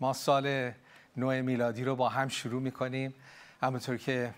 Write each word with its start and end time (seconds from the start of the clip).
ما 0.00 0.12
سال 0.12 0.72
نو 1.16 1.42
میلادی 1.42 1.84
رو 1.84 1.96
با 1.96 2.08
هم 2.08 2.28
شروع 2.28 2.62
می‌کنیم. 2.62 3.14
همونطور 3.62 3.96
که 3.96 4.34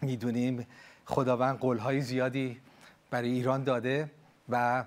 می‌دونیم 0.00 0.66
خداوند 1.06 1.58
قولهای 1.58 2.00
زیادی 2.00 2.60
برای 3.10 3.28
ایران 3.28 3.64
داده 3.64 4.10
و 4.48 4.84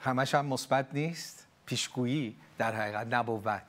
همش 0.00 0.34
هم 0.34 0.46
مثبت 0.46 0.86
نیست. 0.92 1.46
پیشگویی 1.66 2.36
در 2.58 2.74
حقیقت 2.74 3.06
نبود 3.14 3.62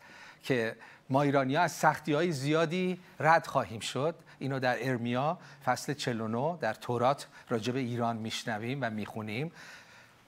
که 0.43 0.75
ما 1.09 1.21
ایرانی 1.21 1.55
ها 1.55 1.63
از 1.63 1.71
سختی 1.71 2.13
های 2.13 2.31
زیادی 2.31 2.99
رد 3.19 3.47
خواهیم 3.47 3.79
شد. 3.79 4.15
اینو 4.39 4.59
در 4.59 4.89
ارمیا 4.89 5.37
فصل 5.65 5.93
49 5.93 6.57
در 6.61 6.73
تورات 6.73 7.27
راجع 7.49 7.73
به 7.73 7.79
ایران 7.79 8.17
میشنویم 8.17 8.79
و 8.81 8.89
می‌خونیم. 8.89 9.51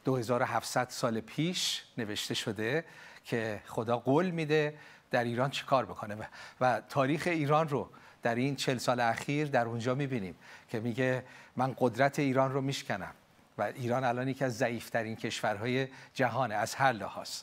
2700 0.06 0.90
سال 0.90 1.20
پیش 1.20 1.84
نوشته 1.98 2.34
شده 2.34 2.86
که 3.24 3.62
خدا 3.66 3.98
قول 3.98 4.30
میده 4.30 4.78
در 5.12 5.24
ایران 5.24 5.50
چی 5.50 5.66
کار 5.66 5.86
بکنه 5.86 6.18
و 6.62 6.82
تاریخ 6.90 7.28
ایران 7.28 7.70
رو 7.70 7.90
در 8.22 8.36
این 8.36 8.56
چل 8.56 8.78
سال 8.78 9.00
اخیر 9.00 9.48
در 9.48 9.66
اونجا 9.66 9.96
می‌بینیم 9.96 10.36
که 10.70 10.80
میگه 10.80 11.24
من 11.56 11.76
قدرت 11.78 12.20
ایران 12.20 12.52
رو 12.52 12.62
میشکنم 12.62 13.12
و 13.58 13.62
ایران 13.62 14.04
الان 14.04 14.28
یکی 14.28 14.46
از 14.46 14.58
ضعیفترین 14.58 15.16
کشورهای 15.16 15.88
جهانه 16.14 16.56
از 16.56 16.76
هر 16.76 16.92
لحاظ. 16.92 17.42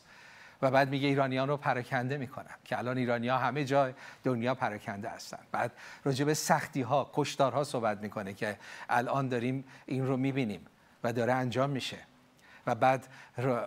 و 0.63 0.71
بعد 0.71 0.89
میگه 0.89 1.09
ایرانیان 1.09 1.49
رو 1.49 1.57
پراکنده 1.57 2.17
می‌کنم 2.17 2.55
که 2.65 2.79
الان 2.79 2.99
ایرانی 2.99 3.29
ها 3.29 3.39
همه 3.39 3.65
جای 3.65 3.93
دنیا 4.25 4.55
پراکنده 4.55 5.09
هستن. 5.09 5.39
بعد 5.53 5.73
راجع 6.05 6.25
به 6.25 6.35
سختی 6.35 6.83
ها 6.83 7.11
کشتارها 7.13 7.65
صحبت 7.65 7.99
می‌کنه 7.99 8.35
که 8.35 8.59
الان 8.89 9.29
داریم 9.29 9.65
این 9.87 10.07
رو 10.07 10.17
می‌بینیم 10.17 10.67
و 11.05 11.13
داره 11.13 11.33
انجام 11.33 11.71
میشه. 11.71 11.99
و 12.67 12.75
بعد 12.75 13.07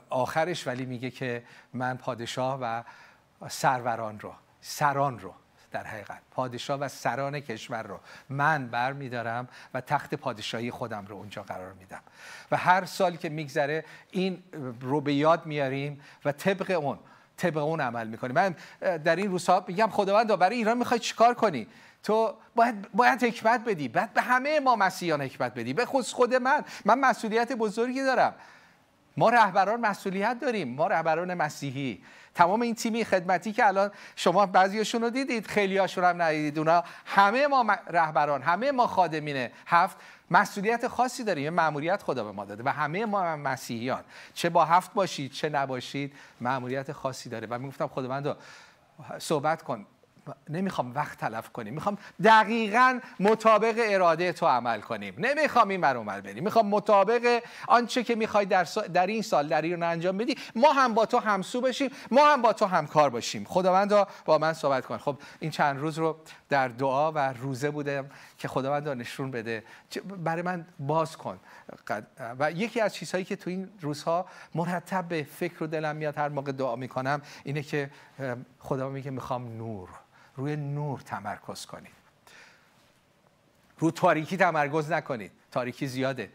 آخرش 0.09 0.67
ولی 0.67 0.85
میگه 0.85 1.11
که 1.11 1.43
من 1.73 1.97
پادشاه 1.97 2.59
و 2.61 2.83
سروران 3.49 4.19
رو 4.19 4.33
سران 4.61 5.19
رو 5.19 5.33
در 5.71 5.83
حقیقت. 5.83 6.21
پادشاه 6.31 6.79
و 6.79 6.87
سران 6.87 7.39
کشور 7.39 7.83
رو 7.83 7.99
من 8.29 8.67
بر 8.67 8.93
میدارم 8.93 9.47
و 9.73 9.81
تخت 9.81 10.15
پادشاهی 10.15 10.71
خودم 10.71 11.05
رو 11.05 11.15
اونجا 11.15 11.43
قرار 11.43 11.73
میدم. 11.73 12.01
و 12.51 12.57
هر 12.57 12.85
سال 12.85 13.15
که 13.15 13.29
میگذره 13.29 13.85
این 14.11 14.43
رو 14.81 15.01
به 15.01 15.13
یاد 15.13 15.45
میاریم 15.45 16.01
و 16.25 16.31
طبق 16.31 16.79
اون 16.81 16.99
طبق 17.37 17.57
اون 17.57 17.81
عمل 17.81 18.07
می‌کنیم. 18.07 18.35
من 18.35 18.55
در 18.97 19.15
این 19.15 19.31
روزها 19.31 19.65
میگم 19.67 19.89
خداوند 19.91 20.35
برای 20.35 20.57
ایران 20.57 20.77
می‌خوای 20.77 20.99
چیکار 20.99 21.33
کنی؟ 21.33 21.67
تو 22.03 22.33
باید, 22.55 22.91
باید 22.93 23.23
حکمت 23.23 23.63
بدی. 23.65 23.87
بعد 23.87 24.13
به 24.13 24.21
همه 24.21 24.59
ما 24.59 24.75
مسیحیان 24.75 25.21
حکمت 25.21 25.53
بدی. 25.53 25.73
به 25.73 25.85
خود 25.85 26.05
خود 26.05 26.35
من. 26.35 26.65
من 26.85 26.99
مسئولیت 26.99 27.51
بزرگی 27.51 28.03
دارم. 28.03 28.35
ما 29.17 29.29
رهبران 29.29 29.79
مسئولیت 29.79 30.37
داریم. 30.41 30.75
ما 30.75 30.87
رهبران 30.87 31.33
مسیحی. 31.33 32.03
تمام 32.37 32.61
این 32.61 32.75
تیمی 32.75 33.05
خدمتی 33.05 33.53
که 33.53 33.67
الان 33.67 33.91
شما 34.15 34.45
بعضیشون 34.45 35.01
رو 35.01 35.09
دیدید 35.09 35.47
خیلی 35.47 35.77
هاشون 35.77 36.03
هم 36.03 36.21
ندیدید. 36.21 36.57
اونا 36.57 36.83
همه 37.05 37.47
ما 37.47 37.77
رهبران 37.87 38.41
همه 38.41 38.71
ما 38.71 38.87
خادمین 38.87 39.49
هفت 39.67 39.97
مسئولیت 40.31 40.87
خاصی 40.87 41.23
داریم. 41.23 41.43
یه 41.43 41.49
مأموریت 41.49 42.03
خدا 42.03 42.23
به 42.23 42.31
ما 42.31 42.45
داده 42.45 42.63
و 42.63 42.69
همه 42.69 43.05
ما 43.05 43.35
مسیحیان. 43.35 44.03
چه 44.33 44.49
با 44.49 44.65
هفت 44.65 44.93
باشید 44.93 45.31
چه 45.31 45.49
نباشید 45.49 46.13
مأموریت 46.41 46.91
خاصی 46.91 47.29
داره. 47.29 47.47
و 47.47 47.59
می‌گفتم 47.59 47.87
خداوند 47.87 48.35
صحبت 49.17 49.61
کن. 49.61 49.85
نمی‌خوام 50.49 50.95
وقت 50.95 51.17
تلف 51.17 51.49
کنیم. 51.49 51.73
می‌خوام 51.73 51.97
دقیقا 52.23 52.99
مطابق 53.19 53.75
اراده 53.77 54.33
تو 54.33 54.45
عمل 54.45 54.81
کنیم. 54.81 55.15
نمی‌خوام 55.17 55.69
این 55.69 55.81
برامل 55.81 56.21
بریم. 56.21 56.43
می‌خوام 56.43 56.67
مطابق 56.67 57.43
آنچه 57.67 58.03
که 58.03 58.15
می‌خوای 58.15 58.45
در, 58.45 58.67
در 58.93 59.07
این 59.07 59.21
سال 59.21 59.47
در 59.47 59.61
ایران 59.61 59.83
انجام 59.83 60.17
بدی 60.17 60.35
ما 60.55 60.73
هم 60.73 60.93
با 60.93 61.05
تو 61.05 61.17
همسو 61.17 61.61
بشیم 61.61 61.91
ما 62.11 62.25
هم 62.33 62.41
با 62.41 62.53
تو 62.53 62.65
همکار 62.65 63.09
باشیم. 63.09 63.45
خداوند 63.45 64.07
با 64.25 64.37
من 64.37 64.53
صحبت 64.53 64.85
کن. 64.85 64.97
خب 64.97 65.17
این 65.39 65.51
چند 65.51 65.79
روز 65.79 65.97
رو 65.97 66.17
در 66.49 66.67
دعا 66.67 67.11
و 67.11 67.17
روزه 67.17 67.71
بودم 67.71 68.09
که 68.37 68.47
خداوند 68.47 68.89
نشون 68.89 69.31
بده. 69.31 69.63
برای 70.23 70.41
من 70.41 70.65
باز 70.79 71.17
کن. 71.17 71.39
و 72.39 72.51
یکی 72.51 72.81
از 72.81 72.95
چیزهایی 72.95 73.25
که 73.25 73.35
تو 73.35 73.49
این 73.49 73.69
روزها 73.81 74.25
مرتب 74.55 75.07
به 75.07 75.23
فکر 75.23 75.63
و 75.63 75.67
دلم 75.67 75.95
میاد 75.95 76.17
هر 76.17 76.29
موقع 76.29 76.51
دعا 76.51 76.75
می‌کنم 76.75 77.21
اینه 77.43 77.61
که 77.61 77.89
خدا 78.59 78.89
میگه 78.89 79.11
می‌خوام 79.11 79.57
نور. 79.57 79.89
روی 80.37 80.55
نور 80.55 80.99
تمرکز 80.99 81.65
کنید. 81.65 81.91
رو 83.79 83.91
تاریکی 83.91 84.37
تمرکز 84.37 84.91
نکنید. 84.91 85.31
تاریکی 85.51 85.87
زیاده. 85.87 86.31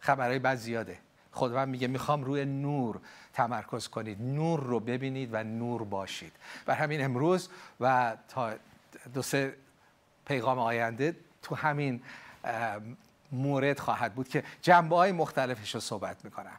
خبرهای 0.00 0.38
بد 0.38 0.56
زیاده. 0.56 0.98
خداوند 1.32 1.68
میگه 1.68 1.86
می‌خوام 1.86 2.24
روی 2.24 2.44
نور 2.44 3.00
تمرکز 3.32 3.88
کنید. 3.88 4.22
نور 4.22 4.60
رو 4.60 4.80
ببینید 4.80 5.28
و 5.32 5.44
نور 5.44 5.84
باشید. 5.84 6.32
بر 6.66 6.74
همین 6.74 7.04
امروز 7.04 7.48
و 7.80 8.16
تا 8.28 8.52
دو 9.14 9.22
سه 9.22 9.54
پیغام 10.26 10.58
آینده 10.58 11.16
تو 11.42 11.54
همین 11.54 12.02
مورد 13.32 13.78
خواهد 13.78 14.14
بود 14.14 14.28
که 14.28 14.44
جنبه 14.62 14.96
های 14.96 15.12
مختلفش 15.12 15.74
رو 15.74 15.80
صحبت 15.80 16.24
می‌کنم. 16.24 16.56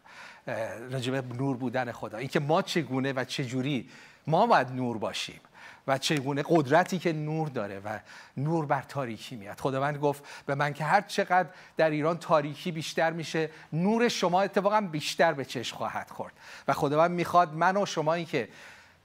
راجبه 0.92 1.36
نور 1.36 1.58
بودن 1.58 1.92
خدا. 1.92 2.18
اینکه 2.18 2.40
ما 2.40 2.62
چگونه 2.62 3.14
و 3.14 3.24
چجوری 3.24 3.90
ما 4.28 4.48
باید 4.48 4.72
نور 4.72 4.98
باشیم. 4.98 5.40
و 5.88 5.98
چگونه 5.98 6.44
قدرتی 6.48 7.00
که 7.00 7.14
نور 7.14 7.48
داره 7.50 7.80
و 7.80 8.00
نور 8.38 8.66
بر 8.66 8.82
تاریکی 8.82 9.36
میاد. 9.36 9.60
خداوند 9.60 9.98
گفت 9.98 10.24
به 10.46 10.56
من 10.56 10.74
که 10.74 10.84
هر 10.84 11.02
چقدر 11.02 11.50
در 11.78 11.90
ایران 11.90 12.18
تاریکی 12.18 12.72
بیشتر 12.72 13.12
میشه 13.12 13.50
نور 13.74 14.08
شما 14.08 14.42
اتفاقا 14.42 14.82
بیشتر 14.82 15.34
به 15.34 15.46
چشم 15.46 15.78
خواهد 15.78 16.10
خورد. 16.10 16.34
و 16.68 16.74
خداوند 16.74 17.12
می‌خواد 17.12 17.54
من 17.54 17.78
و 17.78 17.86
شمایی 17.86 18.26
که 18.26 18.50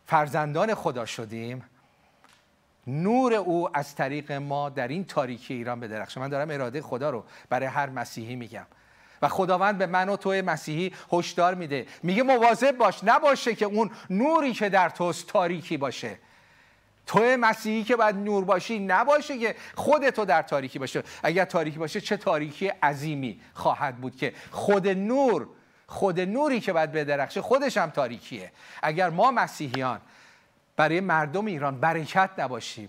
فرزندان 0.07 0.75
خدا 0.75 1.07
شدیم 1.07 1.65
نور 2.87 3.35
او 3.35 3.77
از 3.77 3.95
طریق 3.95 4.33
ما 4.33 4.71
در 4.71 4.89
این 4.89 5.05
تاریکی 5.05 5.55
ایران 5.55 5.81
بدرخشه. 5.81 6.21
من 6.21 6.29
دارم 6.29 6.51
اراده 6.51 6.83
خدا 6.83 7.11
رو 7.11 7.25
برای 7.49 7.67
هر 7.67 7.91
مسیحی 7.91 8.37
میگم. 8.37 8.67
و 9.23 9.29
خداوند 9.29 9.79
به 9.79 9.87
من 9.87 10.09
و 10.09 10.17
تو 10.17 10.31
مسیحی 10.31 10.93
هشدار 11.13 11.55
میده. 11.55 11.87
میگه 12.03 12.23
مواظب 12.23 12.77
باش 12.77 13.05
نباشه 13.05 13.55
که 13.55 13.65
اون 13.65 13.91
نوری 14.11 14.53
که 14.53 14.69
در 14.69 14.89
توست 14.89 15.27
تاریکی 15.27 15.77
باشه. 15.77 16.19
تو 17.07 17.37
مسیحی 17.41 17.85
که 17.85 17.97
باید 17.97 18.17
نور 18.17 18.45
باشی 18.45 18.79
نباشه 18.79 19.39
که 19.39 19.57
خودتو 19.75 20.25
در 20.25 20.43
تاریکی 20.43 20.79
باشه. 20.79 21.03
اگر 21.23 21.45
تاریکی 21.45 21.79
باشه 21.79 22.01
چه 22.01 22.17
تاریکی 22.17 22.69
عظیمی 22.69 23.41
خواهد 23.55 23.97
بود 23.97 24.17
که 24.17 24.35
خود 24.51 24.89
نور 24.89 25.49
خود 25.87 26.21
نوری 26.21 26.61
که 26.61 26.73
باید 26.73 26.93
بدرخشه 26.93 27.43
خودش 27.43 27.77
هم 27.77 27.91
تاریکیه. 27.91 28.53
اگر 28.83 29.11
ما 29.11 29.31
مسیحیان 29.31 30.01
برای 30.77 31.01
مردم 31.01 31.47
ایران 31.47 31.81
برکت 31.81 32.31
نباشیم 32.39 32.89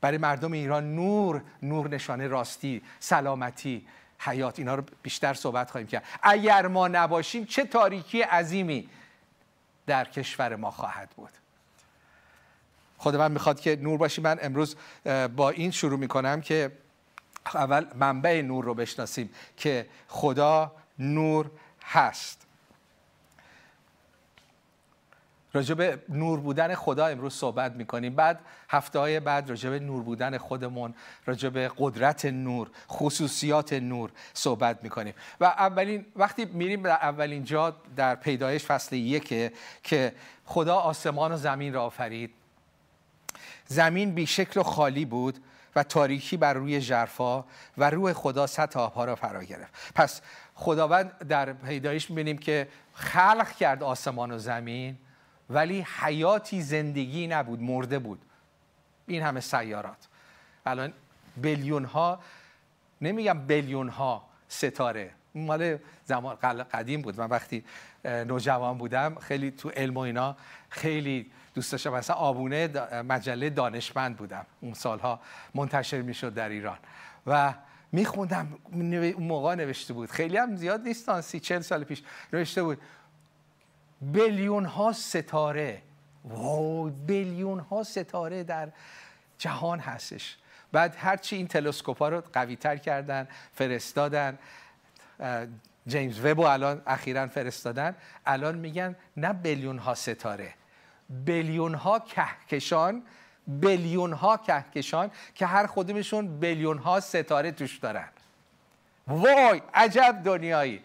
برای 0.00 0.18
مردم 0.18 0.52
ایران 0.52 0.94
نور 0.94 1.42
نور 1.62 1.88
نشانه 1.88 2.28
راستی 2.28 2.82
سلامتی 3.00 3.86
حیات 4.18 4.58
اینا 4.58 4.74
رو 4.74 4.84
بیشتر 5.02 5.34
صحبت 5.34 5.70
خواهیم 5.70 5.88
کرد. 5.88 6.04
اگر 6.22 6.66
ما 6.66 6.88
نباشیم 6.88 7.44
چه 7.44 7.64
تاریکی 7.64 8.22
عظیمی 8.22 8.88
در 9.86 10.04
کشور 10.04 10.56
ما 10.56 10.70
خواهد 10.70 11.10
بود؟ 11.16 11.43
خداوند 13.04 13.30
می‌خواد 13.30 13.60
که 13.60 13.76
نور 13.76 13.98
باشی. 13.98 14.20
من 14.20 14.38
امروز 14.42 14.76
با 15.36 15.50
این 15.50 15.70
شروع 15.70 15.98
می‌کنم 15.98 16.40
که 16.40 16.72
اول 17.54 17.86
منبع 17.94 18.42
نور 18.42 18.64
رو 18.64 18.74
بشناسیم 18.74 19.30
که 19.56 19.86
خدا 20.08 20.72
نور 20.98 21.50
هست. 21.84 22.46
راجع 25.52 25.74
به 25.74 26.02
نور 26.08 26.40
بودن 26.40 26.74
خدا 26.74 27.06
امروز 27.06 27.34
صحبت 27.34 27.72
می‌کنیم. 27.72 28.14
بعد 28.14 28.40
هفته 28.68 28.98
های 28.98 29.20
بعد 29.20 29.50
راجع 29.50 29.70
به 29.70 29.78
نور 29.78 30.02
بودن 30.02 30.38
خودمون 30.38 30.94
راجع 31.26 31.48
به 31.48 31.70
قدرت 31.78 32.24
نور 32.24 32.70
خصوصیات 32.90 33.72
نور 33.72 34.10
صحبت 34.34 34.78
می‌کنیم. 34.82 35.14
و 35.40 35.44
اولین 35.44 36.06
وقتی 36.16 36.44
میریم 36.44 36.82
در 36.82 36.90
اولین 36.90 37.44
جا 37.44 37.76
در 37.96 38.14
پیدایش 38.14 38.64
فصل 38.64 38.96
یکه 38.96 39.52
که 39.82 40.12
خدا 40.44 40.76
آسمان 40.76 41.32
و 41.32 41.36
زمین 41.36 41.74
را 41.74 41.84
آفرید. 41.84 42.34
زمین 43.66 44.14
بی 44.14 44.26
شکل 44.26 44.60
و 44.60 44.62
خالی 44.62 45.04
بود 45.04 45.38
و 45.76 45.82
تاریکی 45.82 46.36
بر 46.36 46.54
روی 46.54 46.80
جرفا 46.80 47.44
و 47.78 47.90
روح 47.90 48.12
خدا 48.12 48.46
سطح 48.46 48.80
آبها 48.80 49.04
را 49.04 49.14
فرا 49.14 49.44
گرفت. 49.44 49.92
پس 49.94 50.20
خداوند 50.54 51.18
در 51.18 51.52
پیدایش 51.52 52.10
می‌بینیم 52.10 52.38
که 52.38 52.68
خلق 52.94 53.52
کرد 53.52 53.82
آسمان 53.82 54.30
و 54.30 54.38
زمین 54.38 54.96
ولی 55.50 55.86
حیاتی 56.00 56.62
زندگی 56.62 57.26
نبود 57.26 57.62
مرده 57.62 57.98
بود. 57.98 58.22
این 59.06 59.22
همه 59.22 59.40
سیارات. 59.40 60.08
الان 60.66 60.92
بیلیون 61.36 61.84
ها 61.84 62.20
نمیگم 63.00 63.46
بیلیون 63.46 63.88
ها 63.88 64.24
ستاره 64.48 65.10
مال 65.34 65.78
زمان 66.04 66.34
قدیم 66.72 67.02
بود. 67.02 67.20
من 67.20 67.26
وقتی 67.26 67.64
نوجوان 68.04 68.78
بودم 68.78 69.14
خیلی 69.14 69.50
تو 69.50 69.70
علم 69.70 69.96
و 69.96 69.98
اینا 69.98 70.36
خیلی 70.68 71.30
دوست 71.54 71.72
داشتم. 71.72 71.90
مثلا 71.90 72.16
آبونه 72.16 72.68
مجله 73.02 73.50
دانشمند 73.50 74.16
بودم. 74.16 74.46
اون 74.60 74.74
سالها 74.74 75.20
منتشر 75.54 76.02
می‌شد 76.02 76.34
در 76.34 76.48
ایران. 76.48 76.78
و 77.26 77.54
میخوندم. 77.92 78.58
اون 78.72 79.12
موقع 79.12 79.54
نوشته 79.54 79.94
بود. 79.94 80.10
خیلی 80.10 80.36
هم 80.36 80.56
زیاد 80.56 80.80
نیستان 80.80 81.20
سی 81.20 81.40
چل 81.40 81.60
سال 81.60 81.84
پیش 81.84 82.02
نوشته 82.32 82.62
بود. 82.62 82.80
بیلیون 84.00 84.64
ها 84.64 84.92
ستاره. 84.92 85.82
واو 86.24 86.90
بیلیون 86.90 87.58
ها 87.58 87.82
ستاره 87.82 88.42
در 88.42 88.68
جهان 89.38 89.78
هستش. 89.78 90.36
بعد 90.72 90.96
هرچی 90.98 91.36
این 91.36 91.46
تلسکوپ 91.46 91.98
ها 91.98 92.08
رو 92.08 92.22
قوی 92.32 92.56
تر 92.56 92.76
کردن 92.76 93.28
فرستادن. 93.52 94.38
جیمز 95.86 96.20
وب 96.20 96.40
الان 96.40 96.82
اخیرا 96.86 97.26
فرستادن. 97.26 97.94
الان 98.26 98.58
میگن 98.58 98.96
نه 99.16 99.32
بیلیون 99.32 99.78
ها 99.78 99.94
ستاره. 99.94 100.54
بیلیون 101.08 101.74
ها 101.74 101.98
کهکشان 101.98 103.02
بیلیون 103.46 104.12
ها 104.12 104.36
کهکشان 104.36 105.10
که 105.34 105.46
هر 105.46 105.66
خودمشون 105.66 106.38
بیلیون 106.40 106.78
ها 106.78 107.00
ستاره 107.00 107.52
توش 107.52 107.78
دارن. 107.78 108.08
وای 109.08 109.62
عجب 109.74 110.20
دنیایی. 110.24 110.82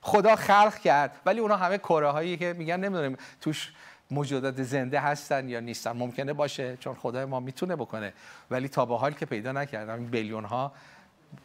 خدا 0.00 0.36
خلق 0.36 0.78
کرد. 0.78 1.20
ولی 1.26 1.40
اونا 1.40 1.56
همه 1.56 1.78
کره 1.78 2.10
هایی 2.10 2.36
که 2.36 2.52
میگن 2.52 2.76
نمی‌دونیم 2.80 3.16
توش 3.40 3.72
موجودات 4.10 4.62
زنده 4.62 5.00
هستن 5.00 5.48
یا 5.48 5.60
نیستن. 5.60 5.92
ممکنه 5.92 6.32
باشه 6.32 6.76
چون 6.76 6.94
خدای 6.94 7.24
ما 7.24 7.40
می‌تونه 7.40 7.76
بکنه. 7.76 8.12
ولی 8.50 8.68
تا 8.68 8.86
به 8.86 8.98
حال 8.98 9.12
که 9.12 9.26
پیدا 9.26 9.52
نکردم 9.52 10.06
بیلیون 10.06 10.44
ها 10.44 10.72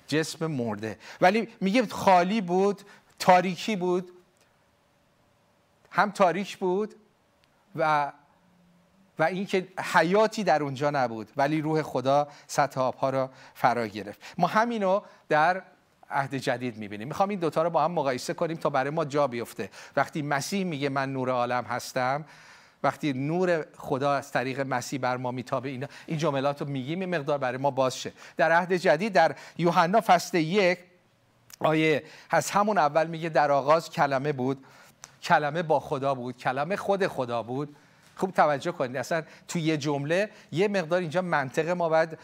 جسم 0.08 0.48
مرده. 0.48 1.00
ولی 1.22 1.48
میگه 1.62 1.86
خالی 1.88 2.42
بود 2.42 2.82
تاریکی 3.20 3.76
بود 3.76 4.12
هم 5.92 6.12
تاریک 6.12 6.58
بود 6.58 6.96
و 7.76 8.12
و 9.20 9.24
اینکه 9.24 9.68
حیاتی 9.94 10.44
در 10.44 10.64
اونجا 10.64 10.90
نبود 10.90 11.32
ولی 11.38 11.62
روح 11.62 11.82
خدا 11.82 12.28
سطح 12.48 12.82
آبها 12.82 13.10
را 13.10 13.30
فرا 13.54 13.88
گرفت. 13.88 14.20
ما 14.38 14.48
همینو 14.48 15.02
در 15.30 15.62
عهد 16.10 16.36
جدید 16.36 16.78
می‌بینیم. 16.78 17.08
می‌خوام 17.08 17.30
این 17.30 17.40
دوتا 17.40 17.64
رو 17.64 17.70
با 17.70 17.84
هم 17.84 17.92
مقایسه 17.92 18.34
کنیم 18.34 18.58
تا 18.58 18.70
برای 18.70 18.90
ما 18.90 19.06
جا 19.06 19.28
بیفته. 19.28 19.70
وقتی 19.96 20.22
مسیح 20.22 20.64
میگه 20.64 20.90
من 20.90 21.14
نور 21.14 21.30
عالم 21.30 21.64
هستم 21.64 22.26
وقتی 22.84 23.14
نور 23.14 23.66
خدا 23.78 24.14
از 24.14 24.32
طریق 24.32 24.60
مسیح 24.60 25.00
بر 25.00 25.18
ما 25.18 25.32
میتابه 25.32 25.70
اینا 25.70 25.88
این 26.06 26.18
جملات 26.18 26.62
رو 26.62 26.68
میگیم 26.68 27.00
این 27.00 27.16
مقدار 27.16 27.38
برای 27.38 27.58
ما 27.58 27.72
باز 27.72 27.98
شه. 27.98 28.14
در 28.38 28.52
عهد 28.52 28.74
جدید 28.74 29.14
در 29.14 29.36
یوحنا 29.58 30.02
فصل 30.02 30.38
یک 30.38 30.80
آیه 31.60 32.04
از 32.30 32.52
همون 32.52 32.78
اول 32.78 33.08
میگه 33.08 33.30
در 33.30 33.52
آغاز 33.52 33.90
کلمه 33.90 34.32
بود. 34.32 34.66
کلمه 35.24 35.64
با 35.64 35.80
خدا 35.80 36.16
بود. 36.16 36.38
کلمه 36.38 36.76
خود 36.76 37.08
خدا 37.08 37.44
بود. 37.44 37.76
خوب 38.16 38.32
توجه 38.32 38.72
کنید. 38.72 38.98
اصلا 38.98 39.24
تو 39.48 39.60
یه 39.60 39.78
جمله 39.78 40.30
یه 40.52 40.68
مقدار 40.68 41.00
اینجا 41.00 41.22
منطق 41.22 41.70
ما 41.70 41.90
باید 41.90 42.18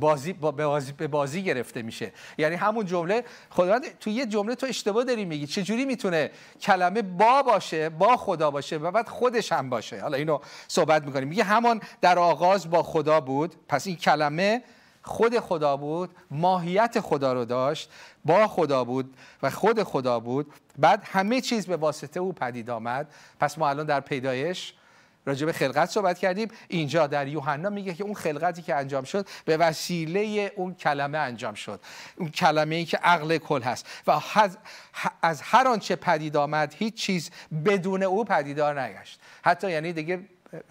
بازی 0.00 0.32
به 0.32 0.50
بازی, 0.50 0.92
بازی 0.92 1.42
گرفته 1.42 1.82
میشه. 1.82 2.12
یعنی 2.38 2.54
همون 2.54 2.86
جمله 2.86 3.24
خداوند 3.50 3.98
تو 3.98 4.10
یه 4.10 4.26
جمله 4.26 4.54
تو 4.54 4.66
اشتباه 4.66 5.04
داری 5.04 5.24
میگی. 5.24 5.46
چجوری 5.46 5.84
می‌تونه 5.84 6.30
کلمه 6.60 7.02
با 7.02 7.42
باشه 7.42 7.88
با 7.88 8.16
خدا 8.16 8.50
باشه 8.50 8.76
و 8.76 8.90
بعد 8.90 9.08
خودش 9.08 9.52
هم 9.52 9.70
باشه؟ 9.70 10.00
حالا 10.00 10.16
اینو 10.16 10.38
صحبت 10.68 11.04
می‌کنیم. 11.04 11.28
میگه 11.28 11.44
همان 11.44 11.80
در 12.00 12.18
آغاز 12.18 12.70
با 12.70 12.82
خدا 12.82 13.20
بود. 13.20 13.54
پس 13.68 13.86
این 13.86 13.96
کلمه 13.96 14.62
خود 15.02 15.38
خدا 15.38 15.76
بود 15.76 16.10
ماهیت 16.30 17.00
خدا 17.00 17.32
رو 17.32 17.44
داشت 17.44 17.90
با 18.24 18.48
خدا 18.48 18.84
بود 18.84 19.16
و 19.42 19.50
خود 19.50 19.82
خدا 19.82 20.20
بود. 20.20 20.52
بعد 20.78 21.02
همه 21.04 21.40
چیز 21.40 21.66
به 21.66 21.76
واسطه 21.76 22.20
او 22.20 22.32
پدید 22.32 22.70
آمد. 22.70 23.14
پس 23.40 23.58
ما 23.58 23.68
الان 23.68 23.86
در 23.86 24.00
پیدایش 24.00 24.74
راجع 25.26 25.46
به 25.46 25.52
خلقت 25.52 25.90
صحبت 25.90 26.18
کردیم. 26.18 26.48
اینجا 26.68 27.06
در 27.06 27.28
یوحنا 27.28 27.70
میگه 27.70 27.94
که 27.94 28.04
اون 28.04 28.14
خلقتی 28.14 28.62
که 28.62 28.74
انجام 28.74 29.04
شد 29.04 29.28
به 29.44 29.56
وسیله 29.56 30.52
اون 30.56 30.74
کلمه 30.74 31.18
انجام 31.18 31.54
شد. 31.54 31.80
اون 32.16 32.30
کلمه 32.30 32.74
ای 32.74 32.84
که 32.84 32.96
عقل 32.96 33.38
کل 33.38 33.62
هست. 33.62 33.86
و 34.06 34.20
از 35.22 35.42
هر 35.42 35.68
آنچه 35.68 35.96
پدید 35.96 36.36
آمد 36.36 36.74
هیچ 36.78 36.94
چیز 36.94 37.30
بدون 37.64 38.02
او 38.02 38.24
پدیدار 38.24 38.80
نگشت. 38.80 39.20
حتی 39.42 39.70
یعنی 39.70 39.92
دیگه 39.92 40.20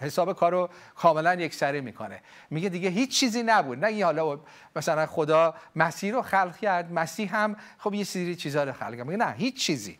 حساب 0.00 0.32
کارو 0.32 0.68
کاملا 0.94 1.34
یکسره 1.34 1.80
می‌کنه. 1.80 2.20
میگه 2.50 2.68
دیگه 2.68 2.88
هیچ 2.88 3.20
چیزی 3.20 3.42
نبود. 3.42 3.84
نه 3.84 4.04
حالا 4.04 4.40
مثلا 4.76 5.06
خدا 5.06 5.54
مسیح 5.76 6.12
رو 6.12 6.22
خلق 6.22 6.56
کرد 6.56 6.92
مسیح 6.92 7.36
هم 7.36 7.56
خب 7.78 7.94
یه 7.94 8.04
سری 8.04 8.36
چیزا 8.36 8.64
رو 8.64 8.72
خلق 8.72 8.96
کرد. 8.96 9.06
میگه 9.06 9.24
نه 9.24 9.32
هیچ 9.32 9.56
چیزی. 9.56 9.98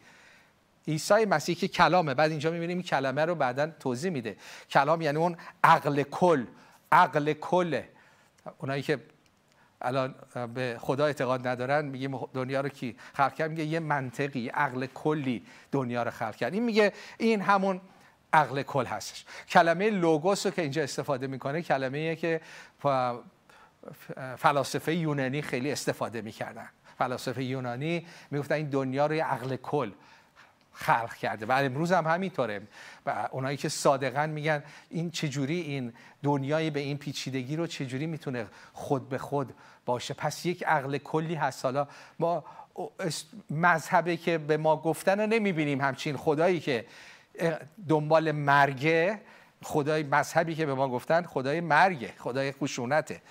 عیسی 0.88 1.24
مسیح 1.24 1.56
که 1.56 1.68
کلامه. 1.68 2.14
بعد 2.14 2.30
اینجا 2.30 2.50
می‌بینیم 2.50 2.76
این 2.76 2.86
کلمه 2.86 3.24
رو 3.24 3.34
بعدا 3.34 3.66
توضیح 3.66 4.10
میده. 4.10 4.36
کلام 4.70 5.00
یعنی 5.00 5.18
اون 5.18 5.36
عقل 5.64 6.02
کل. 6.02 6.44
عقل 6.92 7.32
کله. 7.32 7.88
اونایی 8.58 8.82
که 8.82 8.98
الان 9.80 10.14
به 10.54 10.76
خدا 10.80 11.06
اعتقاد 11.06 11.46
ندارن 11.46 11.84
میگه 11.84 12.10
دنیا 12.34 12.60
رو 12.60 12.68
کی 12.68 12.96
خلق 13.14 13.34
کرد؟ 13.34 13.50
میگه 13.50 13.64
یه 13.64 13.80
منطقی 13.80 14.48
عقل 14.48 14.86
کلی 14.86 15.46
دنیا 15.72 16.02
رو 16.02 16.10
خلق 16.10 16.36
کرد. 16.36 16.54
این 16.54 16.62
میگه 16.62 16.92
این 17.18 17.40
همون 17.40 17.80
عقل 18.32 18.62
کل 18.62 18.84
هستش. 18.84 19.24
کلمه 19.48 19.90
لوگوس 19.90 20.46
رو 20.46 20.52
که 20.52 20.62
اینجا 20.62 20.82
استفاده 20.82 21.26
می‌کنه 21.26 21.62
کلمه 21.62 22.16
که 22.16 22.40
فلاسفه 24.36 24.94
یونانی 24.94 25.42
خیلی 25.42 25.72
استفاده 25.72 26.22
می‌کردن. 26.22 26.68
فلاسفه 26.98 27.44
یونانی 27.44 28.06
می‌گفتن 28.30 28.54
این 28.54 28.68
دنیا 28.68 29.06
رو 29.06 29.14
یه 29.14 29.24
عقل 29.24 29.56
کل 29.56 29.90
خلق 30.72 31.14
کرده. 31.14 31.46
و 31.46 31.52
امروز 31.52 31.92
هم 31.92 32.06
همینطوره. 32.06 32.62
و 33.06 33.28
اونایی 33.30 33.56
که 33.56 33.68
صادقا 33.68 34.26
میگن 34.26 34.62
این 34.90 35.10
چجوری 35.10 35.60
این 35.60 35.92
دنیای 36.22 36.70
به 36.70 36.80
این 36.80 36.98
پیچیدگی 36.98 37.56
رو 37.56 37.66
چجوری 37.66 38.06
می‌تونه 38.06 38.46
خود 38.72 39.08
به 39.08 39.18
خود 39.18 39.54
باشه. 39.86 40.14
پس 40.14 40.46
یک 40.46 40.64
عقل 40.64 40.98
کلی 40.98 41.34
هست. 41.34 41.64
حالا 41.64 41.88
ما 42.18 42.44
مذهبی 43.50 44.16
که 44.16 44.38
به 44.38 44.56
ما 44.56 44.76
گفتن 44.76 45.20
رو 45.20 45.26
نمی‌بینیم. 45.26 45.80
همچین 45.80 46.16
خدایی 46.16 46.60
که 46.60 46.86
دنبال 47.88 48.32
مرگه 48.32 49.20
خدای 49.62 50.02
مذهبی 50.02 50.54
که 50.54 50.66
به 50.66 50.74
ما 50.74 50.88
گفتن 50.88 51.22
خدای 51.22 51.60
مرگه 51.60 52.14
خدای 52.18 52.52
خشونته. 52.52 53.22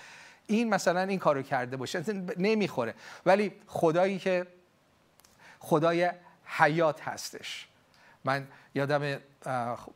این 0.47 0.69
مثلا 0.69 1.01
این 1.01 1.19
کارو 1.19 1.41
کرده 1.41 1.77
باشه 1.77 2.03
نمی‌خوره. 2.37 2.93
ولی 3.25 3.51
خدایی 3.67 4.19
که 4.19 4.47
خدای 5.59 6.11
حیات 6.45 7.07
هستش. 7.07 7.67
من 8.23 8.47
یادم 8.75 9.19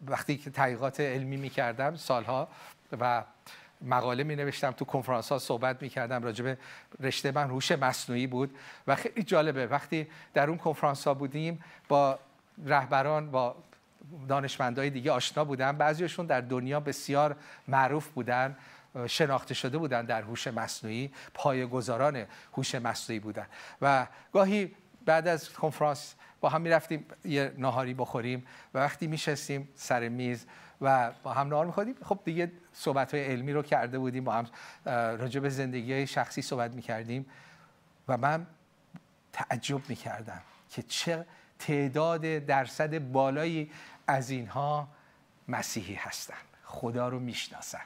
وقتی 0.07 0.37
که 0.37 0.49
تحقیقات 0.49 0.99
علمی 0.99 1.37
می 1.37 1.49
کردم 1.49 1.95
سالها 1.95 2.47
و 2.99 3.23
مقاله 3.81 4.23
می 4.23 4.35
نوشتم 4.35 4.71
تو 4.71 4.85
کنفرانس 4.85 5.31
ها 5.31 5.39
صحبت 5.39 5.81
می 5.81 5.89
کردم 5.89 6.23
راجب 6.23 6.57
رشته 6.99 7.31
من 7.31 7.49
هوش 7.49 7.71
مصنوعی 7.71 8.27
بود 8.27 8.57
و 8.87 8.95
خیلی 8.95 9.23
جالبه. 9.23 9.67
وقتی 9.67 10.07
در 10.33 10.49
اون 10.49 10.57
کنفرانس 10.57 11.07
ها 11.07 11.13
بودیم 11.13 11.63
با 11.87 12.19
رهبران 12.65 13.31
با 13.31 13.55
دانشمندای 14.27 14.89
دیگه 14.89 15.11
آشنا 15.11 15.45
بودن. 15.45 15.77
بعضیشون 15.77 16.25
در 16.25 16.41
دنیا 16.41 16.79
بسیار 16.79 17.35
معروف 17.67 18.07
بودن 18.07 18.57
شناخته 19.07 19.53
شده 19.53 19.77
بودن 19.77 20.05
در 20.05 20.21
هوش 20.21 20.47
مصنوعی. 20.47 21.11
پایه‌گذاران 21.33 22.25
هوش 22.53 22.75
مصنوعی 22.75 23.19
بودن. 23.19 23.45
و 23.81 24.07
گاهی 24.33 24.75
بعد 25.05 25.27
از 25.27 25.49
کنفرانس 25.49 26.15
با 26.41 26.49
هم 26.49 26.61
می‌رفتیم 26.61 27.05
یه 27.25 27.53
ناهاری 27.57 27.93
بخوریم 27.93 28.47
و 28.73 28.79
وقتی 28.79 29.07
میشستیم 29.07 29.69
سر 29.75 30.09
میز 30.09 30.45
و 30.81 31.11
با 31.23 31.33
هم 31.33 31.47
نهار 31.47 31.65
می‌خوریم 31.65 31.95
خب 32.03 32.19
دیگه 32.25 32.51
صحبت 32.73 33.13
های 33.13 33.23
علمی 33.23 33.53
رو 33.53 33.61
کرده 33.61 33.99
بودیم 33.99 34.23
با 34.23 34.33
هم 34.33 34.47
راجع 35.17 35.39
به 35.39 35.49
زندگی 35.49 36.07
شخصی 36.07 36.41
صحبت 36.41 36.73
می‌کردیم 36.73 37.25
و 38.07 38.17
من 38.17 38.47
تعجب 39.33 39.89
می‌کردم 39.89 40.41
که 40.69 40.81
چه 40.81 41.25
تعداد 41.59 42.21
درصد 42.21 42.99
بالایی 42.99 43.71
از 44.07 44.29
اینها 44.29 44.87
مسیحی 45.47 45.95
هستن. 45.95 46.37
خدا 46.63 47.09
رو 47.09 47.19
می‌شناسن. 47.19 47.81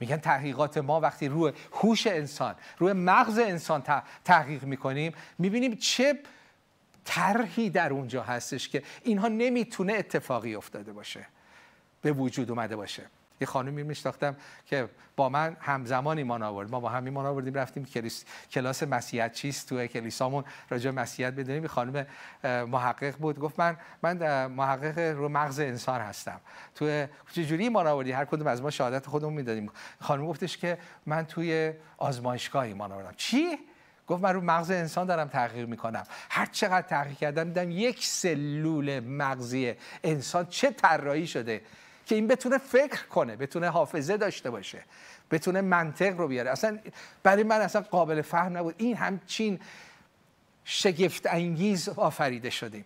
میگن 0.00 0.16
تحقیقات 0.16 0.78
ما 0.78 1.00
وقتی 1.00 1.28
روی 1.28 1.52
هوش 1.72 2.06
انسان 2.06 2.54
روی 2.78 2.92
مغز 2.92 3.38
انسان 3.38 3.82
تحقیق 4.24 4.64
می‌کنیم 4.64 5.12
می‌بینیم 5.38 5.74
چه 5.74 6.18
طرحی 7.04 7.70
در 7.70 7.92
اونجا 7.92 8.22
هستش 8.22 8.68
که 8.68 8.82
اینها 9.04 9.28
نمی‌تونه 9.28 9.92
اتفاقی 9.92 10.54
افتاده 10.54 10.92
باشه 10.92 11.26
به 12.02 12.12
وجود 12.12 12.50
اومده 12.50 12.76
باشه. 12.76 13.06
یه 13.40 13.46
خانمی 13.46 13.82
میشناختم 13.82 14.36
که 14.66 14.88
با 15.16 15.28
من 15.28 15.56
همزمان 15.60 16.18
ایمان 16.18 16.42
آورد. 16.42 16.70
ما 16.70 16.80
با 16.80 16.88
هم 16.88 17.04
ایمان 17.04 17.26
آوردیم 17.26 17.54
رفتیم 17.54 17.84
کلیس... 17.84 18.24
کلاس 18.50 18.82
مسیحیت 18.82 19.32
چیست 19.32 19.68
تو 19.68 19.86
کلیسامون 19.86 20.44
راجع 20.70 20.90
مسیحیت 20.90 21.34
بدونیم. 21.34 21.66
خانم 21.66 22.06
محقق 22.44 23.16
بود. 23.16 23.38
گفت 23.38 23.60
من 23.60 23.76
من 24.02 24.46
محقق 24.46 24.98
رو 24.98 25.28
مغز 25.28 25.60
انسان 25.60 26.00
هستم. 26.00 26.40
تو 26.74 27.06
چجوری 27.32 27.62
ایمان 27.62 27.86
آوردی؟ 27.86 28.12
هر 28.12 28.24
کدوم 28.24 28.46
از 28.46 28.62
ما 28.62 28.70
شهادت 28.70 29.06
خودمون 29.06 29.32
می‌دادیم. 29.32 29.70
خانم 30.00 30.26
گفتش 30.26 30.56
که 30.56 30.78
من 31.06 31.26
توی 31.26 31.72
آزمایشگاه 31.98 32.64
ایمان 32.64 32.92
آوردم. 32.92 33.14
چی؟ 33.16 33.58
گفت 34.06 34.22
من 34.22 34.34
رو 34.34 34.40
مغز 34.40 34.70
انسان 34.70 35.06
دارم 35.06 35.28
تحقیق 35.28 35.68
می‌کنم. 35.68 36.02
هر 36.30 36.46
چقدر 36.46 36.86
تحقیق 36.86 37.18
کردم 37.18 37.44
دیدم 37.44 37.70
یک 37.70 38.06
سلول 38.06 39.00
مغزی 39.00 39.74
انسان 40.04 40.46
چه 40.46 40.70
طراحی 40.70 41.26
شده. 41.26 41.60
که 42.10 42.16
این 42.16 42.26
بتونه 42.26 42.58
فکر 42.58 43.06
کنه 43.06 43.36
بتونه 43.36 43.68
حافظه 43.68 44.16
داشته 44.16 44.50
باشه 44.50 44.84
بتونه 45.30 45.60
منطق 45.60 46.16
رو 46.16 46.28
بیاره. 46.28 46.50
اصلا 46.50 46.78
برای 47.22 47.42
من 47.42 47.60
اصلا 47.60 47.82
قابل 47.82 48.22
فهم 48.22 48.56
نبود. 48.56 48.74
این 48.78 48.96
همچین 48.96 49.60
شگفت 50.64 51.26
انگیز 51.26 51.88
آفریده 51.88 52.50
شدیم. 52.50 52.84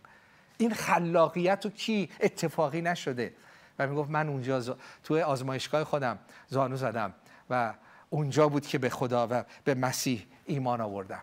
این 0.59 0.75
خلاقیت 0.75 1.64
رو 1.64 1.71
کی 1.71 2.11
اتفاقی 2.21 2.83
نشده. 2.83 3.35
و 3.78 3.87
می‌گفت 3.87 4.11
من 4.11 4.28
اونجا 4.28 4.61
ز... 4.61 4.71
توی 5.04 5.23
آزمایشگاه 5.23 5.85
خودم 5.85 6.19
زانو 6.49 6.76
زدم 6.76 7.14
و 7.50 7.75
اونجا 8.11 8.49
بود 8.49 8.66
که 8.66 8.78
به 8.78 8.88
خدا 8.88 9.28
و 9.31 9.45
به 9.64 9.75
مسیح 9.75 10.26
ایمان 10.47 10.81
آوردم. 10.81 11.23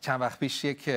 چند 0.00 0.20
وقت 0.20 0.38
پیش 0.38 0.64
یک 0.64 0.90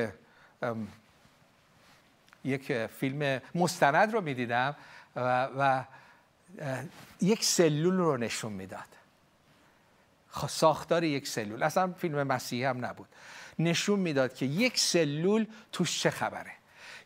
یک 2.44 2.86
فیلم 2.86 3.40
مستند 3.54 4.12
رو 4.12 4.20
می‌دیدم 4.20 4.76
و, 5.16 5.48
و 5.58 5.84
یک 7.20 7.44
سلول 7.44 7.96
رو 7.96 8.16
نشون 8.16 8.52
می‌داد. 8.52 8.94
ساختار 10.48 11.04
یک 11.04 11.28
سلول. 11.28 11.62
اصلا 11.62 11.92
فیلم 11.92 12.22
مسیحی 12.22 12.64
هم 12.64 12.84
نبود. 12.84 13.08
نشون 13.58 13.98
می‌داد 13.98 14.34
که 14.34 14.46
یک 14.46 14.78
سلول 14.78 15.46
توش 15.72 16.00
چه 16.00 16.10
خبره. 16.10 16.52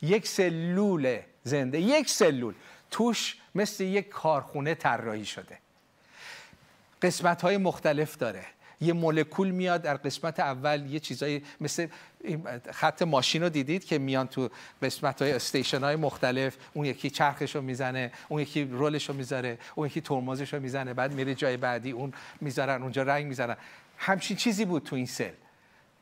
یک 0.03 0.29
سلول 0.29 1.19
زنده 1.45 1.81
یک 1.81 2.11
سلول 2.11 2.55
توش 2.91 3.37
مثل 3.55 3.85
یک 3.85 4.09
کارخونه 4.09 4.75
طراحی 4.75 5.25
شده. 5.25 5.59
قسمت 7.03 7.43
های 7.43 7.57
مختلف 7.57 8.17
داره. 8.17 8.45
یه 8.81 8.93
مولکول 8.93 9.51
میاد 9.51 9.83
در 9.83 9.97
قسمت 9.97 10.41
اول 10.41 10.87
یه 10.91 11.01
چیزایی 11.01 11.43
مثل 11.61 11.87
خط 12.73 13.03
ماشین 13.03 13.43
رو 13.43 13.49
دیدید 13.49 13.85
که 13.85 13.99
میان 13.99 14.27
تو 14.27 14.51
قسمت 14.83 15.23
های 15.23 15.33
استیشن 15.33 15.81
های 15.81 15.97
مختلف. 15.97 16.57
اون 16.75 16.87
یکی 16.87 17.11
چرخش 17.11 17.55
رو 17.55 17.63
می‌زنه 17.63 18.13
اون 18.29 18.43
یکی 18.43 18.65
رولش 18.65 19.09
رو 19.09 19.15
می‌ذاره 19.15 19.59
اون 19.75 19.87
یکی 19.87 20.01
ترمزش 20.01 20.55
رو 20.55 20.61
می‌زنه 20.61 20.95
بعد 20.95 21.13
میره 21.13 21.35
جای 21.35 21.57
بعدی 21.57 21.91
اون 21.91 22.13
می‌ذارن 22.41 22.83
اونجا 22.83 23.03
رنگ 23.03 23.27
می‌زنن 23.27 23.57
همچین 23.99 24.37
چیزی 24.37 24.65
بود 24.65 24.83
تو 24.83 24.97
این 24.97 25.07
سل 25.07 25.33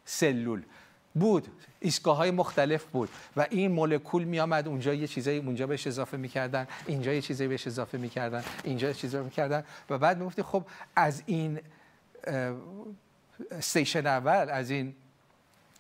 سلول. 0.05 0.63
بود. 1.15 1.49
ایستگاه 1.81 2.17
های 2.17 2.31
مختلف 2.31 2.85
بود. 2.85 3.09
و 3.37 3.47
این 3.51 3.73
مولکول 3.73 4.25
می 4.25 4.41
آمد 4.41 4.69
اونجا 4.69 4.95
یه 4.95 5.07
چیزایی 5.07 5.39
اونجا 5.39 5.67
بهش 5.67 5.87
اضافه 5.87 6.17
می‌کردن 6.17 6.67
اینجا 6.87 7.13
یه 7.13 7.21
چیزایی 7.21 7.49
بهش 7.49 7.67
اضافه 7.67 7.99
می‌کردن 7.99 8.45
اینجا 8.65 8.89
یه 8.89 8.95
چیزایی 8.95 9.25
می‌کردن. 9.25 9.65
و 9.91 9.99
بعد 9.99 10.19
می‌گفتی 10.19 10.43
خب 10.43 10.67
از 10.97 11.23
این 11.27 11.61
استیشن 13.51 14.07
اول 14.07 14.51
از 14.51 14.71
این 14.71 14.95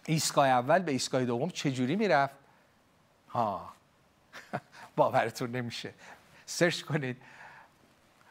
ایستگاه 0.06 0.48
اول 0.48 0.78
به 0.78 0.92
ایستگاه 0.92 1.24
دوم 1.24 1.50
چجوری 1.50 1.96
می‌رفت؟ 1.96 2.34
ها 3.30 3.72
باورتون 4.96 5.50
نمیشه. 5.50 5.94
سرچ 6.46 6.82
کنید. 6.82 7.16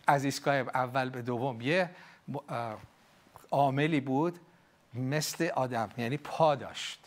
از 0.08 0.24
ایستگاه 0.24 0.56
اول 0.56 1.10
به 1.10 1.22
دوم 1.22 1.62
یه 1.62 1.90
عاملی 3.52 4.02
بود 4.02 4.40
مثل 4.94 5.46
آدم 5.56 5.90
یعنی 5.98 6.18
پا 6.18 6.56
داشت 6.56 7.00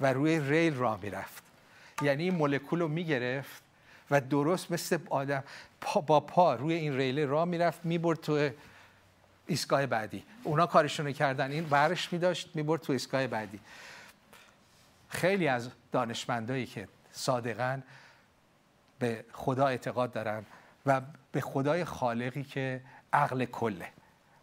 و 0.00 0.12
روی 0.12 0.40
ریل 0.40 0.74
راه 0.74 1.00
می‌رفت. 1.02 1.42
یعنی 2.02 2.22
این 2.22 2.34
مولکول 2.34 2.80
رو 2.80 2.88
می‌گرفت 2.88 3.62
و 4.10 4.20
درست 4.20 4.70
مثل 4.72 4.98
آدم 5.10 5.44
پا 5.80 6.00
با 6.00 6.20
پا 6.20 6.54
روی 6.54 6.74
این 6.74 6.96
ریل 6.96 7.20
راه 7.20 7.44
می‌رفت 7.44 7.84
می‌برد 7.84 8.20
تو 8.20 8.50
ایستگاه 9.50 9.86
بعدی. 9.86 10.24
اونا 10.44 10.66
کارشون 10.66 11.12
کردن. 11.12 11.50
این 11.50 11.64
برش 11.64 12.12
میداشت 12.12 12.50
می‌برد 12.54 12.80
تو 12.80 12.92
ایستگاه 12.92 13.26
بعدی. 13.26 13.60
خیلی 15.08 15.48
از 15.48 15.70
دانشمندایی 15.92 16.66
که 16.66 16.88
صادقا 17.12 17.80
به 18.98 19.24
خدا 19.32 19.66
اعتقاد 19.66 20.12
دارن 20.12 20.44
و 20.86 21.00
به 21.32 21.40
خدای 21.40 21.84
خالقی 21.84 22.44
که 22.44 22.80
عقل 23.12 23.44
کله. 23.44 23.88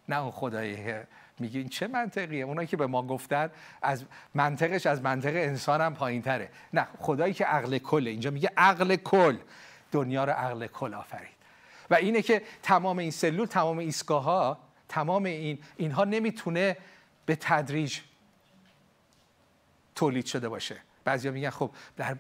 نه 0.10 0.22
اون 0.22 0.32
خدایی 0.32 0.76
که 0.76 1.08
میگه 1.40 1.60
این 1.60 1.70
چه 1.70 1.88
منطقیه؟ 1.88 2.46
اونایی 2.46 2.68
که 2.68 2.78
به 2.78 2.88
ما 2.88 3.04
گفتن 3.04 3.50
از 3.82 4.04
منطقش 4.34 4.86
از 4.86 5.02
منطق 5.02 5.36
انسان 5.36 5.82
هم 5.82 5.94
پایین 5.94 6.22
تره 6.22 6.50
نه 6.74 6.88
خدایی 7.00 7.34
که 7.34 7.46
عقل 7.46 7.78
کله. 7.78 8.10
اینجا 8.10 8.32
میگه 8.32 8.52
عقل 8.58 8.96
کل. 8.96 9.38
دنیا 9.92 10.24
رو 10.24 10.32
عقل 10.32 10.68
کل 10.68 10.94
آفرید. 10.94 11.38
و 11.90 11.96
اینه 11.96 12.22
که 12.22 12.42
تمام 12.64 12.98
این 12.98 13.12
سلول 13.12 13.46
تمام 13.46 13.78
ایستگاه 13.78 14.67
تمام 14.90 15.24
این 15.24 15.60
اینها 15.78 16.04
نمی‌تونه 16.04 16.78
به 17.26 17.36
تدریج 17.36 18.00
تولید 19.96 20.26
شده 20.26 20.50
باشه. 20.50 20.76
بعضیا 21.04 21.32
میگن 21.32 21.50
خب 21.50 21.72
در 21.98 22.14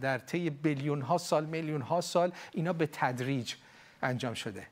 در 0.00 0.18
طی 0.18 0.50
بیلیون 0.50 1.02
ها 1.02 1.18
سال 1.18 1.44
میلیون 1.44 1.80
ها 1.80 2.00
سال 2.00 2.32
اینا 2.52 2.72
به 2.72 2.86
تدریج 2.86 3.54
انجام 4.02 4.34
شده. 4.34 4.66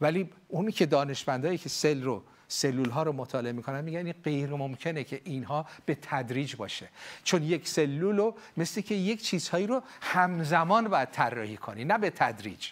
ولی 0.00 0.30
اونی 0.48 0.72
که 0.72 0.86
دانشمندایی 0.86 1.58
که 1.58 1.68
سل 1.68 2.02
رو 2.02 2.22
سلول 2.48 2.90
ها 2.90 3.02
رو 3.02 3.12
مطالعه 3.12 3.52
می‌کنن 3.52 3.80
میگن 3.80 4.06
این 4.06 4.14
غیر 4.24 4.50
ممکنه 4.50 5.04
که 5.04 5.20
اینها 5.24 5.66
به 5.86 5.94
تدریج 6.02 6.56
باشه. 6.56 6.88
چون 7.24 7.42
یک 7.42 7.68
سلول 7.68 8.16
رو 8.16 8.36
مثل 8.56 8.80
که 8.80 8.94
یک 8.94 9.22
چیزهایی 9.22 9.66
رو 9.66 9.82
همزمان 10.00 10.88
باید 10.88 11.10
طراحی 11.10 11.56
کنی 11.56 11.84
نه 11.84 11.98
به 11.98 12.10
تدریج. 12.10 12.70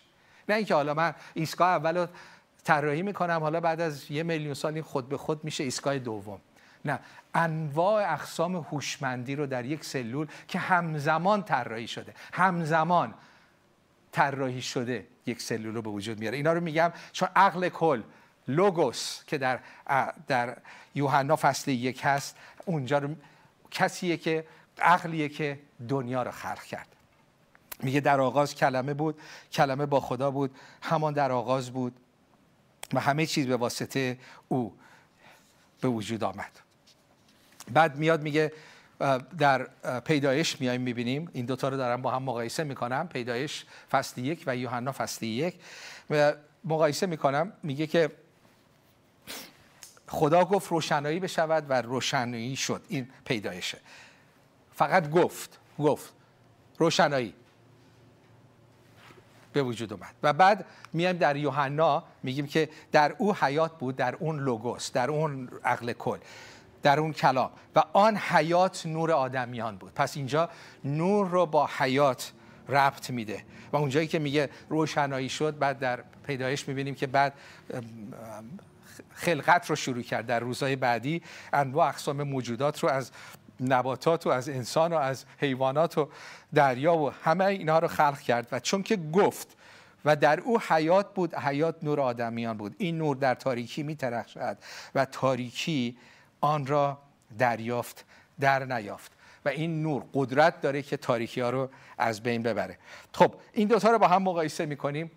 نه 0.49 0.55
اینکه 0.55 0.75
حالا 0.75 0.95
من 0.95 1.15
ایستگاه 1.35 1.69
اول 1.69 2.07
طراحی 2.65 3.03
می‌کنم. 3.03 3.41
حالا 3.41 3.61
بعد 3.61 3.81
از 3.81 4.11
یه 4.11 4.23
میلیون 4.23 4.55
سال 4.55 4.75
این 4.75 4.83
خود 4.83 5.09
به 5.09 5.17
خود 5.17 5.45
میشه 5.45 5.65
ایستگاه 5.65 5.99
دوم. 5.99 6.41
نه 6.85 6.99
انواع 7.35 8.13
اقسام 8.13 8.57
هوشمندی 8.57 9.37
رو 9.37 9.47
در 9.47 9.65
یک 9.65 9.85
سلول 9.85 10.27
که 10.49 10.59
همزمان 10.59 11.43
طراحی 11.43 11.89
شده 11.89 12.15
همزمان 12.33 13.15
طراحی 14.13 14.63
شده 14.63 15.07
یک 15.27 15.43
سلول 15.43 15.75
رو 15.75 15.83
به 15.83 15.91
وجود 15.91 16.19
میاره. 16.19 16.37
اینا 16.37 16.53
رو 16.53 16.61
میگم 16.61 16.93
چون 17.13 17.29
عقل 17.37 17.69
کل 17.69 18.03
لوگوس 18.49 19.25
که 19.27 19.39
در 19.39 19.61
در 20.27 20.57
یوحنا 20.95 21.37
فصل 21.37 21.71
یک 21.71 22.01
هست 22.05 22.37
اونجا 22.65 22.99
رو 22.99 23.09
کسیه 23.71 24.17
که 24.17 24.45
عقلیه 24.79 25.29
که 25.29 25.59
دنیا 25.89 26.23
رو 26.23 26.31
خلق 26.31 26.63
کرد. 26.63 26.89
میگه 27.83 28.01
در 28.01 28.21
آغاز 28.21 28.55
کلمه 28.55 28.95
بود 28.95 29.21
کلمه 29.53 29.87
با 29.87 30.01
خدا 30.01 30.31
بود 30.31 30.57
همان 30.83 31.13
در 31.13 31.33
آغاز 31.33 31.71
بود. 31.71 31.97
و 32.93 33.01
همه 33.01 33.27
چیز 33.27 33.47
به 33.47 33.57
واسطه 33.57 34.19
او 34.49 34.79
به 35.81 35.89
وجود 35.89 36.25
آمد. 36.25 36.51
بعد 37.73 37.97
میاد 37.97 38.23
میگه 38.23 38.53
در 39.39 39.69
پیدایش 40.01 40.61
میایم 40.61 40.81
می‌بینیم. 40.81 41.31
این 41.33 41.47
دوتا 41.47 41.69
رو 41.69 41.77
دارم 41.77 42.03
با 42.03 42.11
هم 42.11 42.23
مقایسه 42.23 42.65
می‌کنم. 42.65 43.09
پیدایش 43.09 43.65
فصل 43.91 44.21
یک 44.21 44.45
و 44.47 44.57
یوحنا 44.57 44.93
فصل 44.93 45.27
یک. 45.27 45.55
مقایسه 46.65 47.07
می‌کنم. 47.07 47.53
میگه 47.63 47.87
که 47.87 48.11
خدا 50.09 50.45
گفت 50.45 50.71
روشنایی 50.71 51.21
بشود 51.21 51.67
و 51.69 51.83
روشنایی 51.83 52.57
شد. 52.57 52.83
این 52.89 53.09
پیدایشه. 53.25 53.79
فقط 54.75 55.11
گفت 55.11 55.59
گفت 55.79 56.13
روشنایی. 56.79 57.35
به 59.53 59.63
وجود 59.63 59.93
اومد. 59.93 60.15
و 60.23 60.33
بعد 60.33 60.65
میایم 60.93 61.17
در 61.17 61.37
یوحنا 61.37 62.05
میگیم 62.23 62.47
که 62.47 62.69
در 62.93 63.15
او 63.19 63.35
حیات 63.35 63.79
بود 63.79 63.97
در 63.97 64.15
اون 64.15 64.41
لوگوس 64.41 64.93
در 64.93 65.11
اون 65.11 65.49
عقل 65.65 65.93
کل 65.93 66.19
در 66.83 67.01
اون 67.01 67.13
کلام. 67.13 67.51
و 67.77 67.83
آن 67.93 68.17
حیات 68.17 68.87
نور 68.87 69.13
آدمیان 69.13 69.77
بود. 69.77 69.95
پس 69.95 70.17
اینجا 70.17 70.49
نور 70.85 71.29
رو 71.29 71.47
با 71.47 71.71
حیات 71.79 72.33
ربط 72.69 73.11
میده. 73.11 73.45
و 73.73 73.77
اونجایی 73.77 74.07
که 74.07 74.19
میگه 74.19 74.51
روشنایی 74.69 75.29
شد 75.29 75.59
بعد 75.59 75.79
در 75.79 76.05
پیدایش 76.27 76.69
می‌بینیم 76.69 76.95
که 76.95 77.07
بعد 77.07 77.35
خلقت 79.15 79.71
رو 79.71 79.77
شروع 79.77 80.03
کرد. 80.03 80.27
در 80.27 80.41
روزهای 80.41 80.77
بعدی 80.77 81.23
انواع 81.53 81.89
اقسام 81.89 82.23
موجودات 82.23 82.81
رو 82.81 82.89
از 82.89 83.11
نباتات 83.61 84.27
و 84.27 84.31
از 84.31 84.49
انسان 84.49 84.93
و 84.93 84.97
از 84.97 85.25
حیوانات 85.39 85.99
و 85.99 86.09
دریا 86.55 86.97
و 86.97 87.11
همه 87.11 87.45
اینها 87.45 87.79
رو 87.79 87.89
خلق 87.89 88.21
کرد. 88.21 88.49
و 88.53 88.61
چون 88.61 88.83
که 88.83 88.97
گفت 88.97 89.57
و 90.05 90.17
در 90.17 90.41
او 90.41 90.61
حیات 90.61 91.15
بود 91.15 91.35
حیات 91.35 91.77
نور 91.83 92.01
آدمیان 92.01 92.57
بود. 92.57 92.75
این 92.79 92.99
نور 92.99 93.17
در 93.17 93.35
تاریکی 93.35 93.83
می 93.83 93.97
شد 94.35 94.59
و 94.95 95.05
تاریکی 95.05 95.99
آن 96.41 96.67
را 96.67 96.99
دریافت 97.39 98.05
در 98.41 98.65
نیافت. 98.65 99.13
و 99.45 99.49
این 99.49 99.83
نور 99.83 100.05
قدرت 100.15 100.61
داره 100.61 100.83
که 100.83 100.97
تاریکی 100.97 101.41
ها 101.41 101.51
رو 101.51 101.71
از 101.99 102.23
بین 102.23 102.43
ببره. 102.43 102.79
خب 103.15 103.35
این 103.53 103.69
دوتا 103.69 103.91
رو 103.91 103.99
با 103.99 104.09
هم 104.09 104.23
مقایسه 104.23 104.67
می‌کنیم. 104.67 105.11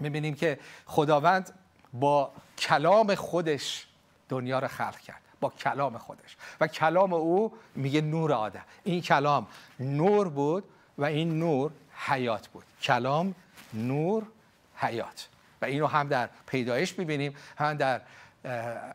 می‌بینیم 0.00 0.34
که 0.34 0.58
خداوند 0.86 1.52
با 1.92 2.32
کلام 2.58 3.14
خودش 3.14 3.86
دنیا 4.28 4.58
رو 4.58 4.68
خلق 4.68 4.98
کرد. 4.98 5.22
با 5.42 5.50
کلام 5.50 5.98
خودش. 5.98 6.36
و 6.60 6.66
کلام 6.66 7.12
او 7.12 7.52
میگه 7.74 8.00
نور 8.00 8.32
آدم. 8.32 8.64
این 8.84 9.02
کلام 9.02 9.46
نور 9.80 10.28
بود 10.28 10.64
و 10.98 11.04
این 11.04 11.38
نور 11.38 11.70
حیات 12.06 12.48
بود. 12.48 12.64
کلام 12.82 13.34
نور 13.74 14.26
حیات. 14.76 15.28
و 15.62 15.64
اینو 15.64 15.86
هم 15.86 16.08
در 16.08 16.28
پیدایش 16.46 16.98
می‌بینیم 16.98 17.36
هم 17.58 17.74
در 17.74 18.00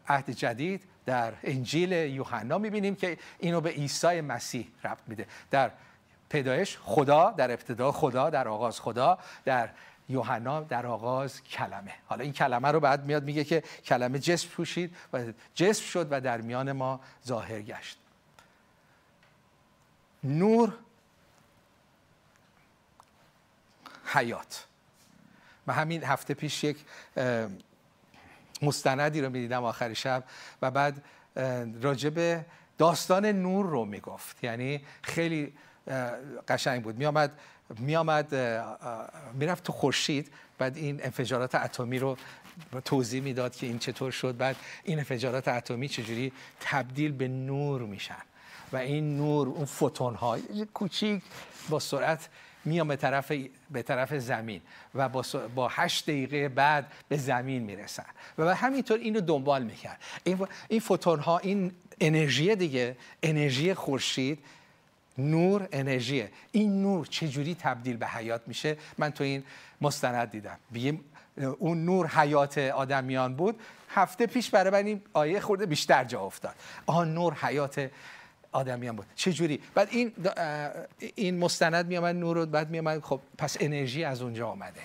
عهد 0.08 0.30
جدید 0.30 0.84
در 1.06 1.34
انجیل 1.44 1.92
یوحنا 1.92 2.58
می‌بینیم 2.58 2.96
که 2.96 3.18
اینو 3.39 3.62
به 3.62 3.70
عیسی 3.70 4.22
مسیح 4.22 4.68
ربط 4.84 5.01
میده. 5.08 5.25
در 5.51 5.72
پیدایش 6.30 6.77
خدا 6.82 7.32
در 7.32 7.51
ابتدا 7.51 7.92
خدا 7.92 8.30
در 8.30 8.48
آغاز 8.48 8.80
خدا 8.80 9.18
در 9.46 9.70
یوحنا 10.10 10.62
در 10.62 10.86
آغاز 10.86 11.44
کلمه. 11.44 11.94
حالا 12.06 12.24
این 12.24 12.34
کلمه 12.34 12.68
رو 12.68 12.80
بعد 12.80 13.06
میاد 13.06 13.24
میگه 13.24 13.44
که 13.44 13.64
کلمه 13.86 14.20
جسم 14.20 14.50
پوشید 14.50 14.96
و 15.14 15.24
جسم 15.56 15.84
شد 15.84 16.08
و 16.12 16.22
در 16.22 16.42
میان 16.42 16.72
ما 16.72 17.00
ظاهر 17.28 17.62
گشت. 17.62 17.98
نور 20.24 20.74
حیات. 24.06 24.68
و 25.68 25.74
همین 25.74 26.04
هفته 26.04 26.34
پیش 26.34 26.64
یک 26.64 26.78
مستندی 28.62 29.22
رو 29.22 29.30
می‌دیدم 29.30 29.64
آخر 29.64 29.94
شب 29.94 30.24
و 30.62 30.72
بعد 30.72 31.04
راجب 31.82 32.46
داستان 32.78 33.26
نور 33.26 33.66
رو 33.66 33.86
می‌گفت. 33.86 34.44
یعنی 34.44 34.86
خیلی 35.02 35.54
قشنگ 36.48 36.84
بود. 36.84 36.96
میامد 36.96 37.40
میامد 37.80 38.36
می‌رفت 39.34 39.64
تو 39.64 39.74
خورشید 39.74 40.32
بعد 40.58 40.78
این 40.78 41.04
انفجارات 41.04 41.56
اتمی 41.56 42.00
رو 42.00 42.18
توضیح 42.86 43.22
می‌داد 43.22 43.56
که 43.56 43.66
این 43.68 43.80
چطور 43.80 44.12
شد. 44.12 44.38
بعد 44.38 44.56
این 44.84 44.98
انفجارات 44.98 45.48
اتمی 45.48 45.90
چجوری 45.90 46.32
تبدیل 46.60 47.12
به 47.12 47.28
نور 47.28 47.82
میشن. 47.82 48.24
و 48.74 48.78
این 48.78 49.18
نور 49.18 49.48
اون 49.48 49.66
فوتون 49.66 50.16
های 50.16 50.66
کوچیک 50.74 51.24
با 51.70 51.80
سرعت 51.80 52.30
میام 52.66 52.88
به 52.88 52.96
طرف 52.96 53.32
به 53.72 53.82
طرف 53.82 54.14
زمین 54.14 54.62
و 54.96 55.10
با, 55.10 55.24
با 55.56 55.68
هشت 55.68 56.04
دقیقه 56.04 56.50
بعد 56.50 56.92
به 57.08 57.18
زمین 57.18 57.64
می‌رسن. 57.64 58.06
و 58.38 58.56
همینطور 58.56 59.00
اینو 59.00 59.22
دنبال 59.22 59.64
می‌کرد. 59.64 60.02
این, 60.24 60.48
این 60.68 60.80
فوتون 60.80 61.20
ها 61.20 61.38
این 61.38 61.72
انرژی 62.02 62.56
دیگه 62.56 62.98
انرژی 63.24 63.74
خورشید 63.74 64.40
نور 65.18 65.68
انرژیه. 65.72 66.32
این 66.52 66.82
نور 66.82 67.06
چجوری 67.06 67.56
تبدیل 67.56 67.98
به 67.98 68.08
حیات 68.08 68.42
میشه؟ 68.48 68.78
من 68.98 69.12
تو 69.12 69.24
این 69.24 69.44
مستند 69.82 70.32
دیدم. 70.32 70.58
بگیم 70.74 71.04
اون 71.60 71.86
نور 71.86 72.08
حیات 72.08 72.58
آدمیان 72.58 73.36
بود. 73.36 73.60
هفته 73.90 74.26
پیش 74.26 74.50
برای 74.50 74.72
من 74.72 74.88
این 74.88 75.02
آیه 75.14 75.40
خورده 75.40 75.66
بیشتر 75.66 76.04
جا 76.04 76.22
افتاد. 76.22 76.56
آن 76.86 77.14
نور 77.14 77.34
حیات 77.34 77.92
آدمیان 78.52 78.96
بود. 78.96 79.06
چه 79.16 79.34
جوری 79.34 79.60
بعد 79.74 79.88
این 79.92 80.14
این 81.16 81.38
مستند 81.38 81.88
میامد 81.88 82.16
نور 82.16 82.38
رو 82.38 82.46
بعد 82.46 82.70
میامد 82.70 83.04
خب 83.04 83.20
پس 83.38 83.58
انرژی 83.60 84.04
از 84.04 84.22
اونجا 84.22 84.48
آمده. 84.48 84.82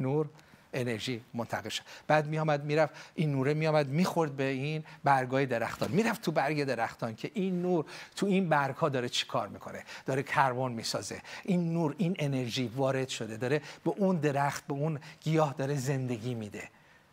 نور 0.00 0.28
انرژی 0.74 1.20
منتقل 1.34 1.68
شد. 1.68 1.82
بعد 2.06 2.26
میامد 2.26 2.64
می‌رفت 2.64 2.94
این 3.14 3.32
نوره 3.32 3.54
میامد 3.54 3.88
می‌خورد 3.88 4.36
به 4.36 4.44
این 4.44 4.84
برگای 5.04 5.46
درختان. 5.46 5.90
می‌رفت 5.90 6.22
تو 6.22 6.32
برگ 6.32 6.64
درختان 6.64 7.14
که 7.14 7.30
این 7.34 7.62
نور 7.62 7.84
تو 8.16 8.26
این 8.26 8.48
برگ 8.48 8.74
ها 8.74 8.88
داره 8.88 9.08
چیکار 9.08 9.48
می‌کنه؟ 9.48 9.84
داره 10.06 10.22
کربن 10.22 10.72
می‌سازه. 10.72 11.22
این 11.42 11.72
نور 11.72 11.94
این 11.98 12.16
انرژی 12.18 12.66
وارد 12.66 13.08
شده. 13.08 13.36
داره 13.36 13.62
به 13.84 13.90
اون 13.96 14.16
درخت 14.16 14.66
به 14.66 14.74
اون 14.74 15.00
گیاه 15.20 15.54
داره 15.58 15.74
زندگی 15.74 16.34
میده. 16.34 16.68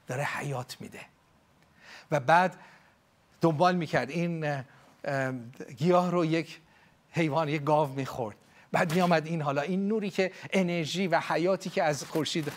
داره 0.08 0.24
حیات 0.24 0.78
میده. 0.80 1.00
و 2.12 2.20
بعد 2.20 2.56
دنبال 3.42 3.76
می‌کرد. 3.76 4.10
این 4.10 4.64
گیاه 5.78 6.12
رو 6.12 6.26
یک 6.26 6.60
حیوان 7.12 7.50
یک 7.50 7.64
گاو 7.64 7.90
می‌خورد. 7.90 8.36
بعد 8.72 8.94
می 8.94 9.02
آمد 9.02 9.28
این 9.28 9.42
حالا. 9.42 9.62
این 9.62 9.88
نوری 9.88 10.10
که 10.10 10.32
انرژی 10.54 11.08
و 11.08 11.20
حیاتی 11.20 11.70
که 11.70 11.84
از 11.84 12.04
خورشید 12.06 12.52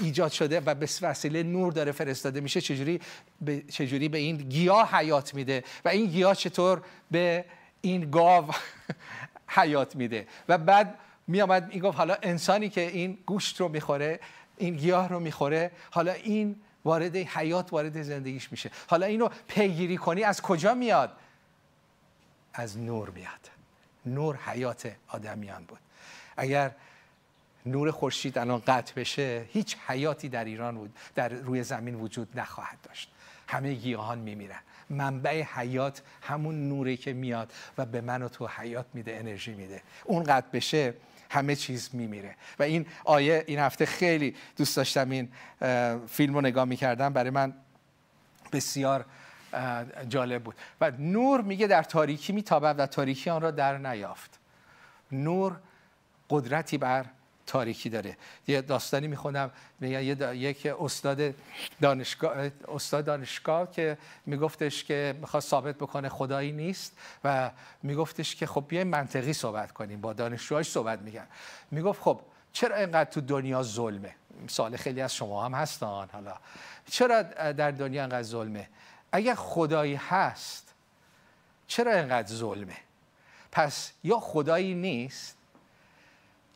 ایجاد 0.00 0.32
شده 0.32 0.60
و 0.60 0.74
به 0.74 0.88
وسیله 1.02 1.42
نور 1.42 1.72
داره 1.72 1.92
فرستاده 1.92 2.40
میشه 2.40 2.60
چجوری 2.60 3.00
به, 3.40 3.62
چجوری 3.62 4.08
به 4.08 4.18
این 4.18 4.36
گیاه 4.36 4.96
حیات 4.96 5.34
میده؟ 5.34 5.64
و 5.84 5.88
این 5.88 6.06
گیاه 6.06 6.34
چطور 6.34 6.82
به 7.10 7.44
این 7.80 8.10
گاو 8.10 8.44
حیات 9.56 9.96
میده؟ 9.96 10.26
و 10.48 10.58
بعد 10.58 10.98
می 11.26 11.40
آمد 11.40 11.74
می 11.74 11.80
گفت 11.80 11.98
حالا 11.98 12.16
انسانی 12.22 12.68
که 12.68 12.80
این 12.80 13.18
گوشت 13.26 13.60
رو 13.60 13.68
می‌خوره 13.68 14.20
این 14.56 14.76
گیاه 14.76 15.08
رو 15.08 15.20
می‌خوره 15.20 15.70
حالا 15.90 16.12
این 16.12 16.56
وارد 16.84 17.16
حیات 17.16 17.72
وارد 17.72 18.02
زندگیش 18.02 18.52
میشه. 18.52 18.70
حالا 18.86 19.06
اینو 19.06 19.28
پیگیری 19.48 19.96
کنی 19.96 20.22
از 20.22 20.42
کجا 20.42 20.74
میاد؟ 20.74 21.12
از 22.54 22.78
نور 22.78 23.10
میاد. 23.10 23.59
نور 24.06 24.36
حیات 24.36 24.92
آدمیان 25.08 25.64
بود. 25.64 25.78
اگر 26.36 26.70
نور 27.66 27.90
خورشید 27.90 28.38
الان 28.38 28.62
قطع 28.66 28.94
بشه 28.94 29.44
هیچ 29.48 29.76
حیاتی 29.86 30.28
در 30.28 30.44
ایران 30.44 30.74
بود 30.74 30.96
در 31.14 31.28
روی 31.28 31.62
زمین 31.62 31.94
وجود 31.94 32.28
نخواهد 32.34 32.78
داشت. 32.82 33.10
همه 33.48 33.74
گیاهان 33.74 34.18
میمیرن. 34.18 34.60
منبع 34.90 35.42
حیات 35.42 36.02
همون 36.22 36.68
نوری 36.68 36.96
که 36.96 37.12
میاد 37.12 37.52
و 37.78 37.86
به 37.86 38.00
من 38.00 38.22
و 38.22 38.28
تو 38.28 38.46
حیات 38.46 38.86
میده 38.94 39.16
انرژی 39.16 39.54
میده. 39.54 39.82
اون 40.04 40.24
قطع 40.24 40.48
بشه 40.52 40.94
همه 41.30 41.56
چیز 41.56 41.90
میمیره. 41.92 42.34
و 42.58 42.62
این 42.62 42.86
آیه 43.04 43.44
این 43.46 43.58
هفته 43.58 43.86
خیلی 43.86 44.36
دوست 44.56 44.76
داشتم 44.76 45.10
این 45.10 45.28
فیلم 46.06 46.34
رو 46.34 46.40
نگاه 46.40 46.64
می‌کردم. 46.64 47.12
برای 47.12 47.30
من 47.30 47.54
بسیار 48.52 49.04
جالب 50.08 50.42
بود. 50.42 50.54
و 50.80 50.90
نور 50.98 51.40
میگه 51.40 51.66
در 51.66 51.82
تاریکی 51.82 52.32
میتابد 52.32 52.74
و 52.78 52.86
تاریکی 52.86 53.30
آن 53.30 53.42
را 53.42 53.50
در 53.50 53.78
نیافت. 53.78 54.38
نور 55.12 55.56
قدرتی 56.30 56.78
بر 56.78 57.04
تاریکی 57.46 57.90
داره. 57.90 58.16
یه 58.46 58.60
داستانی 58.60 59.08
می‌خونم. 59.08 59.50
یک 59.80 60.66
استاد 60.66 61.34
دانشگاه 61.80 62.50
استاد 62.68 63.04
دانشگاه 63.04 63.70
که 63.70 63.98
میگفتش 64.26 64.84
که 64.84 65.14
می‌خواد 65.20 65.42
ثابت 65.42 65.74
بکنه 65.74 66.08
خدایی 66.08 66.52
نیست 66.52 66.96
و 67.24 67.50
میگفتش 67.82 68.36
که 68.36 68.46
خب 68.46 68.64
بیایم 68.68 68.88
منطقی 68.88 69.32
صحبت 69.32 69.72
کنیم. 69.72 70.00
با 70.00 70.12
دانشجوهاش 70.12 70.70
صحبت 70.70 70.98
میگن 70.98 71.26
می‌گفت 71.70 72.02
خب 72.02 72.20
چرا 72.52 72.76
اینقدر 72.76 73.10
تو 73.10 73.20
دنیا 73.20 73.62
ظلمه؟ 73.62 74.14
سال 74.48 74.76
خیلی 74.76 75.00
از 75.00 75.14
شما 75.14 75.44
هم 75.44 75.54
هستان 75.54 76.08
حالا. 76.12 76.34
چرا 76.90 77.22
در 77.52 77.70
دنیا 77.70 78.02
اینقدر 78.02 78.22
ظلمه؟ 78.22 78.68
اگر 79.12 79.34
خدایی 79.34 79.94
هست 79.94 80.74
چرا 81.66 81.92
اینقدر 81.92 82.32
ظلمه؟ 82.32 82.76
پس 83.52 83.92
یا 84.04 84.20
خدایی 84.20 84.74
نیست 84.74 85.36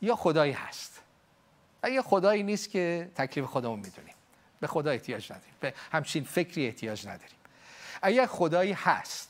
یا 0.01 0.15
خدایی 0.15 0.51
هست. 0.51 1.01
اگر 1.83 2.01
خدایی 2.01 2.43
نیست 2.43 2.69
که 2.69 3.11
تکلیف 3.15 3.45
خودمون 3.45 3.79
می‌دونیم. 3.79 4.15
به 4.59 4.67
خدا 4.67 4.91
احتیاج 4.91 5.31
نداریم. 5.31 5.53
به 5.59 5.73
همچین 5.91 6.23
فکری 6.23 6.65
احتیاج 6.65 7.07
نداریم. 7.07 7.37
اگر 8.01 8.25
خدایی 8.25 8.73
هست 8.73 9.29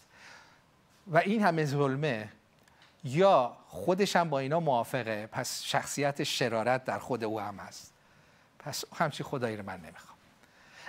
و 1.08 1.18
این 1.18 1.44
همه 1.44 1.66
ظلمه 1.66 2.30
یا 3.04 3.58
خودش 3.68 4.16
هم 4.16 4.30
با 4.30 4.40
اینا 4.40 4.60
موافقه 4.60 5.28
پس 5.28 5.64
شخصیت 5.64 6.24
شرارت 6.24 6.86
در 6.86 7.00
خود 7.00 7.24
او 7.24 7.40
هم 7.40 7.58
هست. 7.58 7.94
پس 8.60 8.84
همچین 8.96 9.26
خدایی 9.26 9.58
رو 9.58 9.66
من 9.66 9.82
نمی‌خوام. 9.82 10.14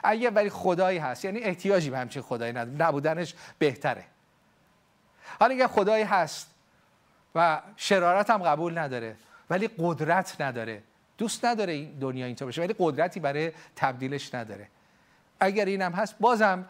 اگه 0.07 0.31
ولی 0.31 0.51
خدایی 0.51 0.99
هست. 0.99 1.25
یعنی 1.25 1.38
احتیاجی 1.40 1.90
به 1.90 1.99
همچین 1.99 2.23
خدایی 2.23 2.53
نبودنش 2.53 3.35
بهتره. 3.59 4.05
حالا 5.40 5.55
اگه 5.55 5.66
خدایی 5.66 6.05
هست 6.05 6.51
و 7.35 7.62
شرارت 7.77 8.31
هم 8.31 8.42
قبول 8.42 8.79
نداره 8.79 9.16
ولی 9.51 9.71
قدرت 9.79 10.40
نداره. 10.40 10.83
دوست 11.19 11.45
نداره 11.45 11.73
این 11.73 11.99
دنیا 11.99 12.27
اینطور 12.27 12.49
بشه 12.49 12.62
ولی 12.62 12.75
قدرتی 12.79 13.21
برای 13.21 13.53
تبدیلش 13.77 14.35
نداره. 14.35 14.69
اگر 15.40 15.64
اینم 15.64 15.92
هست 15.92 16.14
بازم 16.21 16.64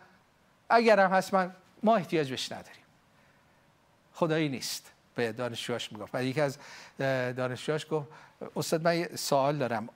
اگر 0.70 1.00
هم 1.00 1.10
هست 1.10 1.34
من 1.34 1.54
ما 1.82 1.96
احتیاج 1.96 2.30
بهش 2.30 2.52
نداریم. 2.52 2.84
خدایی 4.14 4.48
نیست. 4.48 4.92
به 5.14 5.32
دانشجوهاش 5.32 5.92
می‌گفت. 5.92 6.14
و 6.14 6.24
یکی 6.24 6.40
از 6.40 6.58
دانشجوهاش 7.36 7.86
گفت 7.90 8.08
استاد 8.56 8.82
من 8.82 8.98
یه 8.98 9.10
سوال 9.16 9.56
دارم 9.56 9.88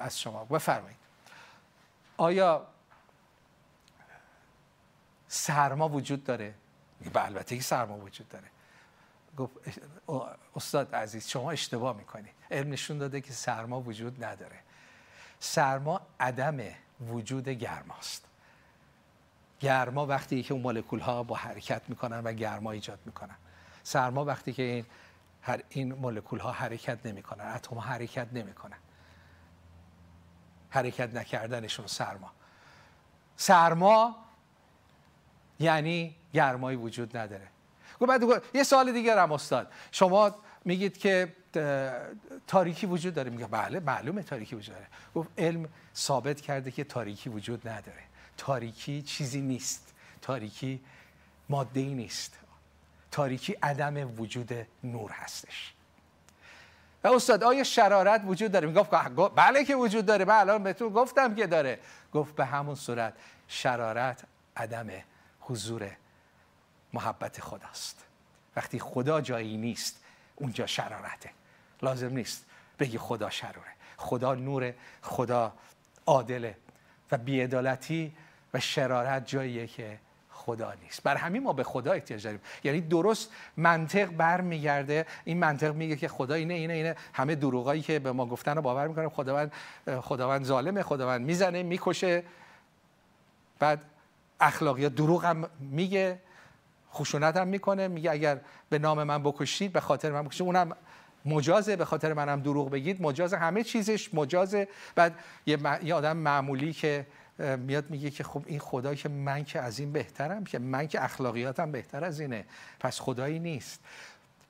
از 0.00 0.20
شما. 0.20 0.44
بفرمایید. 0.44 0.96
آیا 2.16 2.66
سرما 5.34 5.88
وجود 5.88 6.24
داره؟ 6.24 6.54
به 7.12 7.24
البته 7.24 7.56
که 7.56 7.62
سرما 7.62 7.96
وجود 7.96 8.28
داره. 8.28 8.48
گفت 9.36 9.54
استاد 10.56 10.94
عزیز 10.94 11.28
شما 11.28 11.50
اشتباه 11.50 11.96
می‌کنی. 11.96 12.28
علم 12.50 12.70
نشون 12.70 12.98
داده 12.98 13.20
که 13.20 13.32
سرما 13.32 13.80
وجود 13.80 14.24
نداره. 14.24 14.58
سرما 15.40 16.00
عدم 16.20 16.60
وجود 17.00 17.48
گرماست. 17.48 18.24
گرما 19.60 20.06
وقتی 20.06 20.42
که 20.42 20.54
اون 20.54 20.62
مولکول 20.62 21.00
ها 21.00 21.22
با 21.22 21.36
حرکت 21.36 21.82
می‌کنن 21.88 22.20
و 22.20 22.32
گرما 22.32 22.72
ایجاد 22.72 22.98
می‌کنن. 23.06 23.36
سرما 23.82 24.24
وقتی 24.24 24.52
که 24.52 24.62
این 24.62 24.86
این 25.68 25.92
مولکول 25.92 26.38
ها 26.38 26.52
حرکت 26.52 27.06
نمی‌کنن 27.06 27.44
اتم 27.44 27.78
حرکت 27.78 28.28
نمی‌کنن. 28.32 28.78
حرکت 30.70 31.14
نکردنشون 31.14 31.86
سرما. 31.86 32.32
سرما 33.36 34.16
یعنی 35.62 36.16
گرمایی 36.32 36.76
وجود 36.76 37.16
نداره. 37.16 37.48
بعد 38.00 38.22
یه 38.54 38.62
سوال 38.62 38.92
دیگه 38.92 39.20
هم 39.20 39.32
استاد. 39.32 39.72
شما 39.92 40.34
میگید 40.64 40.98
که 40.98 41.32
تاریکی 42.46 42.86
وجود 42.86 43.14
داره. 43.14 43.30
میگه 43.30 43.46
بله 43.46 43.80
معلومه 43.80 44.22
تاریکی 44.22 44.56
وجود 44.56 44.74
داره. 44.74 44.86
گفت 45.14 45.28
علم 45.38 45.68
ثابت 45.96 46.40
کرده 46.40 46.70
که 46.70 46.84
تاریکی 46.84 47.30
وجود 47.30 47.68
نداره. 47.68 48.02
تاریکی 48.36 49.02
چیزی 49.02 49.40
نیست. 49.40 49.94
تاریکی 50.22 50.80
ماده 51.48 51.80
ای 51.80 51.94
نیست. 51.94 52.38
تاریکی 53.10 53.56
عدم 53.62 54.20
وجود 54.20 54.52
نور 54.84 55.10
هستش. 55.10 55.72
و 57.04 57.08
استاد 57.08 57.44
آیا 57.44 57.64
شرارت 57.64 58.22
وجود 58.26 58.52
داره؟ 58.52 58.68
می‌گفت 58.68 58.90
بله 59.34 59.64
که 59.64 59.74
وجود 59.74 60.06
داره. 60.06 60.24
من 60.24 60.34
الان 60.34 60.62
بهتون 60.62 60.88
گفتم 60.88 61.34
که 61.34 61.46
داره. 61.46 61.78
گفت 62.12 62.34
به 62.34 62.44
همون 62.44 62.74
صورت 62.74 63.14
شرارت 63.48 64.24
عدم 64.56 64.86
حضور 65.42 65.90
محبت 66.92 67.40
خداست 67.40 68.04
وقتی 68.56 68.78
خدا 68.78 69.20
جایی 69.20 69.56
نیست 69.56 70.04
اونجا 70.36 70.66
شرارته. 70.66 71.30
لازم 71.82 72.12
نیست 72.12 72.46
بگی 72.78 72.98
خدا 72.98 73.30
شروره 73.30 73.72
خدا 73.96 74.34
نور 74.34 74.74
خدا 75.02 75.52
عادله 76.06 76.56
و 77.12 77.18
بیعدالتی 77.18 78.12
و 78.54 78.60
شرارت 78.60 79.26
جاییه 79.26 79.66
که 79.66 79.98
خدا 80.30 80.74
نیست. 80.82 81.02
بر 81.02 81.16
همین 81.16 81.42
ما 81.42 81.52
به 81.52 81.64
خدا 81.64 81.92
احتیاج 81.92 82.24
داریم. 82.24 82.40
یعنی 82.64 82.80
درست 82.80 83.30
منطق 83.56 84.06
برمیگرده 84.06 85.06
این 85.24 85.38
منطق 85.38 85.74
میگه 85.74 85.96
که 85.96 86.08
خدا 86.08 86.34
اینه 86.34 86.54
اینه 86.54 86.72
اینه. 86.72 86.96
همه 87.12 87.34
دروغایی 87.34 87.82
که 87.82 87.98
به 87.98 88.12
ما 88.12 88.26
گفتن 88.26 88.56
رو 88.56 88.62
باور 88.62 88.88
می‌کنیم 88.88 89.08
خداوند 89.08 89.52
خداوند 90.00 90.44
ظالمه 90.44 90.82
خداوند 90.82 91.20
می‌زنه 91.20 91.62
می‌کشه. 91.62 92.24
بعد 93.58 93.84
اخلاقیات 94.42 94.94
دروغ 94.94 95.24
هم 95.24 95.48
میگه 95.60 96.18
خشونت 96.94 97.36
هم 97.36 97.48
می‌کنه 97.48 97.88
میگه 97.88 98.10
اگر 98.10 98.40
به 98.70 98.78
نام 98.78 99.02
من 99.02 99.22
بکشید 99.22 99.72
به 99.72 99.80
خاطر 99.80 100.10
من 100.10 100.22
بکشید. 100.22 100.42
اونم 100.42 100.76
مجازه 101.24 101.76
به 101.76 101.84
خاطر 101.84 102.12
منم 102.12 102.40
دروغ 102.40 102.70
بگید 102.70 103.02
مجازه. 103.02 103.36
همه 103.36 103.64
چیزش 103.64 104.14
مجازه. 104.14 104.68
بعد 104.94 105.14
یه, 105.46 105.94
آدم 105.94 106.16
معمولی 106.16 106.72
که 106.72 107.06
میاد 107.38 107.90
میگه 107.90 108.10
که 108.10 108.24
خب 108.24 108.42
این 108.46 108.58
خدایی 108.58 108.96
که 108.96 109.08
من 109.08 109.44
که 109.44 109.60
از 109.60 109.78
این 109.78 109.92
بهترم 109.92 110.44
که 110.44 110.58
من 110.58 110.88
که 110.88 111.04
اخلاقیاتم 111.04 111.72
بهتر 111.72 112.04
از 112.04 112.20
اینه. 112.20 112.44
پس 112.80 113.00
خدایی 113.00 113.38
نیست. 113.38 113.80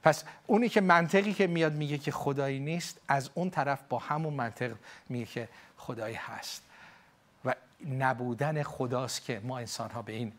پس 0.03 0.25
اونی 0.47 0.69
که 0.69 0.81
منطقی 0.81 1.33
که 1.33 1.47
میاد 1.47 1.73
میگه 1.73 1.99
که 1.99 2.11
خدایی 2.11 2.59
نیست 2.59 3.01
از 3.09 3.31
اون 3.35 3.51
طرف 3.51 3.81
با 3.89 3.99
همون 3.99 4.35
منطق 4.35 4.73
میگه 5.09 5.27
که 5.27 5.49
خدایی 5.77 6.15
هست. 6.15 6.63
نبودن 7.91 8.63
خداست 8.63 9.25
که 9.25 9.41
ما 9.45 9.59
انسان 9.59 9.91
ها 9.91 10.03
به 10.03 10.13
این 10.13 10.33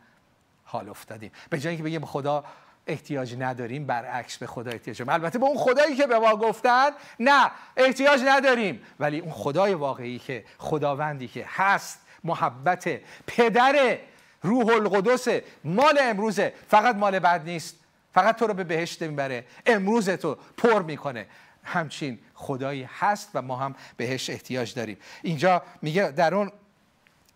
حال 0.64 0.90
افتادیم. 0.90 1.32
به 1.50 1.60
جایی 1.60 1.78
که 1.78 1.84
بگیم 1.84 2.06
خدا 2.06 2.44
احتیاج 2.88 3.36
نداریم 3.40 3.86
برعکس 3.86 4.38
به 4.38 4.48
خدا 4.48 4.72
احتیاج 4.72 4.98
داریم. 4.98 5.14
البته 5.14 5.40
به 5.40 5.46
اون 5.46 5.58
خدایی 5.58 5.96
که 5.96 6.08
به 6.08 6.20
ما 6.20 6.36
گفتن 6.36 6.90
نه 7.20 7.52
احتیاج 7.78 8.22
نداریم. 8.28 8.82
ولی 9.00 9.20
اون 9.20 9.32
خدای 9.32 9.74
واقعی 9.74 10.20
که 10.20 10.46
خداوندی 10.58 11.28
که 11.28 11.46
هست 11.48 12.00
محبت 12.24 13.00
پدر 13.28 13.98
روح 14.42 14.68
القدس 14.68 15.28
مال 15.64 16.00
امروزه 16.02 16.54
فقط 16.68 16.96
مال 16.96 17.20
بعد 17.20 17.46
نیست. 17.46 17.76
فقط 18.14 18.36
تو 18.36 18.48
رو 18.48 18.54
به 18.54 18.64
بهشت 18.64 19.04
می‌بره. 19.04 19.46
امروز 19.66 20.10
تو 20.10 20.38
پر 20.58 20.82
می‌کنه. 20.82 21.26
همچین 21.64 22.20
خدایی 22.34 22.90
هست 23.00 23.30
و 23.34 23.42
ما 23.42 23.56
هم 23.56 23.76
بهش 23.98 24.30
احتیاج 24.30 24.74
داریم. 24.74 24.98
اینجا 25.22 25.64
میگه 25.82 26.12
در 26.12 26.36
اون 26.36 26.52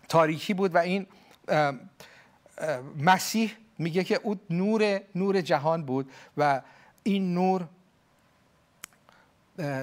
تاریکی 0.08 0.54
بود 0.54 0.76
و 0.76 0.78
این 0.78 1.08
مسیح 2.98 3.52
میگه 3.78 4.04
که 4.04 4.20
او 4.24 4.40
نور 4.50 5.00
نور 5.16 5.42
جهان 5.42 5.86
بود 5.86 6.12
و 6.38 6.62
این 7.04 7.34
نور 7.34 7.68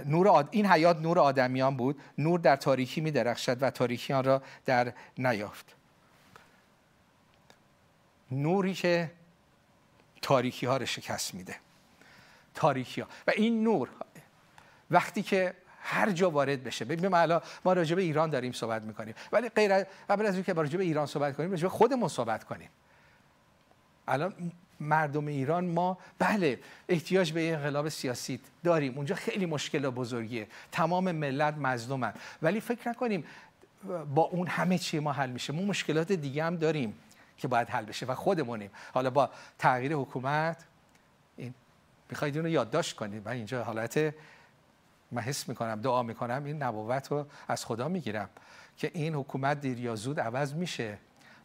نور 0.04 0.48
این 0.50 0.66
حیات 0.66 0.96
نور 1.00 1.18
آدمیان 1.18 1.76
بود. 1.76 2.00
نور 2.18 2.40
در 2.40 2.56
تاریکی 2.56 3.00
می 3.00 3.10
درخشد 3.10 3.62
و 3.62 3.70
تاریکی 3.70 4.12
آن 4.12 4.24
را 4.24 4.42
در 4.64 4.92
نیافت. 5.18 5.76
نوری 8.30 8.74
که 8.74 9.10
تاریکی 10.22 10.66
ها 10.66 10.76
رو 10.76 10.86
شکست 10.86 11.34
میده. 11.34 11.56
تاریکی 12.54 13.00
ها 13.00 13.08
و 13.26 13.32
این 13.36 13.62
نور 13.64 13.90
وقتی 14.90 15.22
که 15.22 15.54
هر 15.86 16.10
جا 16.10 16.30
وارد 16.30 16.64
بشه. 16.64 16.84
ببین 16.84 17.08
ما 17.08 17.40
ما 17.64 17.72
راجع 17.72 17.96
به 17.96 18.02
ایران 18.02 18.30
داریم 18.30 18.52
صحبت 18.52 18.82
می‌کنیم. 18.82 19.14
ولی 19.32 19.48
غیر 19.48 19.84
قبل 20.10 20.26
از 20.26 20.34
اینکه 20.34 20.52
راجع 20.52 20.78
به 20.78 20.84
ایران 20.84 21.06
صحبت 21.06 21.36
کنیم 21.36 21.50
راجع 21.50 21.62
به 21.62 21.68
خودمون 21.68 22.08
صحبت 22.08 22.44
کنیم. 22.44 22.68
الان 24.08 24.34
مردم 24.80 25.26
ایران 25.26 25.64
ما 25.64 25.98
بله 26.18 26.58
احتیاج 26.88 27.32
به 27.32 27.52
انقلاب 27.52 27.88
سیاسی 27.88 28.40
داریم. 28.64 28.96
اونجا 28.96 29.14
خیلی 29.14 29.46
مشکل 29.46 29.90
بزرگیه. 29.90 30.46
تمام 30.72 31.12
ملت 31.12 31.54
مظلومن. 31.54 32.12
ولی 32.42 32.60
فکر 32.60 32.88
نکنیم 32.88 33.24
با 34.14 34.22
اون 34.22 34.46
همه 34.46 34.78
چی 34.78 34.98
ما 34.98 35.12
حل 35.12 35.30
میشه. 35.30 35.52
ما 35.52 35.62
مشکلات 35.62 36.12
دیگه 36.12 36.44
هم 36.44 36.56
داریم 36.56 36.94
که 37.38 37.48
باید 37.48 37.68
حل 37.68 37.84
بشه 37.84 38.06
و 38.06 38.14
خودمونیم. 38.14 38.70
حالا 38.94 39.10
با 39.10 39.30
تغییر 39.58 39.94
حکومت 39.94 40.64
این 41.36 41.54
می‌خواید 42.10 42.36
اینو 42.36 42.48
یادداشت 42.48 42.96
کنید؟ 42.96 43.26
من 43.26 43.32
اینجا 43.32 43.64
حالت 43.64 44.14
من 45.14 45.22
حس 45.22 45.48
می‌کنم 45.48 45.80
دعا 45.80 46.02
می‌کنم 46.02 46.44
این 46.44 46.62
نبوت 46.62 47.08
رو 47.08 47.26
از 47.48 47.64
خدا 47.64 47.88
می‌گیرم 47.88 48.28
که 48.76 48.90
این 48.94 49.14
حکومت 49.14 49.60
دیر 49.60 49.80
یا 49.80 49.96
زود 49.96 50.20
عوض 50.20 50.54
میشه. 50.54 50.98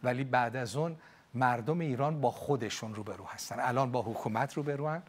ولی 0.04 0.24
بعد 0.24 0.56
از 0.56 0.76
اون 0.76 0.96
مردم 1.34 1.80
ایران 1.80 2.22
با 2.22 2.32
خودشون 2.32 2.96
روبرو 2.96 3.26
هستن. 3.26 3.60
الان 3.60 3.92
با 3.92 4.02
حکومت 4.02 4.54
روبروان 4.54 5.04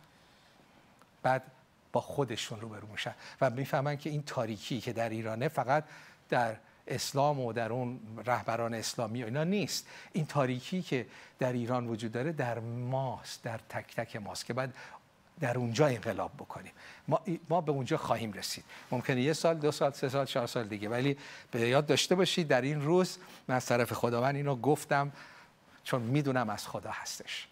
بعد 1.22 1.42
با 1.92 2.00
خودشون 2.00 2.60
روبرو 2.60 2.88
میشن 2.88 3.14
و 3.40 3.50
می‌فهمن 3.50 3.96
که 3.96 4.10
این 4.10 4.22
تاریکی 4.22 4.80
که 4.80 4.92
در 4.92 5.08
ایرانه 5.08 5.48
فقط 5.48 5.84
در 6.28 6.56
اسلام 6.86 7.40
و 7.40 7.52
در 7.52 7.72
اون 7.72 8.00
رهبران 8.26 8.74
اسلامی 8.74 9.22
و 9.22 9.26
اینا 9.26 9.44
نیست. 9.44 9.86
این 10.12 10.26
تاریکی 10.26 10.82
که 10.82 11.06
در 11.38 11.52
ایران 11.52 11.86
وجود 11.86 12.12
داره 12.12 12.32
در 12.32 12.58
ماست 12.58 13.42
در 13.42 13.58
تک 13.68 13.96
تک 13.96 14.16
ماست 14.16 14.46
که 14.46 14.54
بعد 14.54 14.74
در 15.40 15.58
اونجا 15.58 15.86
انقلاب 15.86 16.30
بکنیم. 16.38 16.72
ما, 17.08 17.20
ما 17.48 17.60
به 17.60 17.72
اونجا 17.72 17.96
خواهیم 17.96 18.32
رسید. 18.32 18.64
ممکنه 18.90 19.20
یه 19.20 19.32
سال 19.32 19.54
دو 19.54 19.72
سال 19.72 19.92
سه 19.92 20.08
سال 20.08 20.26
چهار 20.26 20.46
سال 20.46 20.68
دیگه. 20.68 20.88
ولی 20.88 21.16
به 21.50 21.60
یاد 21.60 21.86
داشته 21.86 22.14
باشید 22.14 22.48
در 22.48 22.60
این 22.60 22.82
روز 22.82 23.18
من 23.48 23.54
از 23.54 23.66
طرف 23.66 23.92
خداوند 23.92 24.36
اینو 24.36 24.56
گفتم 24.56 25.12
چون 25.84 26.02
می‌دونم 26.02 26.50
از 26.50 26.68
خدا 26.68 26.90
هستش. 26.90 27.48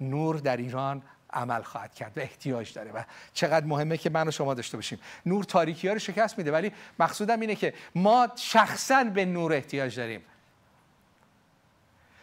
نور 0.00 0.36
در 0.36 0.56
ایران 0.56 1.02
عمل 1.30 1.62
خواهد 1.62 1.94
کرد 1.94 2.18
و 2.18 2.20
احتیاج 2.20 2.72
داره 2.72 2.92
و 2.92 3.02
چقدر 3.34 3.66
مهمه 3.66 3.96
که 3.96 4.10
من 4.10 4.28
و 4.28 4.30
شما 4.30 4.54
داشته 4.54 4.76
باشیم. 4.76 4.98
نور 5.26 5.44
تاریکی 5.44 5.88
ها 5.88 5.92
رو 5.94 5.98
شکست 5.98 6.38
میده 6.38 6.52
ولی 6.52 6.72
مقصودم 6.98 7.40
اینه 7.40 7.54
که 7.54 7.74
ما 7.94 8.28
شخصا 8.36 9.04
به 9.04 9.24
نور 9.24 9.52
احتیاج 9.52 9.96
داریم. 9.96 10.22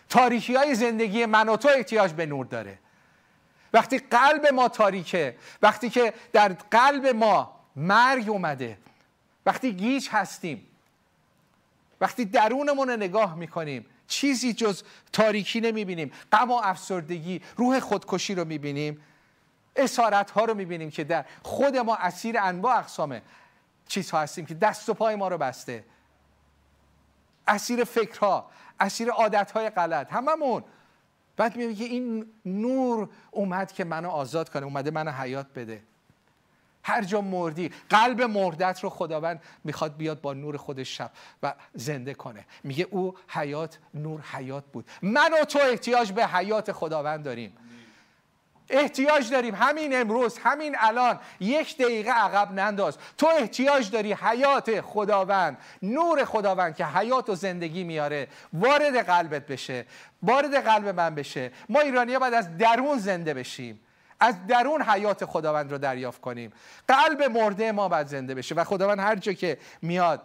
تاریکی 0.09 0.55
های 0.55 0.75
زندگی 0.75 1.25
من 1.25 1.49
و 1.49 1.57
تو 1.57 1.69
احتیاج 1.75 2.11
به 2.11 2.25
نور 2.25 2.45
داره. 2.45 2.79
وقتی 3.73 3.97
قلب 3.97 4.47
ما 4.53 4.67
تاریکه 4.67 5.37
وقتی 5.61 5.89
که 5.89 6.13
در 6.33 6.53
قلب 6.71 7.07
ما 7.07 7.59
مرگ 7.75 8.29
اومده 8.29 8.77
وقتی 9.45 9.73
گیج 9.73 10.09
هستیم 10.11 10.67
وقتی 12.01 12.25
درونمون 12.25 12.89
رو 12.89 12.97
نگاه 12.97 13.35
می‌کنیم 13.35 13.85
چیزی 14.07 14.53
جز 14.53 14.83
تاریکی 15.13 15.61
نمی‌بینیم 15.61 16.11
غم 16.31 16.51
و 16.51 16.61
افسردگی 16.63 17.41
روح 17.57 17.79
خودکشی 17.79 18.35
رو 18.35 18.45
می‌بینیم 18.45 19.03
اسارت 19.75 20.31
ها 20.31 20.45
رو 20.45 20.53
می‌بینیم 20.53 20.91
که 20.91 21.03
در 21.03 21.25
خود 21.43 21.77
ما 21.77 21.95
اسیر 21.95 22.39
انواع 22.39 22.77
اقسام 22.77 23.21
چیزها 23.87 24.19
هستیم 24.19 24.45
که 24.45 24.53
دست 24.53 24.89
و 24.89 24.93
پای 24.93 25.15
ما 25.15 25.27
رو 25.27 25.37
بسته. 25.37 25.83
اسیر 27.47 27.83
فکرها 27.83 28.51
اسیر 28.79 29.09
عادت 29.09 29.51
های 29.51 29.69
غلط 29.69 30.13
هممون 30.13 30.63
بعد 31.37 31.55
میگه 31.55 31.75
که 31.75 31.83
این 31.83 32.25
نور 32.45 33.09
اومد 33.31 33.71
که 33.71 33.83
منو 33.83 34.09
آزاد 34.09 34.49
کنه 34.49 34.65
اومده 34.65 34.91
منو 34.91 35.11
حیات 35.11 35.47
بده. 35.55 35.83
هر 36.83 37.03
جا 37.03 37.21
مردی 37.21 37.71
قلب 37.89 38.21
مردت 38.21 38.79
رو 38.83 38.89
خداوند 38.89 39.41
می‌خواد 39.63 39.97
بیاد 39.97 40.21
با 40.21 40.33
نور 40.33 40.57
خودش 40.57 40.97
شب 40.97 41.11
و 41.43 41.53
زنده 41.73 42.13
کنه. 42.13 42.45
میگه 42.63 42.87
او 42.91 43.15
حیات 43.27 43.79
نور 43.93 44.21
حیات 44.21 44.63
بود. 44.65 44.89
من 45.01 45.33
و 45.41 45.45
تو 45.45 45.59
احتیاج 45.59 46.11
به 46.11 46.27
حیات 46.27 46.71
خداوند 46.71 47.23
داریم. 47.23 47.53
احتیاج 48.71 49.31
داریم. 49.31 49.55
همین 49.55 50.01
امروز 50.01 50.37
همین 50.37 50.75
الان. 50.79 51.19
یک 51.39 51.77
دقیقه 51.77 52.11
عقب 52.11 52.51
ننداز. 52.51 52.97
تو 53.17 53.27
احتیاج 53.39 53.91
داری 53.91 54.13
حیات 54.13 54.81
خداوند 54.81 55.57
نور 55.81 56.25
خداوند 56.25 56.75
که 56.75 56.85
حیات 56.85 57.29
و 57.29 57.35
زندگی 57.35 57.83
میاره 57.83 58.27
وارد 58.53 58.97
قلبت 58.97 59.47
بشه 59.47 59.85
وارد 60.23 60.55
قلب 60.55 60.87
من 60.87 61.15
بشه. 61.15 61.51
ما 61.69 61.79
ایرانی 61.79 62.13
ها 62.13 62.19
باید 62.19 62.33
از 62.33 62.57
درون 62.57 62.97
زنده 62.97 63.33
بشیم. 63.33 63.79
از 64.19 64.47
درون 64.47 64.81
حیات 64.81 65.25
خداوند 65.25 65.71
رو 65.71 65.77
دریافت 65.77 66.21
کنیم. 66.21 66.53
قلب 66.87 67.23
مرده 67.23 67.71
ما 67.71 67.87
باید 67.87 68.07
زنده 68.07 68.35
بشه 68.35 68.55
و 68.55 68.63
خداوند 68.63 68.99
هر 68.99 69.15
جا 69.15 69.33
که 69.33 69.57
میاد 69.81 70.21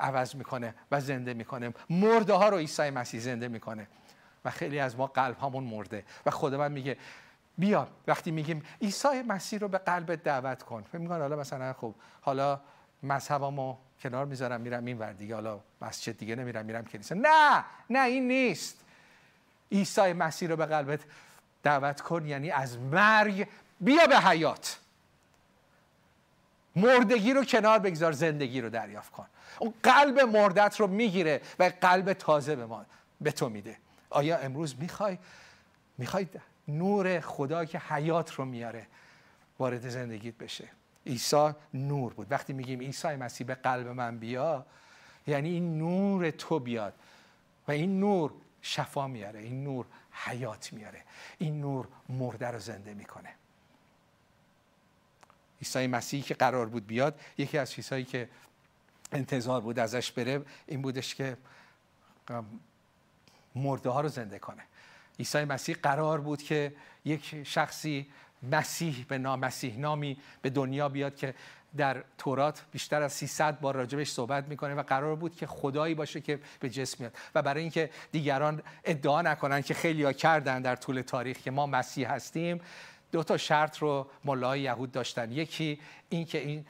عوض 0.00 0.34
می‌کنه 0.34 0.74
و 0.90 1.00
زنده 1.00 1.34
می‌کنه. 1.34 1.74
مرده 1.90 2.32
ها 2.32 2.48
رو 2.48 2.56
عیسی 2.56 2.90
مسیح 2.90 3.20
زنده 3.20 3.48
می‌کنه. 3.48 3.86
و 4.44 4.50
خیلی 4.50 4.78
از 4.78 4.96
ما 4.96 5.06
قلب 5.06 5.38
همون 5.42 5.64
مرده. 5.64 6.04
و 6.26 6.30
خداوند 6.30 6.70
میگه 6.70 6.96
بیا 7.58 7.88
وقتی 8.06 8.30
میگیم 8.30 8.62
عیسی 8.82 9.22
مسیح 9.22 9.58
رو 9.58 9.68
به 9.68 9.78
قلبت 9.78 10.22
دعوت 10.22 10.62
کن. 10.62 10.82
فکر 10.82 10.98
می‌کنن 10.98 11.20
حالا 11.20 11.36
مثلا 11.36 11.72
خب 11.72 11.94
حالا 12.20 12.60
مذهبمو 13.02 13.76
کنار 14.02 14.24
می‌ذارم 14.26 14.60
میرم 14.60 14.84
این 14.84 14.98
ور 14.98 15.12
دیگه. 15.12 15.34
حالا 15.34 15.60
مسجد 15.80 16.18
دیگه 16.18 16.36
نمیرم 16.36 16.64
میرم 16.64 16.84
کنیسه 16.84 17.14
نه 17.14 17.64
نه 17.90 18.06
این 18.06 18.28
نیست. 18.28 18.84
عیسی 19.72 20.12
مسیح 20.12 20.48
رو 20.48 20.56
به 20.56 20.66
قلبت 20.66 21.00
دعوت 21.62 22.00
کن 22.00 22.26
یعنی 22.26 22.50
از 22.50 22.78
مرگ 22.78 23.48
بیا 23.80 24.06
به 24.06 24.18
حیات. 24.18 24.78
مردگی 26.76 27.32
رو 27.32 27.44
کنار 27.44 27.78
بگذار 27.78 28.12
زندگی 28.12 28.60
رو 28.60 28.70
دریافت 28.70 29.12
کن. 29.12 29.26
اون 29.58 29.74
قلب 29.82 30.20
مردت 30.20 30.80
رو 30.80 30.86
می‌گیره 30.86 31.40
و 31.58 31.72
قلب 31.80 32.12
تازه 32.12 32.56
به 32.56 32.66
ما 32.66 32.86
به 33.20 33.32
تو 33.32 33.48
میده. 33.48 33.76
آیا 34.10 34.38
امروز 34.38 34.76
می‌خوای 34.80 35.18
می‌خوای 35.98 36.26
نور 36.68 37.20
خدا 37.20 37.64
که 37.64 37.78
حیات 37.78 38.34
رو 38.34 38.44
میاره 38.44 38.86
وارد 39.58 39.88
زندگیت 39.88 40.34
بشه. 40.34 40.68
عیسی 41.06 41.50
نور 41.74 42.14
بود. 42.14 42.26
وقتی 42.32 42.52
میگیم 42.52 42.80
عیسی 42.80 43.08
مسیح 43.08 43.46
به 43.46 43.54
قلب 43.54 43.86
من 43.86 44.18
بیا 44.18 44.66
یعنی 45.26 45.50
این 45.50 45.78
نور 45.78 46.30
تو 46.30 46.58
بیاد 46.58 46.94
و 47.68 47.72
این 47.72 48.00
نور 48.00 48.32
شفا 48.62 49.08
میاره 49.08 49.40
این 49.40 49.64
نور 49.64 49.86
حیات 50.12 50.72
میاره 50.72 51.02
این 51.38 51.60
نور 51.60 51.88
مرده 52.08 52.46
رو 52.46 52.58
زنده 52.58 52.94
می‌کنه. 52.94 53.34
عیسی 55.60 55.86
مسیحی 55.86 56.22
که 56.22 56.34
قرار 56.34 56.66
بود 56.66 56.86
بیاد 56.86 57.20
یکی 57.38 57.58
از 57.58 57.70
چیزهایی 57.70 58.04
که 58.04 58.28
انتظار 59.12 59.60
بود 59.60 59.78
ازش 59.78 60.12
بره 60.12 60.42
این 60.66 60.82
بودش 60.82 61.14
که 61.14 61.36
مرده 63.54 63.90
ها 63.90 64.00
رو 64.00 64.08
زنده 64.08 64.38
کنه. 64.38 64.62
عیسی 65.18 65.44
مسیح 65.44 65.76
قرار 65.82 66.20
بود 66.20 66.42
که 66.42 66.72
یک 67.04 67.42
شخصی 67.44 68.06
مسیح 68.50 69.06
به 69.08 69.18
نام 69.18 69.40
مسیح 69.40 69.78
نامی 69.78 70.16
به 70.42 70.50
دنیا 70.50 70.88
بیاد 70.88 71.16
که 71.16 71.34
در 71.76 72.04
تورات 72.18 72.64
بیشتر 72.72 73.02
از 73.02 73.12
300 73.12 73.60
بار 73.60 73.76
راجبش 73.76 74.10
صحبت 74.10 74.48
می‌کنه 74.48 74.74
و 74.74 74.82
قرار 74.82 75.16
بود 75.16 75.36
که 75.36 75.46
خدایی 75.46 75.94
باشه 75.94 76.20
که 76.20 76.40
به 76.60 76.70
جسم 76.70 76.96
میاد 76.98 77.16
و 77.34 77.42
برای 77.42 77.62
اینکه 77.62 77.90
دیگران 78.12 78.62
ادعا 78.84 79.22
نکنن 79.22 79.62
که 79.62 79.74
خیلی 79.74 80.02
ها 80.02 80.12
کردن 80.12 80.62
در 80.62 80.76
طول 80.76 81.00
تاریخ 81.00 81.38
که 81.38 81.50
ما 81.50 81.66
مسیح 81.66 82.12
هستیم 82.12 82.60
دو 83.12 83.22
تا 83.22 83.36
شرط 83.36 83.78
رو 83.78 84.06
ملای 84.24 84.60
یهود 84.60 84.92
داشتن. 84.92 85.32
یکی 85.32 85.80
این 86.08 86.24
که 86.24 86.38
این 86.38 86.66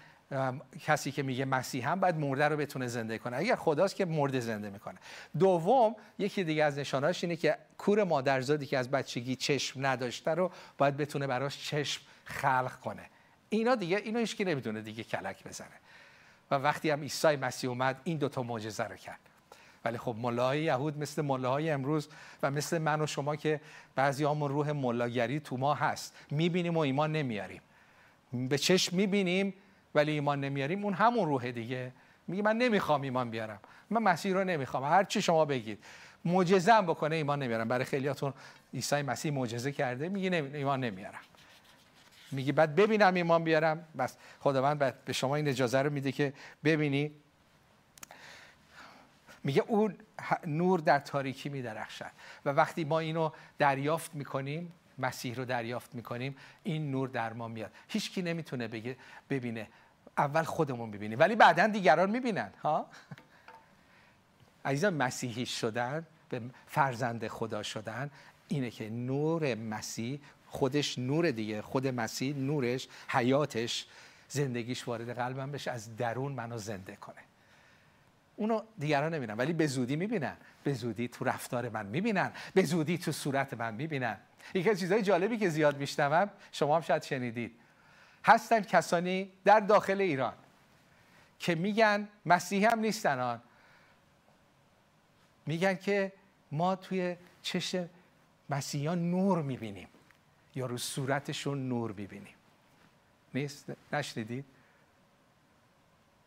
کسی 0.80 1.12
که 1.12 1.22
میگه 1.22 1.44
مسیح 1.44 1.90
هم 1.90 2.00
باید 2.00 2.16
مرده 2.16 2.48
رو 2.48 2.56
بتونه 2.56 2.86
زنده 2.86 3.18
کنه. 3.18 3.36
اگر 3.36 3.56
خداست 3.56 3.96
که 3.96 4.04
مرده 4.04 4.40
زنده 4.40 4.70
می‌کنه. 4.70 4.98
دوم 5.38 5.96
یکی 6.18 6.44
دیگه 6.44 6.64
از 6.64 6.78
نشانهاش 6.78 7.24
اینه 7.24 7.36
که 7.36 7.56
کور 7.78 8.04
مادرزادی 8.04 8.66
که 8.66 8.78
از 8.78 8.90
بچگی 8.90 9.36
چشم 9.36 9.86
نداشته 9.86 10.30
رو 10.30 10.50
باید 10.78 10.96
بتونه 10.96 11.26
براش 11.26 11.68
چشم 11.68 12.02
خلق 12.24 12.80
کنه. 12.80 13.02
اینا 13.48 13.74
دیگه 13.74 13.96
اینو 13.96 14.18
هیچ 14.18 14.40
نمی‌دونه 14.40 14.80
دیگه 14.80 15.04
کلک 15.04 15.44
بزنه. 15.44 15.68
و 16.50 16.54
وقتی 16.54 16.90
هم 16.90 17.00
عیسی 17.00 17.36
مسیح 17.36 17.70
اومد 17.70 18.00
این 18.04 18.18
دوتا 18.18 18.42
معجزه 18.42 18.84
رو 18.84 18.96
کرد. 18.96 19.20
ولی 19.84 19.98
خب 19.98 20.16
ملاهای 20.18 20.62
یهود 20.62 20.98
مثل 20.98 21.22
ملاهای 21.22 21.70
امروز 21.70 22.08
و 22.42 22.50
مثل 22.50 22.78
من 22.78 23.00
و 23.00 23.06
شما 23.06 23.36
که 23.36 23.60
بعضی 23.94 24.24
همون 24.24 24.50
روح 24.50 24.72
ملاگری 24.72 25.40
تو 25.40 25.56
ما 25.56 25.74
هست. 25.74 26.14
می‌بینیم 26.30 26.76
و 26.76 26.78
ایمان 26.78 27.12
نمیاریم. 27.12 27.60
به 28.32 28.58
چشم 28.58 28.96
می‌بینیم 28.96 29.54
ولی 29.94 30.12
ایمان 30.12 30.40
نمیاریم 30.40 30.84
اون 30.84 30.94
همون 30.94 31.28
روح 31.28 31.50
دیگه. 31.50 31.92
میگه 32.28 32.42
من 32.42 32.56
نمی‌خوام 32.56 33.02
ایمان 33.02 33.30
بیارم. 33.30 33.60
من 33.90 34.02
مسیح 34.02 34.34
رو 34.34 34.44
نمی‌خوام. 34.44 34.84
هر 34.84 35.04
چی 35.04 35.22
شما 35.22 35.44
بگید. 35.44 35.84
معجزه 36.24 36.80
بکنه 36.80 37.16
ایمان 37.16 37.42
نمیارم. 37.42 37.68
برای 37.68 37.84
خیلیاتون 37.84 38.34
عیسی 38.74 39.02
مسیح 39.02 39.32
معجزه 39.32 39.72
کرده 39.72 40.08
میگه 40.08 40.50
ایمان 40.54 40.84
نمیارم. 40.84 41.20
میگه 42.32 42.52
بعد 42.52 42.74
ببینم 42.74 43.14
ایمان 43.14 43.44
بیارم. 43.44 43.84
بس 43.98 44.16
خداوند 44.40 45.04
به 45.04 45.12
شما 45.12 45.36
این 45.36 45.48
اجازه 45.48 45.82
رو 45.82 45.90
میده 45.90 46.12
که 46.12 46.32
ببینی. 46.64 47.10
میگه 49.44 49.64
اون 49.66 49.94
نور 50.46 50.80
در 50.80 50.98
تاریکی 50.98 51.48
میدرخشد. 51.48 52.10
و 52.44 52.50
وقتی 52.50 52.84
ما 52.84 52.98
اینو 52.98 53.30
دریافت 53.58 54.14
می‌کنیم 54.14 54.72
مسیح 54.98 55.34
رو 55.34 55.44
دریافت 55.44 55.94
می‌کنیم 55.94 56.36
این 56.62 56.90
نور 56.90 57.08
در 57.08 57.32
ما 57.32 57.48
میاد. 57.48 57.70
هیچکی 57.88 58.22
نمی‌تونه 58.22 58.68
بگه 58.68 58.96
ببینه 59.30 59.66
اول 60.18 60.42
خودمون 60.42 60.90
ببینیم 60.90 61.18
ولی 61.18 61.36
بعدا 61.36 61.66
دیگران 61.66 62.10
می‌بینن 62.10 62.50
ها؟ 62.62 62.86
عزیزان 64.64 64.94
مسیحی 64.94 65.46
شدن 65.46 66.06
به 66.28 66.40
فرزند 66.66 67.28
خدا 67.28 67.62
شدن 67.62 68.10
اینه 68.48 68.70
که 68.70 68.90
نور 68.90 69.54
مسیح 69.54 70.20
خودش 70.46 70.98
نور 70.98 71.30
دیگه. 71.30 71.62
خود 71.62 71.86
مسیح 71.86 72.36
نورش 72.36 72.88
حیاتش 73.08 73.86
زندگیش 74.28 74.88
وارد 74.88 75.18
قلبم 75.18 75.52
بشه 75.52 75.70
از 75.70 75.96
درون 75.96 76.32
منو 76.32 76.58
زنده 76.58 76.96
کنه. 76.96 77.20
اونو 78.36 78.62
دیگران 78.78 79.14
نمی‌بینن 79.14 79.36
ولی 79.36 79.52
به 79.52 79.66
زودی 79.66 79.96
می‌بینن. 79.96 80.36
به 80.64 80.74
زودی 80.74 81.08
تو 81.08 81.24
رفتار 81.24 81.68
من 81.68 81.86
می‌بینن. 81.86 82.32
به 82.54 82.62
زودی 82.62 82.98
تو 82.98 83.12
صورت 83.12 83.54
من 83.54 83.74
می‌بینن. 83.74 84.16
یکی 84.54 84.70
از 84.70 84.80
چیزهای 84.80 85.02
جالبی 85.02 85.38
که 85.38 85.48
زیاد 85.48 85.78
میشنوم 85.78 86.30
شما 86.52 86.76
هم 86.76 86.82
شاید 86.82 87.02
شنیدید. 87.02 87.52
هستن 88.24 88.60
کسانی 88.60 89.32
در 89.44 89.60
داخل 89.60 90.00
ایران 90.00 90.34
که 91.38 91.54
میگن 91.54 92.08
مسیحی 92.26 92.64
هم 92.64 92.78
نیستن 92.78 93.20
آن. 93.20 93.42
میگن 95.46 95.74
که 95.74 96.12
ما 96.52 96.76
توی 96.76 97.16
چشم 97.42 97.88
مسیحیان 98.50 99.10
نور 99.10 99.42
می‌بینیم 99.42 99.88
یا 100.54 100.66
رو 100.66 100.78
صورتشون 100.78 101.68
نور 101.68 101.92
می‌بینیم. 101.92 102.34
نیست؟ 103.34 103.66
نشنیدید؟ 103.92 104.44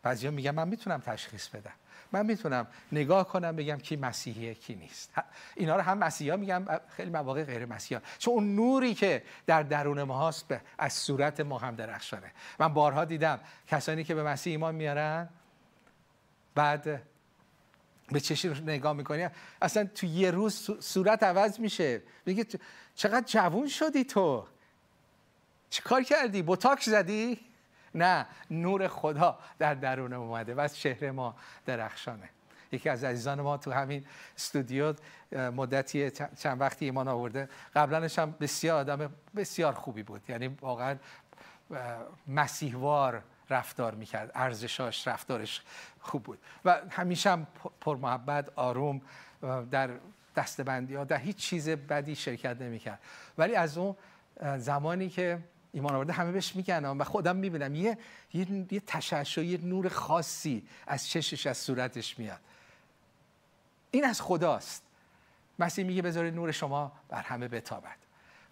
بعضی 0.02 0.28
میگن 0.30 0.50
من 0.50 0.68
می‌تونم 0.68 1.00
تشخیص 1.00 1.48
بدم. 1.48 1.72
من 2.12 2.26
می‌تونم 2.26 2.66
نگاه 2.92 3.28
کنم 3.28 3.56
بگم 3.56 3.76
کی 3.76 3.96
مسیحیه 3.96 4.54
کی 4.54 4.74
نیست. 4.74 5.12
اینا 5.54 5.76
رو 5.76 5.82
هم 5.82 5.98
مسیحا 5.98 6.36
میگم 6.36 6.64
خیلی 6.88 7.10
مواقع 7.10 7.44
غیر 7.44 7.66
مسیحا. 7.66 8.00
چون 8.18 8.34
اون 8.34 8.56
نوری 8.56 8.94
که 8.94 9.22
در 9.46 9.62
درون 9.62 10.02
ما 10.02 10.28
هست 10.28 10.54
از 10.78 10.92
صورت 10.92 11.40
ما 11.40 11.58
هم 11.58 11.74
درخشانه. 11.74 12.32
من 12.58 12.68
بارها 12.68 13.04
دیدم 13.04 13.40
کسانی 13.66 14.04
که 14.04 14.14
به 14.14 14.22
مسیح 14.22 14.50
ایمان 14.50 14.74
میارن 14.74 15.28
بعد 16.54 17.02
به 18.12 18.20
چشی 18.20 18.48
نگاه 18.48 18.92
می‌کنی 18.92 19.28
اصلا 19.62 19.84
تو 19.94 20.06
یه 20.06 20.30
روز 20.30 20.70
صورت 20.80 21.22
عوض 21.22 21.60
میشه. 21.60 22.02
میگه 22.26 22.46
چقدر 22.94 23.26
جوون 23.26 23.68
شدی 23.68 24.04
تو. 24.04 24.46
چه 25.70 25.82
کار 25.82 26.02
کردی؟ 26.02 26.42
بوتاکس 26.42 26.88
زدی؟ 26.88 27.47
نه 28.02 28.26
نور 28.50 28.88
خدا 28.88 29.38
در 29.58 29.74
درون 29.74 30.12
اومده 30.12 30.54
و 30.54 30.60
از 30.60 30.76
چهره 30.76 31.10
ما 31.10 31.36
درخشانه. 31.66 32.28
یکی 32.72 32.88
از 32.88 33.04
عزیزان 33.04 33.40
ما 33.40 33.56
تو 33.56 33.72
همین 33.72 34.06
استودیو 34.36 34.94
مدتی 35.32 36.10
چند 36.10 36.60
وقتی 36.60 36.84
ایمان 36.84 37.08
آورده. 37.08 37.48
قبلانش 37.74 38.18
هم 38.18 38.34
بسیار 38.40 38.80
آدم 38.80 39.10
بسیار 39.36 39.72
خوبی 39.72 40.02
بود. 40.02 40.22
یعنی 40.28 40.48
واقعا 40.48 40.96
مسیحوار 42.26 43.22
رفتار 43.50 43.94
می‌کرد. 43.94 44.30
ارزشاش 44.34 45.08
رفتارش 45.08 45.62
خوب 46.00 46.22
بود. 46.22 46.38
و 46.64 46.80
همیشه 46.90 47.30
هم 47.30 47.46
پر 47.80 47.96
محبت 47.96 48.48
آروم 48.56 49.00
در 49.70 49.90
دستبندی 50.36 50.94
ها 50.94 51.04
در 51.04 51.16
هیچ 51.16 51.36
چیز 51.36 51.68
بدی 51.68 52.14
شرکت 52.14 52.60
نمی‌کرد. 52.60 53.00
ولی 53.38 53.54
از 53.54 53.78
اون 53.78 53.96
زمانی 54.56 55.08
که 55.08 55.38
ایمان 55.72 55.94
آورده 55.94 56.12
همه 56.12 56.32
بهش 56.32 56.56
میگن. 56.56 56.84
و 56.84 57.04
خودم 57.04 57.36
می‌بینم. 57.36 57.74
یه 57.74 57.98
یه, 58.32 58.46
یه 58.70 58.80
تشعشع 58.86 59.44
یه 59.44 59.58
نور 59.58 59.88
خاصی 59.88 60.68
از 60.86 61.08
چشش 61.08 61.46
از 61.46 61.58
صورتش 61.58 62.18
میاد. 62.18 62.40
این 63.90 64.04
از 64.04 64.20
خداست. 64.20 64.82
مسیح 65.58 65.84
میگه 65.84 66.02
بذارید 66.02 66.34
نور 66.34 66.52
شما 66.52 66.92
بر 67.08 67.22
همه 67.22 67.48
بتابد. 67.48 67.96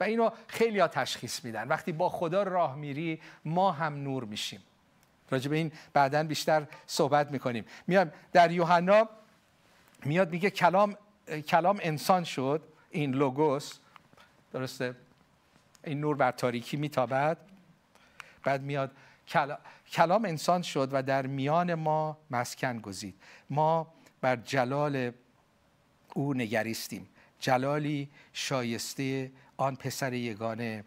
و 0.00 0.04
اینو 0.04 0.30
خیلی 0.48 0.78
ها 0.78 0.88
تشخیص 0.88 1.44
میدن. 1.44 1.68
وقتی 1.68 1.92
با 1.92 2.08
خدا 2.08 2.42
راه 2.42 2.76
میری 2.76 3.20
ما 3.44 3.72
هم 3.72 3.94
نور 3.94 4.24
میشیم. 4.24 4.62
راجع 5.30 5.50
به 5.50 5.56
این 5.56 5.72
بعدا 5.92 6.22
بیشتر 6.22 6.66
صحبت 6.86 7.30
می‌کنیم. 7.30 7.64
میاد 7.86 8.14
در 8.32 8.50
یوحنا 8.50 9.08
میاد 10.04 10.30
میگه 10.30 10.50
کلام 10.50 10.96
کلام 11.48 11.78
انسان 11.82 12.24
شد. 12.24 12.62
این 12.90 13.14
لوگوس 13.14 13.78
درسته؟ 14.52 14.94
این 15.86 16.00
نور 16.00 16.16
بر 16.16 16.32
تاریکی 16.32 16.76
میتابد. 16.76 17.38
بعد 18.44 18.62
میاد 18.62 18.90
کلام 19.92 20.24
انسان 20.24 20.62
شد 20.62 20.88
و 20.92 21.02
در 21.02 21.26
میان 21.26 21.74
ما 21.74 22.18
مسکن 22.30 22.78
گزید. 22.78 23.14
ما 23.50 23.94
بر 24.20 24.36
جلال 24.36 25.12
او 26.14 26.34
نگریستیم. 26.34 27.08
جلالی 27.40 28.10
شایسته 28.32 29.32
آن 29.56 29.76
پسر 29.76 30.12
یگانه 30.12 30.84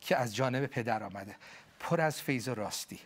که 0.00 0.16
از 0.16 0.36
جانب 0.36 0.66
پدر 0.66 1.02
آمده. 1.02 1.36
پر 1.80 2.00
از 2.00 2.22
فیض 2.22 2.48
و 2.48 2.54
راستی. 2.54 3.00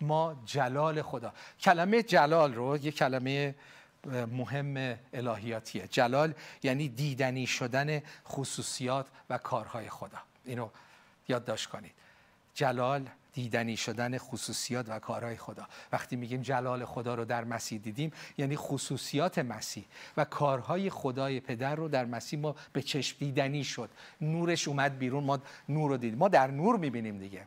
ما 0.00 0.42
جلال 0.44 1.02
خدا. 1.02 1.32
کلمه 1.60 2.02
جلال 2.02 2.54
رو 2.54 2.76
یه 2.76 2.90
کلمه 2.90 3.54
مهم 4.06 4.98
الهیاتیه. 5.12 5.88
جلال 5.88 6.34
یعنی 6.62 6.88
دیدنی 6.88 7.46
شدن 7.46 8.02
خصوصیات 8.28 9.06
و 9.30 9.38
کارهای 9.38 9.88
خدا. 9.88 10.18
اینو 10.44 10.68
یادداشت 11.28 11.68
کنید. 11.68 11.92
جلال 12.54 13.08
دیدنی 13.32 13.76
شدن 13.76 14.18
خصوصیات 14.18 14.88
و 14.88 14.98
کارهای 14.98 15.36
خدا. 15.36 15.66
وقتی 15.92 16.16
میگیم 16.16 16.42
جلال 16.42 16.84
خدا 16.84 17.14
رو 17.14 17.24
در 17.24 17.44
مسیح 17.44 17.78
دیدیم 17.78 18.12
یعنی 18.38 18.56
خصوصیات 18.56 19.38
مسیح 19.38 19.84
و 20.16 20.24
کارهای 20.24 20.90
خدای 20.90 21.40
پدر 21.40 21.74
رو 21.74 21.88
در 21.88 22.04
مسیح 22.04 22.38
ما 22.38 22.56
به 22.72 22.82
چشم 22.82 23.16
دیدنی 23.18 23.64
شد. 23.64 23.90
نورش 24.20 24.68
اومد 24.68 24.98
بیرون 24.98 25.24
ما 25.24 25.38
نور 25.68 25.90
رو 25.90 25.96
دیدیم 25.96 26.18
ما 26.18 26.28
در 26.28 26.50
نور 26.50 26.76
می‌بینیم 26.76 27.18
دیگه. 27.18 27.46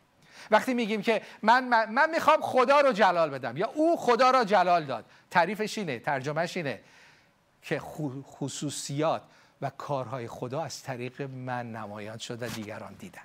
وقتی 0.52 0.74
میگیم 0.74 1.02
که 1.02 1.22
من, 1.42 1.68
من, 1.68 1.92
من 1.92 2.10
می‌خوام 2.10 2.42
خدا 2.42 2.80
رو 2.80 2.92
جلال 2.92 3.30
بدم 3.30 3.58
یا 3.58 3.68
او 3.76 3.98
خدا 3.98 4.32
رو 4.32 4.44
جلال 4.44 4.86
داد 4.86 5.06
تعریفش 5.32 5.78
اینه 5.78 6.00
ترجمهش 6.00 6.58
اینه 6.58 6.80
که 7.62 7.80
خصوصیات 8.24 9.22
و 9.62 9.70
کارهای 9.70 10.28
خدا 10.28 10.62
از 10.62 10.84
طریق 10.84 11.22
من 11.22 11.72
نمایان 11.72 12.18
شد 12.18 12.44
و 12.44 12.48
دیگران 12.48 12.94
دیدن. 12.94 13.22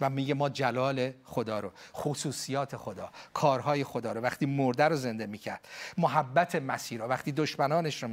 و 0.00 0.10
میگه 0.10 0.34
ما 0.34 0.48
جلال 0.48 1.12
خدا 1.24 1.60
رو 1.60 1.72
خصوصیات 1.94 2.76
خدا 2.76 3.10
کارهای 3.34 3.84
خدا 3.84 4.12
رو 4.12 4.20
وقتی 4.20 4.46
مرده 4.46 4.84
رو 4.84 4.96
زنده 4.96 5.26
می‌کرد 5.26 5.68
محبت 5.98 6.54
مسیح 6.54 6.98
رو 6.98 7.06
وقتی 7.06 7.32
دشمنانش 7.32 8.02
رو 8.02 8.08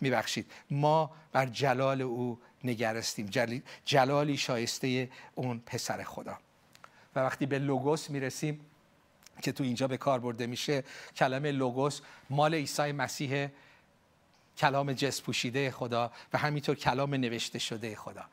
میبخشید 0.00 0.52
ما 0.70 1.10
بر 1.32 1.46
جلال 1.46 2.02
او 2.02 2.38
نگرستیم 2.64 3.30
جلالی 3.84 4.36
شایسته 4.36 5.10
اون 5.34 5.62
پسر 5.66 6.02
خدا. 6.02 6.38
و 7.16 7.20
وقتی 7.20 7.46
به 7.46 7.58
لوگوس 7.58 8.10
می‌رسیم 8.10 8.60
که 9.42 9.52
تو 9.52 9.64
اینجا 9.64 9.88
به 9.88 9.96
کار 9.96 10.20
برده 10.20 10.46
میشه 10.46 10.84
کلمه 11.16 11.52
لوگوس 11.52 12.00
مال 12.30 12.54
عیسی 12.54 12.92
مسیح 12.92 13.48
کلام 14.58 14.92
جس 14.92 15.22
پوشیده 15.22 15.70
خدا 15.70 16.12
و 16.32 16.38
همینطور 16.38 16.76
کلام 16.76 17.14
نوشته 17.14 17.58
شده 17.58 17.96
خدا. 17.96 18.24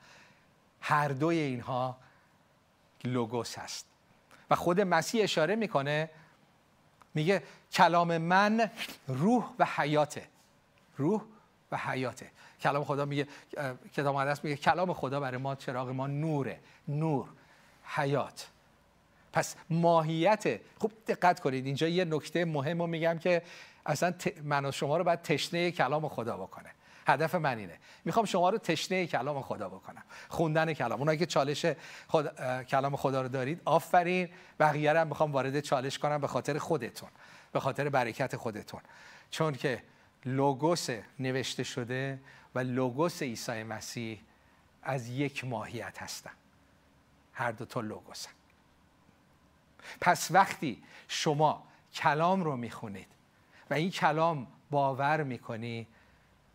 هر 0.82 1.08
دوی 1.08 1.38
اینها 1.38 1.98
لوگوس 3.04 3.58
هست. 3.58 3.86
و 4.50 4.56
خود 4.56 4.82
مسیح 4.82 5.24
اشاره 5.24 5.56
می‌کنه 5.56 6.10
میگه 7.14 7.44
کلام 7.72 8.18
من 8.18 8.72
روح 9.08 9.54
و 9.60 9.66
حیاته. 9.66 10.28
روح 10.98 11.22
و 11.72 11.78
حیاته. 11.78 12.32
کلام 12.62 12.84
خدا 12.84 13.06
میگه 13.06 13.28
کتاب 13.94 14.16
مقدس 14.16 14.44
میگه 14.44 14.56
کلام 14.56 14.94
خدا 14.94 15.20
برای 15.20 15.38
ما 15.38 15.56
چراغ 15.56 15.90
ما 15.90 16.08
نوره. 16.08 16.60
نور 16.88 17.30
حیات. 17.86 18.48
پس 19.34 19.56
ماهیت 19.70 20.60
خوب 20.80 20.92
دقت 21.08 21.40
کنید. 21.40 21.66
اینجا 21.66 21.88
یه 21.88 22.06
نکته 22.06 22.46
مهم 22.46 22.80
رو 22.80 22.88
میگم 22.88 23.18
که 23.20 23.42
اصلا 23.86 24.14
من 24.44 24.66
و 24.66 24.72
شما 24.72 24.98
رو 24.98 25.04
باید 25.04 25.22
تشنه 25.22 25.72
کلام 25.72 26.08
خدا 26.08 26.38
بکنه. 26.38 26.70
هدف 27.08 27.36
من 27.36 27.58
اینه. 27.58 27.78
می‌خوام 28.06 28.26
شما 28.26 28.50
رو 28.50 28.58
تشنه 28.58 29.08
کلام 29.08 29.42
خدا 29.42 29.70
بکنم. 29.70 30.04
خوندن 30.30 30.74
کلام. 30.74 31.00
اونایی 31.00 31.18
که 31.18 31.26
چالش 31.26 31.66
کلام 32.70 32.96
خدا 32.96 33.22
رو 33.22 33.28
دارید 33.28 33.62
آفرین. 33.66 34.30
بقیه 34.60 35.00
هم 35.00 35.08
می‌خوام 35.08 35.32
وارد 35.32 35.60
چالش 35.60 36.00
کنم 36.00 36.22
به 36.22 36.28
خاطر 36.28 36.58
خودتون. 36.58 37.10
به 37.52 37.60
خاطر 37.60 37.90
برکت 37.90 38.36
خودتون. 38.36 38.82
چون 39.32 39.54
که 39.54 39.84
لوگوس 40.26 40.90
نوشته 41.20 41.64
شده 41.64 42.20
و 42.56 42.60
لوگوس 42.60 43.22
عیسی 43.22 43.64
مسیح 43.64 44.20
از 44.84 45.10
یک 45.10 45.46
ماهیت 45.46 46.02
هستن. 46.02 46.32
هر 47.34 47.52
دو 47.52 47.66
تا 47.66 47.82
لوگوسن. 47.82 48.32
پس 50.02 50.32
وقتی 50.32 50.84
شما 51.08 51.68
کلام 51.94 52.44
رو 52.44 52.58
می‌خونید 52.58 53.08
و 53.70 53.74
این 53.74 53.92
کلام 53.92 54.48
باور 54.72 55.24
می‌کنی 55.24 55.88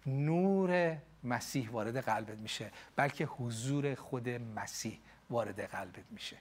نور 0.07 0.97
مسیح 1.25 1.71
وارد 1.71 1.97
قلبت 1.97 2.39
میشه 2.39 2.71
بلکه 2.97 3.25
حضور 3.25 3.95
خود 3.95 4.29
مسیح 4.29 4.99
وارد 5.31 5.61
قلبت 5.61 6.05
میشه. 6.11 6.37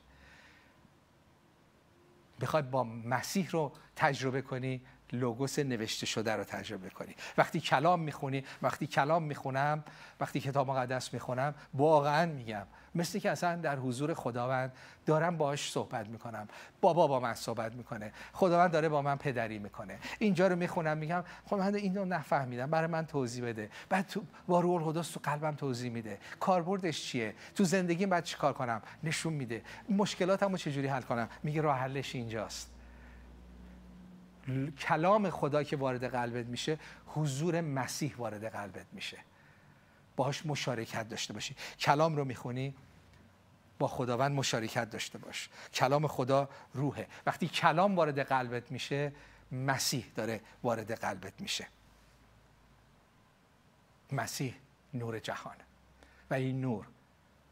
بخوای 2.41 2.63
با 2.63 2.83
مسیح 2.83 3.49
رو 3.49 3.71
تجربه 3.95 4.41
کنی 4.41 4.81
لوگوس 5.11 5.59
نوشته 5.59 6.05
شده 6.05 6.35
رو 6.35 6.43
تجربه 6.43 6.89
کنی. 6.89 7.15
وقتی 7.37 7.59
کلام 7.59 7.99
می‌خونی 7.99 8.43
وقتی 8.61 8.87
کلام 8.87 9.23
می‌خونم 9.23 9.83
وقتی 10.19 10.39
کتاب 10.39 10.67
مقدس 10.67 11.13
می‌خونم 11.13 11.55
واقعا 11.73 12.25
میگم 12.25 12.67
مثل 12.95 13.19
که 13.19 13.31
اصلا 13.31 13.55
در 13.55 13.75
حضور 13.75 14.13
خداوند 14.13 14.71
دارم 15.05 15.37
باهاش 15.37 15.71
صحبت 15.71 16.07
می‌کنم. 16.07 16.47
بابا 16.81 17.07
با 17.07 17.19
من 17.19 17.33
صحبت 17.33 17.75
می‌کنه. 17.75 18.11
خداوند 18.33 18.71
داره 18.71 18.89
با 18.89 19.01
من 19.01 19.15
پدری 19.15 19.59
می‌کنه. 19.59 19.99
اینجا 20.19 20.47
رو 20.47 20.55
می‌خونم 20.55 20.97
میگم 20.97 21.23
خب 21.45 21.55
من 21.55 21.75
اینو 21.75 22.05
نفهمیدم. 22.05 22.71
برای 22.71 22.87
من 22.87 23.05
توضیح 23.05 23.45
بده. 23.45 23.69
بعد 23.89 24.07
تو 24.07 24.23
با 24.47 24.59
روح 24.59 24.87
القدس 24.87 25.11
تو 25.11 25.19
قلبم 25.23 25.55
توضیح 25.55 25.91
میده. 25.91 26.19
کاربردش 26.39 27.05
چیه؟ 27.05 27.35
تو 27.55 27.63
زندگی 27.63 28.05
بعد 28.05 28.23
چیکار 28.23 28.53
کنم؟ 28.53 28.81
نشون 29.03 29.33
میده. 29.33 29.61
مشکلاتمو 29.89 30.57
چجوری 30.57 30.87
حل 30.87 31.01
کنم؟ 31.01 31.29
میگه 31.43 31.61
راه 31.61 31.77
حلش 31.77 32.15
اینجاست. 32.15 32.73
کلام 34.79 35.29
خدا 35.29 35.63
که 35.63 35.77
وارد 35.77 36.03
قلبت 36.03 36.45
میشه 36.45 36.77
حضور 37.07 37.61
مسیح 37.61 38.15
وارد 38.17 38.45
قلبت 38.45 38.85
میشه. 38.91 39.17
باهاش 40.17 40.45
مشارکت 40.45 41.09
داشته 41.09 41.33
باشی. 41.33 41.55
کلام 41.79 42.15
رو 42.15 42.25
می‌خونی 42.25 42.75
با 43.79 43.87
خداوند 43.87 44.31
مشارکت 44.31 44.89
داشته 44.89 45.17
باش. 45.17 45.49
کلام 45.73 46.07
خدا 46.07 46.49
روحه. 46.73 47.07
وقتی 47.25 47.47
کلام 47.47 47.95
وارد 47.95 48.19
قلبت 48.19 48.71
میشه 48.71 49.11
مسیح 49.51 50.05
داره 50.15 50.41
وارد 50.63 50.91
قلبت 50.91 51.41
میشه. 51.41 51.67
مسیح 54.11 54.55
نور 54.93 55.19
جهانه. 55.19 55.63
و 56.29 56.33
این 56.33 56.61
نور 56.61 56.85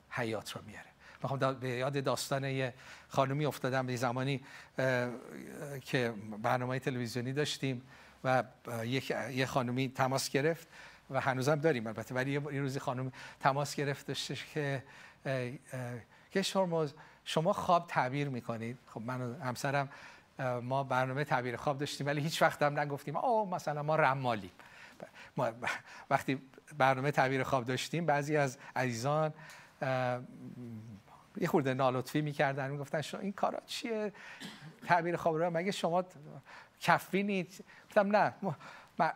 حیات 0.09 0.51
رو 0.51 0.61
میاره. 0.67 0.89
می‌خوام 1.23 1.53
به 1.59 1.69
یاد 1.69 2.03
داستان 2.03 2.43
یه 2.43 2.73
خانومی 3.07 3.45
افتادم 3.45 3.85
به 3.85 3.95
زمانی 3.95 4.43
که 5.81 6.13
برنامه 6.41 6.79
تلویزیونی 6.79 7.33
داشتیم 7.33 7.81
و 8.23 8.43
یه 9.31 9.45
خانومی 9.45 9.89
تماس 9.89 10.29
گرفت. 10.29 10.67
و 11.09 11.21
هنوزم 11.21 11.55
داریم 11.55 11.87
البته. 11.87 12.15
ولی 12.15 12.31
یه 12.31 12.39
روزی 12.39 12.79
خانم 12.79 13.11
تماس 13.39 13.75
گرفت 13.75 14.07
داشتش 14.07 14.45
که 14.45 14.83
که 16.31 16.41
شما 17.23 17.53
خواب 17.53 17.87
تعبیر 17.87 18.29
می‌کنید. 18.29 18.77
خب 18.87 19.01
من 19.01 19.21
و 19.21 19.43
همسرم 19.43 19.89
ما 20.61 20.83
برنامه 20.83 21.23
تعبیر 21.23 21.55
خواب 21.55 21.77
داشتیم 21.77 22.07
ولی 22.07 22.21
هیچ 22.21 22.41
وقت 22.41 22.61
هم 22.61 22.79
نگفتیم 22.79 23.17
او 23.17 23.49
مثلا 23.49 23.83
ما 23.83 23.95
رمالیم. 23.95 24.51
ما 25.37 25.51
وقتی 26.09 26.41
برنامه 26.77 27.11
تعبیر 27.11 27.43
خواب 27.43 27.65
داشتیم 27.65 28.05
بعضی 28.05 28.37
از 28.37 28.57
عزیزان 28.75 29.33
یه 31.37 31.47
خورده 31.47 31.73
نالطفی 31.73 32.21
می‌کردن 32.21 32.71
می‌گفتن 32.71 33.01
شما 33.01 33.21
این 33.21 33.31
کارا 33.31 33.59
چیه؟ 33.65 34.13
تعبیر 34.87 35.15
خواب 35.15 35.37
رو 35.37 35.49
مگه 35.49 35.71
شما 35.71 36.03
کفینید؟ 36.79 37.65
گفتم 37.89 38.15
نه 38.15 38.33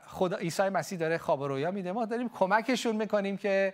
خدا 0.07 0.37
عیسی 0.37 0.69
مسیح 0.69 0.99
داره 0.99 1.17
خواب 1.17 1.41
و 1.41 1.47
رویا 1.47 1.71
میده. 1.71 1.91
ما 1.91 2.05
داریم 2.05 2.29
کمکشون 2.29 2.95
می‌کنیم 2.95 3.37
که 3.37 3.73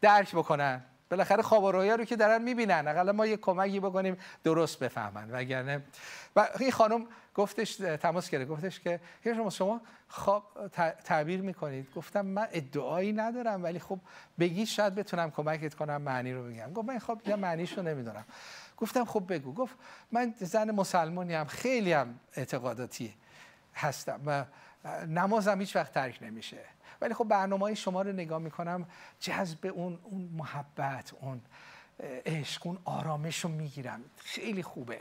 درک 0.00 0.34
بکنن. 0.34 0.82
بالاخره 1.10 1.42
خواب 1.42 1.64
و 1.64 1.72
رویا 1.72 1.94
رو 1.94 2.04
که 2.04 2.16
دارن 2.16 2.42
می‌بینن. 2.42 2.88
اقلا 2.88 3.12
ما 3.12 3.26
یه 3.26 3.36
کمکی 3.36 3.80
بکنیم 3.80 4.16
درست 4.44 4.78
بفهمن. 4.78 5.30
وگرنه 5.30 5.82
و 6.36 6.48
این 6.60 6.70
خانم 6.70 7.06
گفتش 7.34 7.76
تماس 7.76 8.30
گرفت. 8.30 8.50
گفتش 8.50 8.80
که 8.80 9.00
شما 9.24 9.50
شما 9.50 9.80
خواب 10.08 10.68
تعبیر 11.04 11.40
می‌کنید. 11.40 11.94
گفتم 11.94 12.26
من 12.26 12.48
ادعایی 12.52 13.12
ندارم 13.12 13.62
ولی 13.62 13.78
خب 13.78 13.98
بگی 14.38 14.66
شاید 14.66 14.94
بتونم 14.94 15.30
کمکت 15.30 15.74
کنم 15.74 16.02
معنی 16.02 16.32
رو 16.32 16.44
بگم. 16.44 16.72
گفت 16.72 16.88
من 16.88 16.98
خب 16.98 17.20
یا 17.26 17.36
معنیش 17.36 17.78
نمی‌دونم. 17.78 18.24
گفتم 18.76 19.04
خب 19.04 19.32
بگو. 19.32 19.54
گفت 19.54 19.74
من 20.12 20.34
زن 20.38 20.70
مسلمانی 20.70 21.34
هم 21.34 21.46
خیلی 21.46 21.92
هم 21.92 22.18
اعتقاداتی 22.36 23.14
هستم 23.74 24.20
و 24.26 24.44
نمازم 25.08 25.60
هیچ 25.60 25.76
وقت 25.76 25.92
ترک 25.92 26.18
نمیشه. 26.22 26.58
ولی 27.00 27.14
خب 27.14 27.24
برنامه 27.24 27.74
شما 27.74 28.02
رو 28.02 28.12
نگاه 28.12 28.38
می‌کنم 28.38 28.86
جذب 29.20 29.66
اون 29.66 29.98
اون 30.02 30.30
محبت 30.36 31.12
اون 31.20 31.40
عشق 32.26 32.66
اون 32.66 32.78
آرامش 32.84 33.44
رو 33.44 33.50
می‌گیرم. 33.50 34.00
خیلی 34.16 34.62
خوبه. 34.62 34.98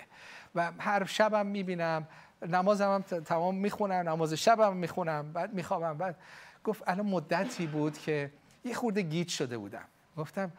و 0.55 0.71
هر 0.79 1.05
شبم 1.05 1.45
می‌بینم 1.45 2.07
نمازم 2.47 2.93
هم 2.93 3.01
تمام 3.01 3.55
می‌خونم 3.55 4.09
نماز 4.09 4.33
شبم 4.33 4.75
می‌خونم 4.77 5.33
بعد 5.33 5.53
میخوابم. 5.53 5.97
بعد 5.97 6.15
گفت 6.63 6.83
الان 6.87 7.05
مدتی 7.05 7.67
بود 7.67 7.97
که 7.97 8.31
یه 8.65 8.73
خورده 8.73 9.01
گیت 9.01 9.27
شده 9.27 9.57
بودم. 9.57 9.85
گفتم 10.17 10.51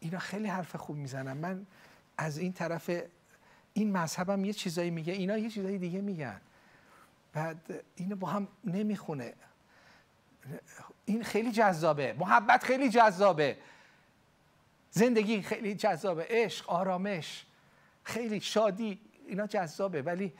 اینا 0.00 0.18
خیلی 0.18 0.48
حرف 0.48 0.76
خوب 0.76 0.96
می‌زنم 0.96 1.36
من 1.36 1.66
از 2.18 2.38
این 2.38 2.52
طرف 2.52 2.90
این 3.72 3.96
مذهبم 3.96 4.44
یه 4.44 4.52
چیزایی 4.52 4.90
میگه 4.90 5.12
اینا 5.12 5.38
یه 5.38 5.50
چیزایی 5.50 5.78
دیگه 5.78 6.00
میگن. 6.00 6.40
بعد 7.32 7.84
اینو 7.96 8.16
با 8.16 8.28
هم 8.28 8.48
نمی‌خونه. 8.64 9.34
این 11.04 11.22
خیلی 11.22 11.52
جذابه. 11.52 12.16
محبت 12.18 12.64
خیلی 12.64 12.90
جذابه. 12.90 13.56
زندگی 14.90 15.42
خیلی 15.42 15.74
جذابه. 15.74 16.26
عشق 16.30 16.70
آرامش 16.70 17.46
خیلی 18.04 18.40
شادی 18.40 19.00
اینا 19.26 19.46
جذابه. 19.46 20.02
ولی 20.02 20.32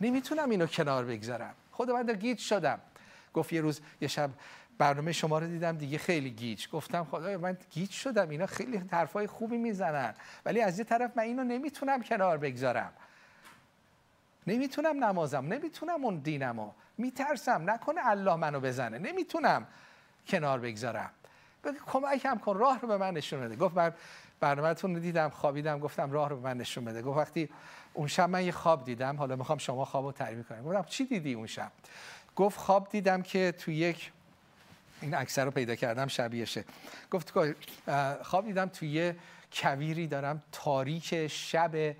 نمی‌تونم 0.00 0.50
اینو 0.50 0.66
کنار 0.66 1.04
بگذارم. 1.04 1.54
خدا 1.72 2.02
من 2.02 2.12
گیج 2.12 2.38
شدم. 2.38 2.80
گفت 3.34 3.52
یه 3.52 3.60
روز 3.60 3.80
یه 4.00 4.08
شب 4.08 4.30
برنامه 4.78 5.12
شما 5.12 5.38
رو 5.38 5.46
دیدم 5.46 5.76
دیگه 5.76 5.98
خیلی 5.98 6.30
گیج. 6.30 6.68
گفتم 6.68 7.04
خدا 7.04 7.38
من 7.38 7.56
گیج 7.70 7.90
شدم. 7.90 8.28
اینا 8.28 8.46
خیلی 8.46 8.76
حرفای 8.76 9.26
خوبی 9.26 9.56
می‌زنن. 9.56 10.14
ولی 10.44 10.60
از 10.60 10.78
یه 10.78 10.84
طرف 10.84 11.16
من 11.16 11.22
اینو 11.22 11.44
نمی‌تونم 11.44 12.02
کنار 12.02 12.38
بگذارم. 12.38 12.92
نمی‌تونم 14.46 15.04
نمازم 15.04 15.46
نمی‌تونم 15.46 16.04
اون 16.04 16.16
دینمو. 16.16 16.70
میترسم 16.98 17.70
نکنه 17.70 18.00
الله 18.04 18.36
منو 18.36 18.60
بزنه. 18.60 18.98
نمی‌تونم 18.98 19.66
کنار 20.26 20.60
بگذارم. 20.60 21.10
کمکم 21.86 22.38
کن 22.38 22.56
راه 22.56 22.80
رو 22.80 22.88
به 22.88 22.96
من 22.96 23.14
نشون 23.14 23.40
بده. 23.40 23.56
گفت 23.56 23.76
من 23.76 23.92
برنامهتون 24.40 24.94
رو 24.94 25.00
دیدم 25.00 25.28
خوابیدم 25.28 25.78
گفتم 25.78 26.12
راه 26.12 26.28
رو 26.28 26.36
به 26.36 26.42
من 26.42 26.56
نشون 26.56 26.84
بده. 26.84 27.02
گفت 27.02 27.18
وقتی 27.18 27.48
اون 27.94 28.06
شب 28.06 28.28
من 28.28 28.44
یه 28.44 28.52
خواب 28.52 28.84
دیدم 28.84 29.16
حالا 29.16 29.36
می‌خوام 29.36 29.58
شما 29.58 29.84
خواب 29.84 30.04
رو 30.04 30.12
تعریف 30.12 30.48
کنم. 30.48 30.62
گفتم 30.62 30.82
چی 30.82 31.04
دیدی 31.04 31.34
اون 31.34 31.46
شب؟ 31.46 31.72
گفت 32.36 32.58
خواب 32.58 32.88
دیدم 32.88 33.22
که 33.22 33.54
تو 33.58 33.70
یک 33.70 34.12
این 35.00 35.14
اکثر 35.14 35.44
رو 35.44 35.50
پیدا 35.50 35.74
کردم 35.74 36.06
شبیهشه 36.06 36.64
گفت 37.10 37.32
خواب 38.22 38.44
دیدم 38.44 38.66
توی 38.66 38.88
یه 38.88 39.16
کویری 39.52 40.06
دارم 40.06 40.42
تاریک 40.52 41.26
شب 41.26 41.94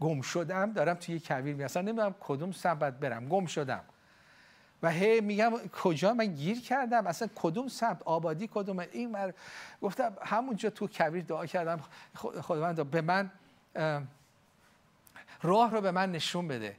گم 0.00 0.20
شدم 0.20 0.72
دارم 0.72 0.94
توی 0.94 1.20
کویر 1.20 1.54
می 1.54 1.64
اصلا 1.64 1.82
نمی‌دونم 1.82 2.14
کدوم 2.20 2.52
سمت 2.52 2.78
برم. 2.78 3.28
گم 3.28 3.46
شدم. 3.46 3.84
و 4.82 4.90
هی 4.90 5.20
میگم 5.20 5.52
کجا 5.82 6.14
من 6.14 6.26
گیر 6.26 6.60
کردم؟ 6.60 7.06
اصلا 7.06 7.28
کدوم 7.34 7.68
سمت 7.68 8.02
آبادی 8.02 8.48
کدوم 8.52 8.78
این 8.78 9.10
مر... 9.10 9.32
گفتم 9.82 10.16
همونجا 10.22 10.70
تو 10.70 10.88
کویر 10.88 11.24
دعا 11.24 11.46
کردم. 11.46 11.80
خداوند 12.14 12.90
به 12.90 13.00
من 13.00 13.30
راه 15.42 15.70
رو 15.70 15.80
به 15.80 15.90
من 15.90 16.12
نشون 16.12 16.48
بده. 16.48 16.76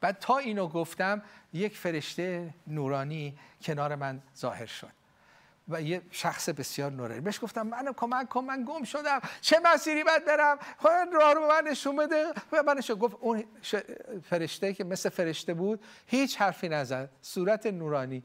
بعد 0.00 0.18
تا 0.18 0.38
اینو 0.38 0.68
گفتم 0.68 1.22
یک 1.52 1.76
فرشته 1.76 2.54
نورانی 2.66 3.38
کنار 3.62 3.94
من 3.94 4.22
ظاهر 4.36 4.66
شد. 4.66 4.99
و 5.70 5.82
یه 5.82 6.02
شخص 6.10 6.48
بسیار 6.48 6.92
نورانی. 6.92 7.20
بهش 7.20 7.40
گفتم 7.42 7.66
من 7.66 7.92
کمک 7.96 8.28
کن 8.28 8.44
من 8.44 8.64
گم 8.68 8.84
شدم. 8.84 9.20
چه 9.40 9.56
مسیری 9.64 10.04
باید 10.04 10.24
برم؟ 10.24 10.58
راه 11.12 11.34
رو 11.34 11.40
به 11.40 11.48
من 11.48 11.70
نشون 11.70 11.96
بده. 11.96 12.26
و 12.52 12.62
من 12.62 12.80
گفت 12.80 13.16
اون 13.20 13.44
فرشته 14.30 14.74
که 14.74 14.84
مثل 14.84 15.08
فرشته 15.08 15.54
بود 15.54 15.84
هیچ 16.06 16.36
حرفی 16.36 16.68
نزد 16.68 17.10
صورت 17.22 17.66
نورانی. 17.66 18.22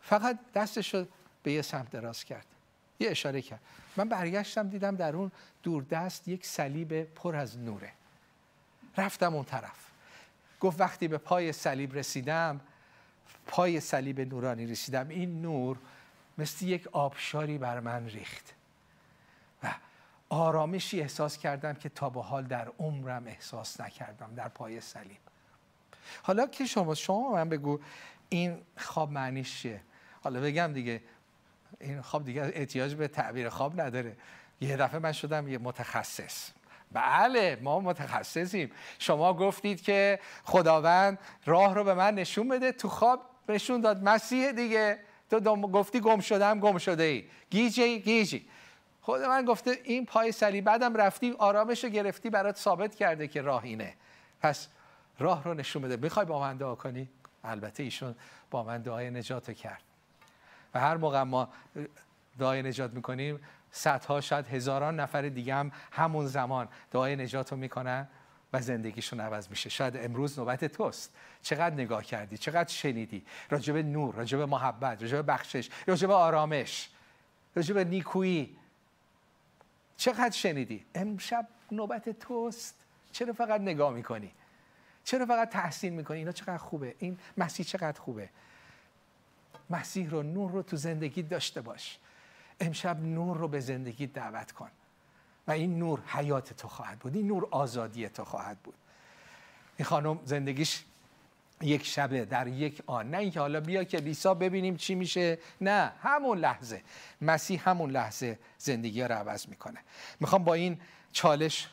فقط 0.00 0.38
دستش 0.54 0.94
رو 0.94 1.06
به 1.42 1.52
یه 1.52 1.62
سمت 1.62 1.90
دراز 1.90 2.24
کرد. 2.24 2.46
یه 2.98 3.10
اشاره 3.10 3.42
کرد. 3.42 3.60
من 3.96 4.08
برگشتم 4.08 4.68
دیدم 4.68 4.96
در 4.96 5.16
اون 5.16 5.32
دوردست 5.62 6.28
یک 6.28 6.46
صلیب 6.46 7.02
پر 7.02 7.36
از 7.36 7.58
نوره. 7.58 7.92
رفتم 8.96 9.34
اون 9.34 9.44
طرف. 9.44 9.90
گفت 10.60 10.80
وقتی 10.80 11.08
به 11.08 11.18
پای 11.18 11.52
صلیب 11.52 11.94
رسیدم 11.94 12.60
پای 13.46 13.80
صلیب 13.80 14.20
نورانی 14.20 14.66
رسیدم. 14.66 15.08
این 15.08 15.42
نور 15.42 15.76
مثل 16.38 16.66
یک 16.66 16.88
آبشاری 16.92 17.58
بر 17.58 17.80
من 17.80 18.08
ریخت. 18.08 18.54
و 19.62 19.74
آرامشی 20.28 21.00
احساس 21.00 21.38
کردم 21.38 21.72
که 21.72 21.88
تا 21.88 22.10
به 22.10 22.22
حال 22.22 22.44
در 22.44 22.68
عمرم 22.78 23.26
احساس 23.26 23.80
نکردم 23.80 24.34
در 24.34 24.48
پای 24.48 24.80
صلیب 24.80 25.18
حالا 26.22 26.46
که 26.46 26.66
شما 26.66 26.94
شما 26.94 27.32
من 27.32 27.48
بگو 27.48 27.80
این 28.28 28.62
خواب 28.76 29.10
معنیش 29.10 29.60
چیه؟ 29.62 29.80
حالا 30.22 30.40
بگم 30.40 30.72
دیگه 30.72 31.02
این 31.80 32.02
خواب 32.02 32.24
دیگه 32.24 32.52
احتیاج 32.54 32.94
به 32.94 33.08
تعبیر 33.08 33.48
خواب 33.48 33.80
نداره. 33.80 34.16
یه 34.60 34.76
دفعه 34.76 34.98
من 34.98 35.12
شدم 35.12 35.48
یه 35.48 35.58
متخصص. 35.58 36.50
بله 36.92 37.58
ما 37.62 37.80
متخصصیم. 37.80 38.70
شما 38.98 39.34
گفتید 39.34 39.82
که 39.82 40.20
خداوند 40.44 41.18
راه 41.46 41.74
رو 41.74 41.84
به 41.84 41.94
من 41.94 42.14
نشون 42.14 42.48
بده 42.48 42.72
تو 42.72 42.88
خواب 42.88 43.20
نشون 43.48 43.80
داد. 43.80 44.02
مسیح 44.02 44.52
دیگه. 44.52 44.98
تو 45.30 45.40
گفتی 45.56 46.00
گم 46.00 46.20
شدم 46.20 46.60
گم 46.60 46.78
شده 46.78 47.02
ای. 47.02 47.24
گیجی 47.50 48.00
گیجی. 48.00 48.48
خدا 49.02 49.28
من 49.28 49.44
گفته 49.44 49.78
این 49.84 50.06
پای 50.06 50.32
سلی 50.32 50.60
بعدم 50.60 50.96
رفتی 50.96 51.34
آرامش 51.38 51.84
رو 51.84 51.90
گرفتی 51.90 52.30
برات 52.30 52.56
ثابت 52.56 52.94
کرده 52.94 53.28
که 53.28 53.42
راه 53.42 53.64
اینه. 53.64 53.94
پس 54.40 54.68
راه 55.18 55.44
رو 55.44 55.54
نشون 55.54 55.82
بده. 55.82 55.96
می‌خوای 55.96 56.26
با 56.26 56.40
من 56.40 56.56
دعا 56.56 56.74
کنی؟ 56.74 57.08
البته 57.44 57.82
ایشون 57.82 58.14
با 58.50 58.62
من 58.62 58.82
دعای 58.82 59.10
نجات 59.10 59.52
کرد. 59.52 59.82
و 60.74 60.80
هر 60.80 60.96
موقع 60.96 61.22
ما 61.22 61.48
دعای 62.38 62.62
نجات 62.62 62.90
می‌کنیم 62.92 63.40
صدها 63.70 64.20
شاید 64.20 64.46
هزاران 64.46 65.00
نفر 65.00 65.22
دیگه 65.22 65.54
هم 65.54 65.72
همون 65.92 66.26
زمان 66.26 66.68
دعای 66.90 67.16
نجات 67.16 67.52
رو 67.52 67.58
می‌کنن. 67.58 68.08
و 68.52 68.60
زندگیشون 68.60 69.20
عوض 69.20 69.48
میشه. 69.48 69.70
شاید 69.70 69.96
امروز 69.96 70.38
نوبت 70.38 70.64
توست. 70.64 71.12
چقدر 71.42 71.74
نگاه 71.74 72.04
کردی؟ 72.04 72.38
چقدر 72.38 72.68
شنیدی؟ 72.68 73.24
راجب 73.50 73.76
نور 73.76 74.14
راجب 74.14 74.40
محبت 74.40 75.02
راجب 75.02 75.26
بخشش 75.26 75.68
راجب 75.86 76.10
آرامش 76.10 76.88
راجب 77.54 77.78
نیکویی. 77.78 78.56
چقدر 79.96 80.30
شنیدی؟ 80.30 80.84
امشب 80.94 81.48
نوبت 81.72 82.08
توست. 82.08 82.74
چرا 83.12 83.32
فقط 83.32 83.60
نگاه 83.60 83.92
می‌کنی؟ 83.92 84.32
چرا 85.04 85.26
فقط 85.26 85.50
تحسین 85.50 85.92
می‌کنی؟ 85.92 86.18
اینا 86.18 86.32
چقدر 86.32 86.58
خوبه. 86.58 86.94
این 86.98 87.18
مسیح 87.36 87.66
چقدر 87.66 88.00
خوبه. 88.00 88.28
مسیح 89.70 90.10
رو 90.10 90.22
نور 90.22 90.50
رو 90.50 90.62
تو 90.62 90.76
زندگی 90.76 91.22
داشته 91.22 91.60
باش. 91.60 91.98
امشب 92.60 93.00
نور 93.00 93.36
رو 93.36 93.48
به 93.48 93.60
زندگی 93.60 94.06
دعوت 94.06 94.52
کن. 94.52 94.70
و 95.46 95.50
این 95.50 95.78
نور 95.78 96.00
حیات 96.06 96.52
تو 96.52 96.68
خواهد 96.68 96.98
بود. 96.98 97.16
این 97.16 97.26
نور 97.26 97.48
آزادی 97.50 98.08
تو 98.08 98.24
خواهد 98.24 98.58
بود. 98.58 98.74
این 99.76 99.86
خانم 99.86 100.18
زندگیش 100.24 100.84
یک 101.62 101.86
شبه 101.86 102.24
در 102.24 102.46
یک 102.46 102.82
آن. 102.86 103.10
نه 103.10 103.18
اینکه 103.18 103.40
حالا 103.40 103.60
بیا 103.60 103.84
که 103.84 103.98
لیسا 103.98 104.34
ببینیم 104.34 104.76
چی 104.76 104.94
میشه. 104.94 105.38
نه 105.60 105.92
همون 106.02 106.38
لحظه. 106.38 106.82
مسیح 107.20 107.68
همون 107.68 107.90
لحظه 107.90 108.38
زندگی 108.58 109.02
رو 109.02 109.14
عوض 109.14 109.48
می‌کنه. 109.48 109.78
می‌خوام 110.20 110.44
با 110.44 110.54
این 110.54 110.80
چالش 111.12 111.68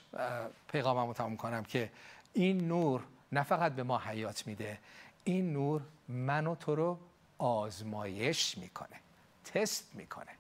پیغاممو 0.72 1.13
تموم 1.13 1.38
کنم 1.38 1.63
که 1.63 1.91
این 2.34 2.68
نور 2.68 3.03
نه 3.32 3.43
فقط 3.43 3.72
به 3.72 3.84
ما 3.84 3.97
حیات 3.97 4.47
میده 4.47 4.80
این 5.24 5.53
نور 5.53 5.82
من 6.07 6.47
و 6.47 6.55
تو 6.55 6.76
رو 6.76 6.99
آزمایش 7.38 8.57
می‌کنه 8.57 8.99
تست 9.45 9.89
می‌کنه. 9.93 10.32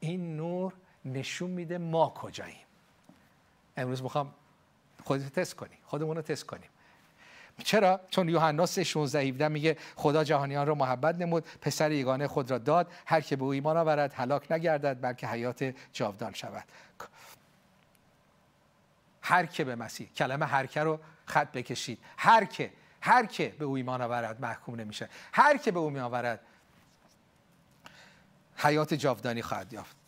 این 0.00 0.36
نور 0.36 0.72
نشون 1.04 1.50
میده 1.50 1.78
ما 1.78 2.08
کجاییم. 2.08 2.66
امروز 3.76 4.02
می‌خوام 4.02 4.34
خودت 5.04 5.32
تست 5.32 5.54
کنی 5.54 5.78
خودمون 5.84 6.16
رو 6.16 6.22
تست 6.22 6.44
کنیم. 6.44 6.68
چرا؟ 7.64 8.00
چون 8.10 8.28
یوحنا 8.28 8.66
3 8.66 8.84
16 8.84 9.20
17 9.20 9.48
میگه 9.48 9.76
خدا 9.96 10.24
جهانیان 10.24 10.66
رو 10.66 10.74
محبت 10.74 11.16
نمود 11.16 11.44
پسر 11.60 11.92
یگانه 11.92 12.28
خود 12.28 12.50
را 12.50 12.58
داد 12.58 12.92
هر 13.06 13.20
که 13.20 13.36
به 13.36 13.44
او 13.44 13.50
ایمان 13.50 13.76
آورد 13.76 14.12
هلاک 14.14 14.52
نگردد 14.52 15.00
بلکه 15.00 15.28
حیات 15.28 15.74
جاودان 15.92 16.32
شود. 16.32 16.64
هر 19.22 19.46
که 19.46 19.64
به 19.64 19.74
مسیح 19.74 20.08
کلمه 20.16 20.46
هر 20.46 20.66
که 20.66 20.80
رو 20.82 21.00
خط 21.26 21.52
بکشید. 21.52 21.98
هر 22.16 22.44
که 22.44 22.72
هر 23.00 23.26
که 23.26 23.54
به 23.58 23.64
او 23.64 23.76
ایمان 23.76 24.02
آورد 24.02 24.40
محکوم 24.40 24.80
نمیشه. 24.80 25.08
هر 25.32 25.56
که 25.56 25.70
به 25.70 25.78
او 25.78 25.86
ایمان 25.86 26.02
آورد 26.02 26.40
حیات 28.56 28.94
جاودانی 28.94 29.42
خواهد 29.42 29.72
یافت. 29.72 30.01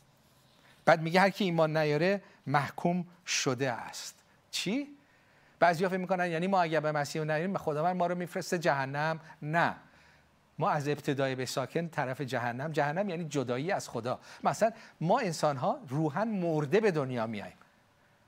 بعد 0.84 1.02
میگه 1.02 1.20
هر 1.20 1.30
کی 1.30 1.44
ایمان 1.44 1.76
نیاره 1.76 2.22
محکوم 2.46 3.06
شده 3.26 3.72
است. 3.72 4.14
چی؟ 4.50 4.96
بعضیا 5.58 5.88
فکر 5.88 5.98
می‌کنن 5.98 6.30
یعنی 6.30 6.46
ما 6.46 6.62
اگر 6.62 6.80
به 6.80 6.92
مسیح 6.92 7.22
نریم 7.22 7.58
خداوند 7.58 7.96
ما 7.96 8.06
رو 8.06 8.14
میفرسته 8.14 8.58
جهنم؟ 8.58 9.20
نه. 9.42 9.76
ما 10.58 10.70
از 10.70 10.88
ابتدای 10.88 11.34
به 11.34 11.46
ساکن 11.46 11.88
طرف 11.88 12.20
جهنم. 12.20 12.72
جهنم 12.72 13.08
یعنی 13.08 13.24
جدایی 13.24 13.72
از 13.72 13.88
خدا. 13.88 14.20
مثلا 14.44 14.70
ما 15.00 15.18
انسان 15.18 15.56
ها 15.56 15.80
روحا 15.88 16.24
مرده 16.24 16.80
به 16.80 16.90
دنیا 16.90 17.26
میاییم 17.26 17.56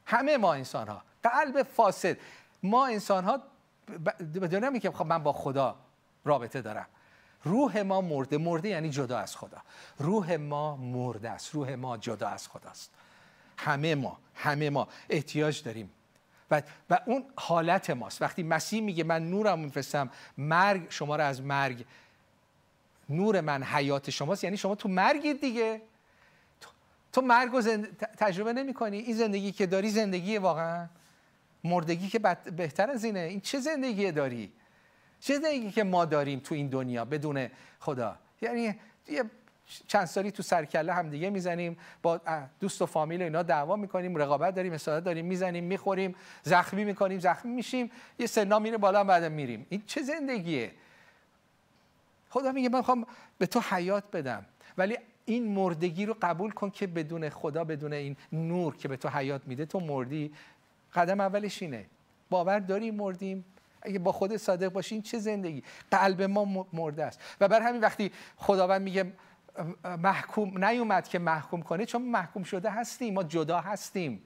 همه 0.07 0.36
ما 0.36 0.54
انسان 0.54 0.88
ها 0.88 1.02
قلب 1.22 1.62
فاسد. 1.62 2.16
ما 2.62 2.86
انسان 2.86 3.24
ها 3.24 3.42
به 4.18 4.48
دنیا 4.48 4.70
میگیم 4.70 4.92
خب 4.92 5.07
من 5.07 5.22
با 5.22 5.32
خدا 5.32 5.76
رابطه 6.24 6.62
دارم. 6.62 6.86
روح 7.47 7.82
ما 7.82 8.01
مرده. 8.01 8.38
مرده 8.38 8.68
یعنی 8.68 8.90
جدا 8.90 9.18
از 9.18 9.36
خدا. 9.36 9.59
روح 9.99 10.36
ما 10.36 10.76
مرده 10.76 11.30
است. 11.30 11.55
روح 11.55 11.74
ما 11.74 11.97
جدا 11.97 12.28
از 12.28 12.49
خداست 12.49 12.90
همه 13.57 13.94
ما 13.94 14.18
همه 14.34 14.70
ما 14.70 14.88
احتیاج 15.09 15.62
داریم. 15.62 15.90
و, 16.51 16.62
و 16.90 16.99
اون 17.07 17.24
حالت 17.36 17.90
ماست. 17.90 18.22
وقتی 18.22 18.42
مسیح 18.42 18.82
میگه 18.82 19.05
من 19.05 19.30
نورم 19.30 19.59
میفرستم 19.59 20.11
مرگ 20.38 20.86
شما 20.88 21.16
رو 21.16 21.24
از 21.24 21.42
مرگ 21.42 21.84
نور 23.09 23.40
من 23.40 23.62
حیات 23.62 24.11
شماست. 24.11 24.44
یعنی 24.44 24.57
شما 24.57 24.74
تو 24.74 24.88
مرگید 24.88 25.40
دیگه. 25.40 25.82
تو, 27.12 27.20
مرگ 27.20 27.53
رو 27.53 27.62
تجربه 28.18 28.53
نمی 28.53 28.74
کنی 28.74 28.99
این 28.99 29.16
زندگی 29.16 29.53
که 29.53 29.66
داری 29.66 29.90
زندگی 29.90 30.38
واقعا. 30.38 30.86
مردگی 31.64 32.09
که 32.09 32.18
بهتر 32.57 32.90
از 32.90 33.05
اینه. 33.05 33.20
این 33.20 33.40
چه 33.40 33.61
زندگی 33.61 34.12
داری؟ 34.12 34.53
چه 35.20 35.34
زندگی 35.34 35.70
که 35.70 35.84
ما 35.84 36.04
داریم 36.04 36.38
تو 36.38 36.54
این 36.54 36.68
دنیا 36.68 37.04
بدون 37.04 37.48
خدا. 37.80 38.16
یعنی 38.42 38.74
یه 39.08 39.24
چند 39.88 40.04
سالی 40.04 40.30
تو 40.30 40.42
سرکله 40.42 40.92
هم 40.92 41.10
دیگه 41.10 41.30
می‌زنیم 41.30 41.76
با 42.02 42.20
دوست 42.60 42.82
و 42.82 42.86
فامیل 42.86 43.22
اینا 43.22 43.42
دعوا 43.42 43.76
می‌کنیم 43.76 44.16
رقابت 44.16 44.54
داریم 44.54 44.72
اصالت 44.72 45.04
داریم 45.04 45.26
می‌زنیم 45.26 45.64
می‌خوریم 45.64 46.14
زخمی 46.42 46.84
می‌کنیم 46.84 47.18
زخمی 47.18 47.52
میشیم 47.52 47.90
یه 48.18 48.26
سنا 48.26 48.58
میره 48.58 48.78
بالا 48.78 49.04
بعد 49.04 49.24
میریم. 49.24 49.66
این 49.68 49.82
چه 49.86 50.02
زندگیه؟ 50.02 50.70
خدا 52.30 52.52
میگه 52.52 52.68
من 52.68 52.78
می‌خوام 52.78 53.06
به 53.38 53.46
تو 53.46 53.60
حیات 53.70 54.04
بدم. 54.12 54.46
ولی 54.78 54.98
این 55.24 55.48
مردگی 55.54 56.06
رو 56.06 56.16
قبول 56.22 56.50
کن 56.50 56.70
که 56.70 56.86
بدون 56.86 57.28
خدا 57.28 57.64
بدون 57.64 57.92
این 57.92 58.16
نور 58.32 58.76
که 58.76 58.88
به 58.88 58.96
تو 58.96 59.08
حیات 59.08 59.42
میده 59.46 59.66
تو 59.66 59.80
مردی. 59.80 60.32
قدم 60.94 61.20
اولش 61.20 61.62
اینه. 61.62 61.86
باور 62.30 62.58
داری 62.58 62.90
مردیم. 62.90 63.44
اگه 63.87 63.99
با 63.99 64.12
خود 64.12 64.37
صادق 64.37 64.68
باشین 64.68 65.03
چه 65.03 65.18
زندگی؟ 65.18 65.62
قلب 65.91 66.22
ما 66.22 66.66
مرده 66.72 67.05
است. 67.05 67.20
و 67.41 67.49
بر 67.49 67.61
همین 67.61 67.80
وقتی 67.80 68.11
خداوند 68.37 68.82
میگه 68.82 69.12
محکوم 69.84 70.64
نیومد 70.64 71.09
که 71.09 71.18
محکوم 71.18 71.62
کنه 71.62 71.87
چون 71.87 72.03
محکوم 72.03 72.43
شده 72.43 72.70
هستیم 72.70 73.14
ما 73.14 73.22
جدا 73.22 73.61
هستیم. 73.61 74.22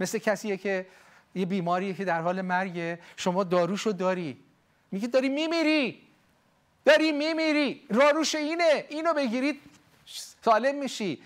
مثل 0.00 0.18
کسیه 0.18 0.56
که 0.56 0.86
یه 1.34 1.46
بیماریه 1.46 1.94
که 1.94 2.04
در 2.04 2.20
حال 2.20 2.42
مرگه 2.42 2.98
شما 3.16 3.44
داروشو 3.44 3.90
داری. 3.90 4.38
میگه 4.90 5.08
داری 5.08 5.28
میمیری. 5.28 6.02
داری 6.84 7.12
میمیری. 7.12 7.82
راروش 7.90 8.34
اینه. 8.34 8.84
اینو 8.88 9.14
بگیرید 9.14 9.60
سالم 10.44 10.78
میشی. 10.78 11.22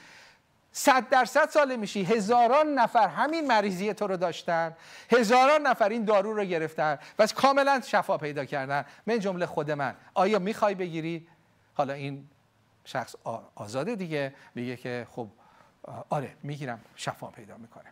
صد 0.79 1.09
درصد 1.09 1.49
سالم 1.49 1.81
میشی. 1.81 2.03
هزاران 2.03 2.66
نفر 2.66 3.09
همین 3.09 3.47
مریضی 3.47 3.95
تو 3.95 4.07
رو 4.07 4.16
داشتن. 4.16 4.77
هزاران 5.11 5.66
نفر 5.66 5.89
این 5.89 6.05
دارو 6.05 6.35
رو 6.35 6.45
گرفتن. 6.45 6.99
و 7.18 7.27
کاملا 7.27 7.81
شفا 7.85 8.18
پیدا 8.18 8.45
کردن. 8.45 8.85
من 9.07 9.18
جمله 9.18 9.47
خود 9.47 9.70
من. 9.70 9.95
آیا 10.14 10.39
می‌خوای 10.39 10.74
بگیری؟ 10.74 11.29
حالا 11.74 11.93
این 11.93 12.29
شخص 12.85 13.14
آزاده 13.55 13.97
دیگه. 13.97 14.35
میگه 14.55 14.77
که 14.77 15.07
خب 15.11 15.29
آره 16.09 16.37
می‌گیرم. 16.43 16.81
شفا 16.97 17.27
پیدا 17.27 17.57
می‌کنه. 17.57 17.91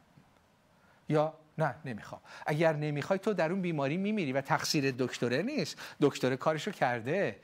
یا 1.08 1.34
نه 1.58 1.74
نمی‌خوام. 1.84 2.20
اگر 2.46 2.72
نمی‌خوای 2.72 3.18
تو 3.18 3.34
در 3.34 3.50
اون 3.50 3.60
بیماری 3.60 3.96
میمیری 3.96 4.32
و 4.32 4.40
تقصیر 4.40 4.94
دکتره 4.98 5.42
نیست. 5.42 5.78
دکتر 6.00 6.36
کارشو 6.36 6.70
کرده. 6.70 7.36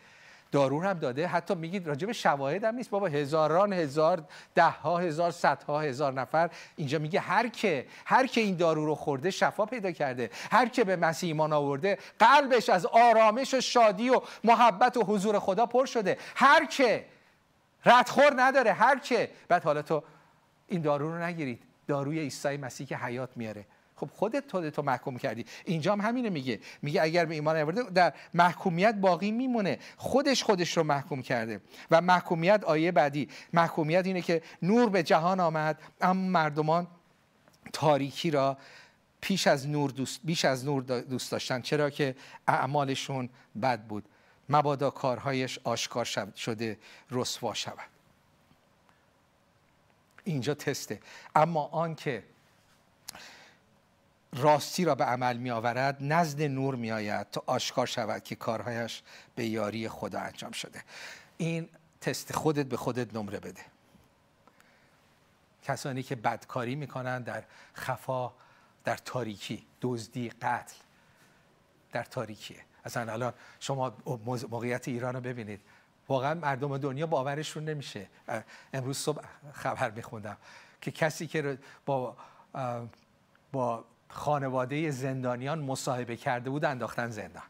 دارو 0.52 0.82
هم 0.82 0.98
داده. 0.98 1.26
حتی 1.26 1.54
میگید 1.54 1.86
راجع 1.86 2.06
به 2.06 2.12
شواهد 2.12 2.64
هم 2.64 2.74
نیست. 2.74 2.90
بابا 2.90 3.06
هزاران 3.06 3.72
هزار 3.72 4.24
ده 4.54 4.64
ها 4.64 4.98
هزار 4.98 5.30
صدها 5.30 5.80
هزار 5.80 6.12
نفر 6.12 6.50
اینجا 6.76 6.98
میگه 6.98 7.20
هر 7.20 7.48
که 7.48 7.86
هر 8.04 8.26
که 8.26 8.40
این 8.40 8.56
دارو 8.56 8.86
رو 8.86 8.94
خورده 8.94 9.30
شفا 9.30 9.66
پیدا 9.66 9.90
کرده. 9.90 10.30
هر 10.50 10.68
که 10.68 10.84
به 10.84 10.96
مسیح 10.96 11.26
ایمان 11.26 11.52
آورده 11.52 11.98
قلبش 12.18 12.68
از 12.68 12.86
آرامش 12.86 13.54
و 13.54 13.60
شادی 13.60 14.10
و 14.10 14.20
محبت 14.44 14.96
و 14.96 15.02
حضور 15.02 15.38
خدا 15.38 15.66
پر 15.66 15.86
شده. 15.86 16.18
هر 16.36 16.66
که 16.66 17.04
ردخور 17.84 18.32
نداره 18.36 18.72
هر 18.72 18.98
که. 18.98 19.30
بعد 19.48 19.64
حالا 19.64 19.82
تو 19.82 20.02
این 20.68 20.82
دارو 20.82 21.12
رو 21.12 21.22
نگیرید. 21.22 21.62
داروی 21.88 22.18
عیسی 22.18 22.56
مسیح 22.56 22.86
که 22.86 22.96
حیات 22.96 23.30
میاره. 23.36 23.64
خب 24.00 24.10
خودت 24.14 24.46
تو 24.46 24.82
محکوم 24.82 25.18
کردی. 25.18 25.44
اینجا 25.64 25.92
هم 25.92 26.00
همینه 26.00 26.30
میگه. 26.30 26.60
میگه 26.82 27.02
اگر 27.02 27.24
به 27.24 27.34
ایمان 27.34 27.56
آورده 27.56 27.82
در 27.82 28.12
محکومیت 28.34 28.94
باقی 28.94 29.30
میمونه. 29.30 29.78
خودش 29.96 30.42
خودش 30.42 30.76
رو 30.76 30.82
محکوم 30.82 31.22
کرده. 31.22 31.60
و 31.90 32.00
محکومیت 32.00 32.64
آیه 32.64 32.92
بعدی. 32.92 33.28
محکومیت 33.52 34.06
اینه 34.06 34.22
که 34.22 34.42
نور 34.62 34.88
به 34.90 35.02
جهان 35.02 35.40
آمد 35.40 35.82
اما 36.00 36.28
مردمان 36.28 36.86
تاریکی 37.72 38.30
را 38.30 38.58
پیش 39.20 39.46
از 39.46 39.68
نور 39.68 39.90
دوست 39.90 40.20
بیش 40.24 40.44
از 40.44 40.64
نور 40.64 40.82
دوست 40.82 41.32
داشتن 41.32 41.60
چرا 41.60 41.90
که 41.90 42.16
اعمالشون 42.48 43.28
بد 43.62 43.82
بود. 43.82 44.04
مبادا 44.48 44.90
کارهایش 44.90 45.58
آشکار 45.64 46.04
شده 46.36 46.78
رسوا 47.10 47.54
شود. 47.54 47.90
اینجا 50.24 50.54
تسته. 50.54 51.00
اما 51.34 51.64
آنکه 51.64 52.22
راستی 54.32 54.84
را 54.84 54.94
به 54.94 55.04
عمل 55.04 55.36
می 55.36 55.50
آورد 55.50 55.96
نزد 56.00 56.42
نور 56.42 56.74
می 56.74 56.92
آید 56.92 57.30
تا 57.30 57.42
آشکار 57.46 57.86
شود 57.86 58.22
که 58.22 58.34
کارهایش 58.34 59.02
به 59.34 59.46
یاری 59.46 59.88
خدا 59.88 60.20
انجام 60.20 60.52
شده. 60.52 60.84
این 61.36 61.68
تست 62.00 62.36
خودت 62.36 62.66
به 62.66 62.76
خودت 62.76 63.14
نمره 63.14 63.40
بده. 63.40 63.62
کسانی 65.62 66.02
که 66.02 66.16
بدکاری 66.16 66.74
می‌کنن 66.74 67.22
در 67.22 67.44
خفا 67.74 68.32
در 68.84 68.96
تاریکی 68.96 69.66
دزدی 69.82 70.30
قتل 70.30 70.76
در 71.92 72.04
تاریکیه 72.04 72.60
اصلا 72.84 73.12
الان 73.12 73.32
شما 73.60 73.96
موقعیت 74.50 74.88
ایران 74.88 75.14
رو 75.14 75.20
ببینید. 75.20 75.60
واقعا 76.08 76.34
مردم 76.34 76.78
دنیا 76.78 77.06
باورشون 77.06 77.64
نمیشه. 77.64 78.08
امروز 78.72 78.98
صبح 78.98 79.24
خبر 79.52 79.90
میخوندم 79.90 80.36
که 80.80 80.90
کسی 80.90 81.26
که 81.26 81.58
با 81.86 82.16
با 83.52 83.84
خانواده 84.10 84.90
زندانیان 84.90 85.58
مصاحبه 85.58 86.16
کرده 86.16 86.50
بود 86.50 86.64
انداختن 86.64 87.10
زندان. 87.10 87.42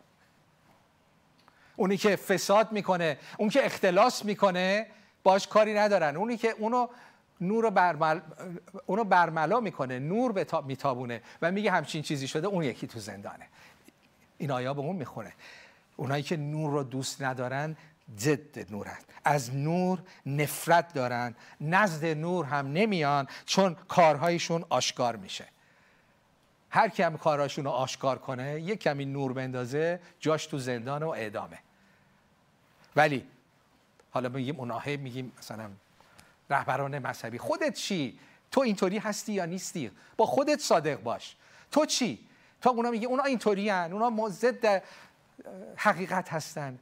اونی 1.76 1.96
که 1.96 2.16
فساد 2.16 2.72
می‌کنه 2.72 3.18
اون 3.38 3.48
که 3.48 3.66
اختلاس 3.66 4.24
می‌کنه 4.24 4.86
باش 5.22 5.46
کاری 5.46 5.74
ندارن. 5.74 6.16
اونی 6.16 6.36
که 6.36 6.50
اونو 6.50 6.88
نور 7.40 7.70
برمل... 7.70 8.20
اونو 8.86 9.04
برملا 9.04 9.60
می‌کنه 9.60 9.98
نور 9.98 10.32
به 10.32 10.46
میتابونه 10.66 11.22
و 11.42 11.52
میگه 11.52 11.70
همچین 11.70 12.02
چیزی 12.02 12.28
شده 12.28 12.46
اون 12.46 12.64
یکی 12.64 12.86
تو 12.86 12.98
زندانه. 12.98 13.46
این 14.38 14.50
آیا 14.50 14.74
به 14.74 14.80
اون 14.80 14.96
می‌خونه. 14.96 15.32
اونایی 15.96 16.22
که 16.22 16.36
نور 16.36 16.70
رو 16.70 16.82
دوست 16.82 17.22
ندارن 17.22 17.76
ضد 18.18 18.72
نورن. 18.72 18.98
از 19.24 19.54
نور 19.54 19.98
نفرت 20.26 20.94
دارن. 20.94 21.34
نزد 21.60 22.04
نور 22.04 22.44
هم 22.44 22.72
نمیان 22.72 23.28
چون 23.46 23.76
کارهایشون 23.88 24.64
آشکار 24.68 25.16
میشه. 25.16 25.46
هر 26.70 26.88
کی 26.88 27.02
هم 27.02 27.18
کاراشون 27.18 27.64
رو 27.64 27.70
آشکار 27.70 28.18
کنه 28.18 28.60
یک 28.60 28.80
کمی 28.80 29.04
نور 29.04 29.32
بندازه 29.32 30.00
جاش 30.20 30.46
تو 30.46 30.58
زندان 30.58 31.02
و 31.02 31.08
اعدامه. 31.08 31.58
ولی 32.96 33.26
حالا 34.10 34.28
میگیم 34.28 34.60
اوناه 34.60 34.96
میگیم 34.96 35.32
مثلا 35.38 35.70
رهبران 36.50 36.98
مذهبی. 36.98 37.38
خودت 37.38 37.74
چی؟ 37.74 38.18
تو 38.50 38.60
اینطوری 38.60 38.98
هستی 38.98 39.32
یا 39.32 39.44
نیستی؟ 39.44 39.90
با 40.16 40.26
خودت 40.26 40.60
صادق 40.60 41.02
باش. 41.02 41.36
تو 41.72 41.86
چی؟ 41.86 42.18
تا 42.60 42.70
اونا 42.70 42.90
میگه 42.90 43.06
اونا 43.06 43.22
اینطوری 43.22 43.68
هن. 43.68 43.92
اونا 43.92 44.28
ضد 44.28 44.82
حقیقت 45.76 46.32
هستن. 46.32 46.78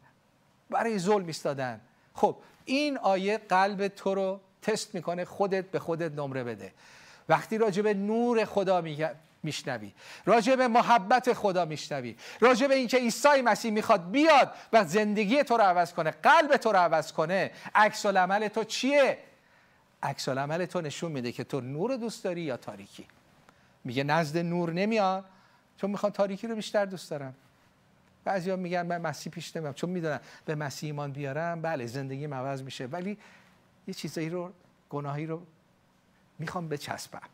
برای 0.71 0.99
ظلم 0.99 1.27
ایستادن. 1.27 1.81
خب 2.15 2.37
این 2.65 2.99
آیه 2.99 3.39
قلب 3.39 3.89
تو 3.89 4.15
رو 4.15 4.41
تست 4.63 4.95
می‌کنه 4.95 5.25
خودت 5.25 5.65
به 5.65 5.79
خودت 5.79 6.13
نمره 6.13 6.45
بده. 6.45 6.73
وقتی 7.29 7.59
راجع 7.59 7.83
به 7.83 7.95
نور 7.95 8.45
خدا 8.45 8.81
میگه 8.81 9.15
میشنوی. 9.49 9.93
راجع 10.25 10.57
به 10.57 10.69
محبت 10.69 11.33
خدا 11.33 11.65
میشنوی. 11.65 12.17
راجع 12.41 12.67
به 12.67 12.75
اینکه 12.75 12.97
عیسی 12.97 13.43
مسیح 13.45 13.71
می‌خواد 13.71 14.11
بیاد 14.11 14.53
و 14.73 14.85
زندگی 14.85 15.43
تو 15.43 15.57
رو 15.57 15.63
عوض 15.63 15.93
کنه 15.93 16.11
قلب 16.11 16.57
تو 16.57 16.73
رو 16.73 16.79
عوض 16.79 17.13
کنه 17.13 17.51
عکس 17.75 18.07
العمل 18.07 18.49
تو 18.49 18.65
چیه؟ 18.65 19.19
عکس 20.03 20.29
العمل 20.29 20.67
تو 20.67 20.81
نشون 20.81 21.13
میده 21.13 21.33
که 21.33 21.45
تو 21.45 21.61
نور 21.61 21.97
دوست 21.97 22.25
داری 22.25 22.41
یا 22.41 22.57
تاریکی. 22.57 23.07
میگه 23.85 24.05
نزد 24.05 24.39
نور 24.39 24.73
نمیاد 24.73 25.25
چون 25.77 25.91
می‌خوان 25.91 26.13
تاریکی 26.13 26.47
رو 26.47 26.55
بیشتر 26.55 26.85
دوست 26.85 27.11
دارم 27.11 27.35
بعضیا 28.25 28.57
میگن 28.57 28.87
من 28.87 29.01
مسیح 29.01 29.33
پیش 29.33 29.57
نمیام 29.57 29.75
چون 29.75 29.91
می‌دونم 29.91 30.21
به 30.45 30.55
مسیح 30.55 30.89
ایمان 30.89 31.13
بیارم 31.13 31.63
بله 31.63 31.87
زندگی 31.87 32.25
عوض 32.25 32.63
میشه. 32.63 32.87
ولی 32.87 33.19
یه 33.87 33.95
چیزایی 33.95 34.31
رو 34.31 34.53
گناهی 34.91 35.27
رو 35.27 35.43
می‌خوام 36.39 36.69
بچسبم. 36.69 37.29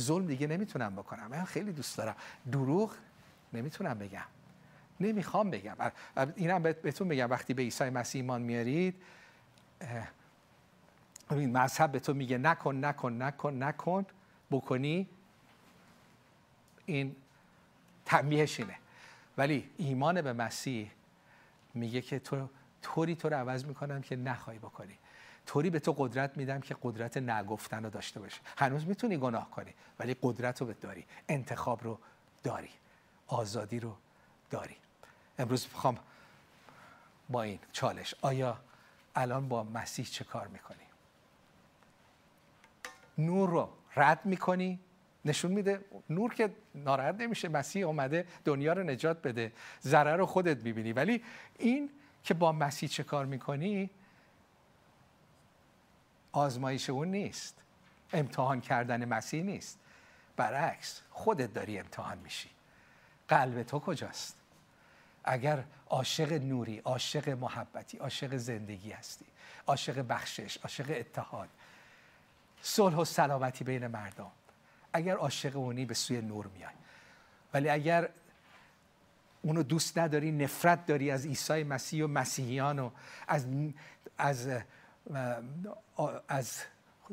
ظلم 0.00 0.26
دیگه 0.26 0.46
نمی‌تونم 0.46 0.96
بکنم. 0.96 1.26
من 1.26 1.44
خیلی 1.44 1.72
دوست 1.72 1.98
دارم. 1.98 2.16
دروغ 2.52 2.94
نمی‌تونم 3.52 3.98
بگم. 3.98 4.26
نمی‌خوام 5.00 5.50
بگم. 5.50 5.76
اینم 6.36 6.62
بهتون 6.62 7.08
بگم. 7.08 7.30
وقتی 7.30 7.54
به 7.54 7.62
عیسی 7.62 7.90
مسیح 7.90 8.22
ایمان 8.22 8.42
میارید 8.42 9.02
این 11.30 11.56
مذهب 11.56 11.92
به 11.92 12.00
تو 12.00 12.14
میگه 12.14 12.38
نکن 12.38 12.84
نکن 12.84 13.22
نکن 13.22 13.62
نکن 13.62 14.06
بکنی. 14.50 15.08
این 16.86 17.16
تنبیهش 18.04 18.60
اینه. 18.60 18.74
ولی 19.38 19.70
ایمان 19.76 20.22
به 20.22 20.32
مسیح 20.32 20.90
میگه 21.74 22.00
که 22.00 22.18
تو 22.18 22.48
طوری 22.82 23.14
تو 23.14 23.28
رو 23.28 23.36
عوض 23.36 23.64
می‌کنم 23.64 24.02
که 24.02 24.16
نخوای 24.16 24.58
بکنی. 24.58 24.98
طوری 25.46 25.70
به 25.70 25.80
تو 25.80 25.92
قدرت 25.98 26.36
میدم 26.36 26.60
که 26.60 26.76
قدرت 26.82 27.16
نگفتن 27.16 27.84
رو 27.84 27.90
داشته 27.90 28.20
باشی. 28.20 28.40
هنوز 28.58 28.86
می‌تونی 28.86 29.16
گناه 29.16 29.50
کنی 29.50 29.74
ولی 29.98 30.16
قدرت 30.22 30.60
رو 30.60 30.72
داری 30.72 31.06
انتخاب 31.28 31.84
رو 31.84 31.98
داری 32.42 32.70
آزادی 33.26 33.80
رو 33.80 33.96
داری. 34.50 34.76
امروز 35.38 35.66
می‌خوام 35.72 35.98
با 37.28 37.42
این 37.42 37.58
چالش 37.72 38.14
آیا 38.22 38.60
الان 39.14 39.48
با 39.48 39.64
مسیح 39.64 40.04
چه 40.04 40.24
کار 40.24 40.48
می‌کنی؟ 40.48 40.76
نور 43.18 43.50
رو 43.50 43.68
رد 43.96 44.26
می‌کنی؟ 44.26 44.80
نشون 45.24 45.52
میده 45.52 45.84
نور 46.10 46.34
که 46.34 46.54
ناراحت 46.74 47.14
نمیشه 47.14 47.48
مسیح 47.48 47.86
اومده 47.86 48.26
دنیا 48.44 48.72
رو 48.72 48.82
نجات 48.82 49.22
بده 49.22 49.52
ضرر 49.82 50.16
رو 50.16 50.26
خودت 50.26 50.62
می‌بینی. 50.62 50.92
ولی 50.92 51.24
این 51.58 51.90
که 52.22 52.34
با 52.34 52.52
مسیح 52.52 52.88
چه 52.88 53.02
کار 53.02 53.26
می‌کنی 53.26 53.90
آزمایش 56.32 56.90
اون 56.90 57.08
نیست. 57.08 57.56
امتحان 58.12 58.60
کردن 58.60 59.04
مسیح 59.04 59.42
نیست. 59.42 59.78
برعکس 60.36 61.02
خودت 61.10 61.54
داری 61.54 61.78
امتحان 61.78 62.18
میشی. 62.18 62.50
قلب 63.28 63.62
تو 63.62 63.78
کجاست؟ 63.78 64.36
اگر 65.24 65.64
عاشق 65.90 66.32
نوری 66.32 66.78
عاشق 66.78 67.28
محبتی 67.28 67.98
عاشق 67.98 68.36
زندگی 68.36 68.92
هستی 68.92 69.26
عاشق 69.66 70.06
بخشش 70.08 70.56
عاشق 70.56 70.86
اتحاد 70.90 71.48
صلح 72.62 72.96
و 72.96 73.04
سلامتی 73.04 73.64
بین 73.64 73.86
مردم 73.86 74.30
اگر 74.92 75.16
عاشق 75.16 75.56
اونی 75.56 75.84
به 75.84 75.94
سوی 75.94 76.20
نور 76.20 76.46
میای. 76.46 76.72
ولی 77.54 77.68
اگر 77.68 78.08
اونو 79.42 79.62
دوست 79.62 79.98
نداری 79.98 80.32
نفرت 80.32 80.86
داری 80.86 81.10
از 81.10 81.26
عیسی 81.26 81.62
مسیح 81.64 82.04
و 82.04 82.06
مسیحیان 82.06 82.78
و 82.78 82.90
از 83.28 83.46
از 84.18 84.48
از 86.28 86.62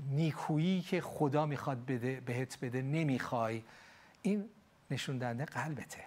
نیکویی 0.10 0.82
که 0.82 1.02
خدا 1.02 1.45
می‌خواد 1.45 1.86
بده 1.86 2.22
بهت 2.26 2.58
بده 2.62 2.82
نمی‌خوای 2.82 3.64
این 4.22 4.50
نشون 4.91 5.18
دهنده 5.18 5.45
قلبته. 5.45 6.04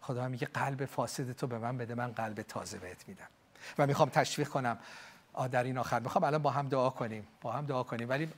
خدا 0.00 0.28
میگه 0.28 0.46
قلب 0.46 0.84
فاسد 0.84 1.32
تو 1.32 1.46
به 1.46 1.58
من 1.58 1.78
بده 1.78 1.94
من 1.94 2.12
قلب 2.12 2.42
تازه 2.42 2.78
بهت 2.78 3.08
میدم. 3.08 3.26
و 3.78 3.86
می‌خوام 3.86 4.08
تشویق 4.08 4.48
کنم. 4.48 4.78
در 5.52 5.64
این 5.64 5.78
آخر. 5.78 6.00
می‌خوام 6.00 6.24
الان 6.24 6.42
با 6.42 6.50
هم 6.50 6.68
دعا 6.68 6.90
کنیم. 6.90 7.26
با 7.40 7.52
هم 7.52 7.66
دعا 7.66 7.82
کنیم. 7.82 8.08
ولی 8.08 8.28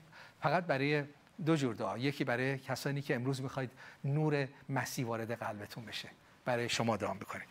فقط 0.43 0.64
برای 0.64 1.05
دو 1.47 1.57
جور 1.57 1.74
دعا. 1.74 1.99
یکی 1.99 2.24
برای 2.24 2.59
کسانی 2.59 3.03
که 3.03 3.14
امروز 3.14 3.43
می‌خواید 3.43 3.70
نور 4.05 4.49
مسیح 4.68 5.07
وارد 5.07 5.33
قلبتون 5.33 5.85
بشه. 5.85 6.09
برای 6.45 6.68
شما 6.68 6.97
دعا 6.97 7.14
می‌کنیم. 7.14 7.47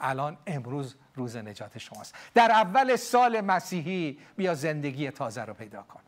الان 0.00 0.36
امروز 0.46 0.94
روز 1.14 1.36
نجات 1.36 1.78
شماست. 1.78 2.14
در 2.34 2.50
اول 2.50 2.96
سال 2.96 3.40
مسیحی 3.40 4.18
بیا 4.36 4.54
زندگی 4.54 5.10
تازه 5.10 5.44
رو 5.44 5.54
پیدا 5.54 5.82
کن. 5.82 6.00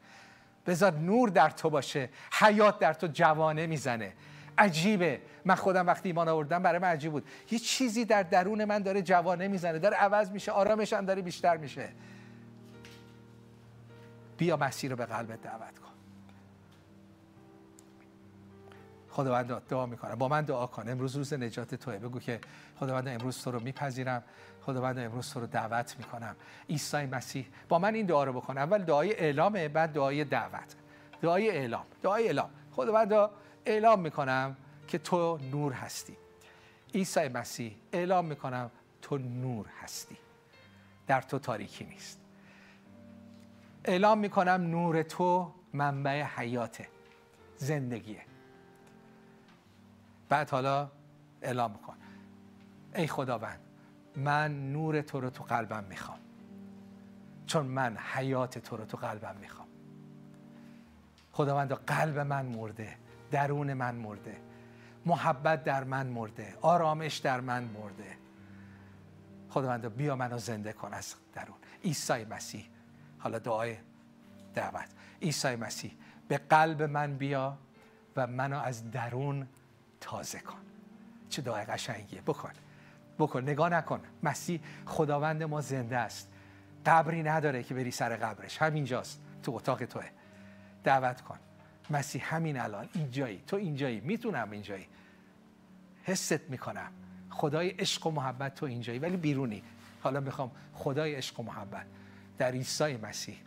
بذار 0.67 0.93
نور 0.93 1.29
در 1.29 1.51
تو 1.51 1.71
باشه 1.71 2.09
حیات 2.33 2.79
در 2.79 2.93
تو 2.93 3.07
جوانه 3.07 3.67
می‌زنه. 3.67 4.13
عجیبه. 4.59 5.21
من 5.45 5.55
خودم 5.55 5.87
وقتی 5.87 6.09
ایمان 6.09 6.29
آوردم 6.29 6.63
برای 6.63 6.79
من 6.79 6.89
عجیب 6.89 7.13
بود. 7.13 7.29
یه 7.51 7.59
چیزی 7.59 8.05
در 8.05 8.23
درون 8.23 8.65
من 8.65 8.79
داره 8.79 9.03
جوانه 9.03 9.49
می‌زنه 9.49 9.79
داره 9.79 9.97
عوض 9.97 10.31
میشه 10.31 10.53
آرامش 10.53 10.93
هم 10.93 11.05
داره 11.05 11.23
بیشتر 11.23 11.57
میشه. 11.57 11.89
بیا 14.37 14.57
مسیر 14.57 14.91
رو 14.91 14.97
به 14.97 15.07
قلبت 15.07 15.43
دعوت 15.43 15.79
کن. 15.79 15.90
خداوند 19.11 19.63
دعا 19.69 19.87
می‌کنم. 19.87 20.15
با 20.15 20.29
من 20.29 20.43
دعا 20.43 20.67
کن. 20.67 20.89
امروز 20.89 21.17
روز 21.17 21.33
نجات 21.33 21.75
توه. 21.75 21.99
بگو 21.99 22.21
که 22.21 22.41
خداوند 22.81 23.09
امروز 23.09 23.43
تو 23.43 23.51
رو 23.51 23.61
میپذیرم. 23.61 24.23
خداوند 24.63 24.99
امروز 24.99 25.33
تو 25.33 25.41
رو 25.41 25.47
دعوت 25.47 25.97
می‌کنم. 25.99 26.37
عیسی 26.69 27.07
مسیح 27.07 27.47
با 27.69 27.79
من 27.79 27.95
این 27.95 28.07
دعا 28.07 28.25
رو 28.25 28.33
بکن. 28.33 28.59
اول 28.59 28.83
دعای 28.83 29.15
اعلامه 29.15 29.69
بعد 29.69 29.93
دعای 29.93 30.25
دعوت. 30.25 30.77
دعای 31.23 31.51
اعلام. 31.51 31.87
دعای 32.03 32.27
اعلام. 32.27 32.51
خداوند 32.73 33.31
اعلام 33.67 34.01
می‌کنم 34.01 34.57
که 34.89 34.99
تو 34.99 35.39
نور 35.53 35.73
هستی. 35.73 36.17
عیسی 36.95 37.29
مسیح 37.29 37.77
اعلام 37.93 38.25
می‌کنم 38.25 38.71
تو 39.03 39.19
نور 39.19 39.67
هستی. 39.83 40.17
در 41.07 41.21
تو 41.21 41.39
تاریکی 41.39 41.85
نیست. 41.85 42.21
اعلام 43.85 44.19
می‌کنم 44.19 44.51
نور 44.71 45.03
تو 45.03 45.53
منبع 45.73 46.23
حیاته. 46.23 46.89
زندگیه. 47.57 48.30
بعد 50.31 50.51
حالا 50.51 50.91
اعلام 51.43 51.75
کن. 51.75 51.97
ای 52.95 53.07
خداوند 53.07 53.61
من 54.17 54.73
نور 54.73 55.01
تو 55.01 55.21
رو 55.21 55.31
تو 55.31 55.45
قلبم 55.45 55.85
می‌خوام. 55.85 56.19
چون 57.47 57.67
من 57.67 57.97
حیات 57.97 58.59
تو 58.59 58.77
رو 58.77 58.85
تو 58.85 58.97
قلبم 58.97 59.37
می‌خوام. 59.41 59.69
خداوند 61.33 61.73
قلب 61.73 62.19
من 62.19 62.47
مرده 62.47 62.97
درون 63.31 63.73
من 63.73 63.95
مرده. 63.95 64.37
محبت 65.07 65.65
در 65.65 65.85
من 65.85 66.07
مرده 66.07 66.57
آرامش 66.61 67.17
در 67.17 67.41
من 67.41 67.65
مرده. 67.65 68.17
خداوند 69.49 69.97
بیا 69.97 70.17
منو 70.17 70.39
زنده 70.39 70.73
کن 70.73 70.95
از 70.95 71.15
درون. 71.33 71.57
عیسی 71.85 72.25
مسیح 72.25 72.69
حالا 73.19 73.39
دعای 73.39 73.77
دعوت. 74.55 74.89
عیسی 75.23 75.57
مسیح 75.57 75.97
به 76.29 76.39
قلب 76.39 76.83
من 76.83 77.17
بیا 77.17 77.59
و 78.17 78.27
منو 78.27 78.59
از 78.59 78.91
درون 78.91 79.49
تازه 80.01 80.41
کن. 80.41 80.59
چه 81.29 81.43
دعای 81.43 81.65
قشنگیه. 81.65 82.21
بکن. 82.21 82.53
بکن. 83.19 83.43
نگاه 83.43 83.69
نکن. 83.69 84.01
مسیح 84.23 84.61
خداوند 84.87 85.43
ما 85.43 85.61
زنده 85.61 85.97
است. 85.97 86.33
قبری 86.87 87.23
نداره 87.23 87.63
که 87.63 87.75
بری 87.75 87.91
سر 87.91 88.17
قبرش. 88.17 88.63
همینجاست. 88.63 89.21
تو 89.43 89.53
اتاق 89.53 89.85
توه. 89.85 90.05
دعوت 90.85 91.21
کن. 91.21 91.39
مسیح 91.91 92.35
همین 92.35 92.61
الان 92.61 92.89
اینجایی. 92.95 93.43
تو 93.47 93.57
اینجایی. 93.57 94.01
می‌تونم 94.01 94.51
اینجایی. 94.51 94.87
حست 96.03 96.41
می‌کنم. 96.51 96.93
خدای 97.31 97.69
عشق 97.69 98.07
و 98.07 98.11
محبت 98.11 98.55
تو 98.55 98.67
اینجایی. 98.67 98.99
ولی 98.99 99.17
بیرونی. 99.17 99.63
حالا 100.03 100.21
می‌خوام 100.21 100.51
خدای 100.75 101.15
عشق 101.15 101.41
و 101.41 101.43
محبت 101.43 101.87
در 102.39 102.51
عیسی 102.51 102.97
مسیح 102.97 103.39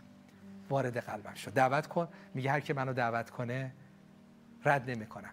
وارد 0.70 0.96
قلبم 0.96 1.34
شد. 1.34 1.52
دعوت 1.52 1.86
کن. 1.86 2.08
میگه 2.34 2.50
هر 2.50 2.60
که 2.60 2.74
منو 2.74 2.92
دعوت 2.92 3.30
کنه 3.30 3.72
رد 4.64 4.90
نمی‌کنم. 4.90 5.30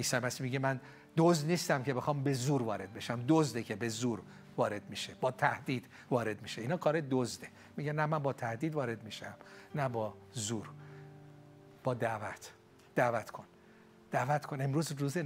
عیسی 0.00 0.18
مسیح 0.18 0.44
میگه 0.44 0.58
من 0.58 0.80
دوز 1.16 1.46
نیستم 1.46 1.82
که 1.82 1.94
بخوام 1.94 2.22
به 2.22 2.32
زور 2.32 2.62
وارد 2.62 2.92
بشم. 2.92 3.24
دزده 3.28 3.62
که 3.62 3.76
به 3.76 3.88
زور 3.88 4.22
وارد 4.56 4.82
میشه. 4.90 5.14
با 5.20 5.30
تهدید 5.30 5.86
وارد 6.10 6.42
میشه. 6.42 6.62
اینا 6.62 6.76
کار 6.76 7.00
دزده. 7.10 7.48
میگه 7.76 7.92
نه 7.92 8.06
من 8.06 8.18
با 8.18 8.32
تهدید 8.32 8.74
وارد 8.74 9.02
میشم. 9.04 9.34
نه 9.74 9.88
با 9.88 10.14
زور. 10.32 10.70
با 11.84 11.94
دعوت. 11.94 12.52
دعوت 12.94 13.30
کن. 13.30 13.44
دعوت 14.10 14.46
کن. 14.46 14.60
امروز 14.60 14.92
روز 14.92 15.18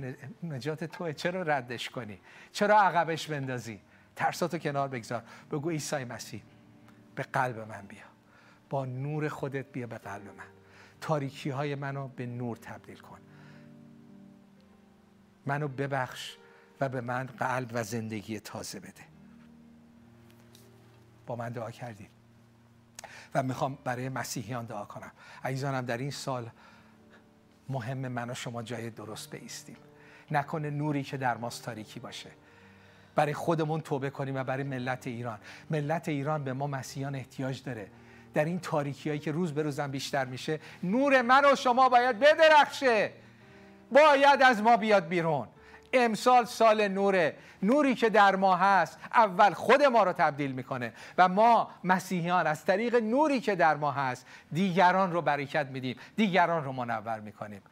نجات 0.42 0.84
توه. 0.84 1.12
چرا 1.12 1.42
ردش 1.42 1.90
کنی؟ 1.90 2.20
چرا 2.52 2.80
عقبش 2.80 3.26
بندازی؟ 3.26 3.80
ترساتو 4.16 4.58
کنار 4.58 4.88
بگذار. 4.88 5.22
بگو 5.52 5.70
عیسی 5.70 6.04
مسیح 6.04 6.42
به 7.14 7.22
قلب 7.22 7.58
من 7.58 7.86
بیا. 7.86 8.06
با 8.70 8.84
نور 8.84 9.28
خودت 9.28 9.72
بیا 9.72 9.86
به 9.86 9.98
قلب 9.98 10.26
من. 10.26 10.50
تاریکی 11.00 11.50
های 11.50 11.74
منو 11.74 12.08
به 12.08 12.26
نور 12.26 12.56
تبدیل 12.56 12.98
کن. 12.98 13.18
منو 15.46 15.68
ببخش 15.68 16.36
و 16.80 16.88
به 16.88 17.00
من 17.00 17.26
قلب 17.26 17.70
و 17.74 17.82
زندگی 17.82 18.40
تازه 18.40 18.80
بده. 18.80 19.02
با 21.26 21.36
من 21.36 21.48
دعا 21.48 21.70
کردید 21.70 22.10
و 23.34 23.42
می‌خوام 23.42 23.78
برای 23.84 24.08
مسیحیان 24.08 24.64
دعا 24.64 24.84
کنم. 24.84 25.12
عزیزانم 25.44 25.80
در 25.80 25.98
این 25.98 26.10
سال 26.10 26.50
مهم 27.68 27.98
من 27.98 28.30
و 28.30 28.34
شما 28.34 28.62
جای 28.62 28.90
درست 28.90 29.30
بیستیم. 29.30 29.76
نکنه 30.30 30.70
نوری 30.70 31.02
که 31.02 31.16
در 31.16 31.36
ماست 31.36 31.64
تاریکی 31.64 32.00
باشه. 32.00 32.30
برای 33.14 33.34
خودمون 33.34 33.80
توبه 33.80 34.10
کنیم 34.10 34.36
و 34.36 34.44
برای 34.44 34.62
ملت 34.62 35.06
ایران. 35.06 35.38
ملت 35.70 36.08
ایران 36.08 36.44
به 36.44 36.52
ما 36.52 36.66
مسیحیان 36.66 37.14
احتیاج 37.14 37.62
داره. 37.62 37.90
در 38.34 38.44
این 38.44 38.60
تاریکی 38.60 39.08
هایی 39.08 39.20
که 39.20 39.32
روز 39.32 39.52
به 39.52 39.62
روزم 39.62 39.90
بیشتر 39.90 40.24
میشه 40.24 40.60
نور 40.82 41.22
من 41.22 41.52
و 41.52 41.56
شما 41.56 41.88
باید 41.88 42.18
بدرخشه. 42.18 43.12
باید 43.92 44.42
از 44.42 44.62
ما 44.62 44.76
بیاد 44.76 45.08
بیرون. 45.08 45.48
امسال 45.92 46.44
سال 46.44 46.88
نوره. 46.88 47.36
نوری 47.62 47.94
که 47.94 48.10
در 48.10 48.36
ما 48.36 48.56
هست 48.56 48.98
اول 49.14 49.52
خود 49.52 49.82
ما 49.82 50.02
رو 50.02 50.12
تبدیل 50.12 50.52
می‌کنه 50.52 50.92
و 51.18 51.28
ما 51.28 51.70
مسیحیان 51.84 52.46
از 52.46 52.64
طریق 52.64 52.94
نوری 52.94 53.40
که 53.40 53.54
در 53.56 53.76
ما 53.76 53.90
هست 53.90 54.26
دیگران 54.52 55.12
رو 55.12 55.22
برکت 55.22 55.66
میدیم 55.66 55.96
دیگران 56.16 56.64
رو 56.64 56.72
منور 56.72 57.20
می‌کنیم. 57.20 57.62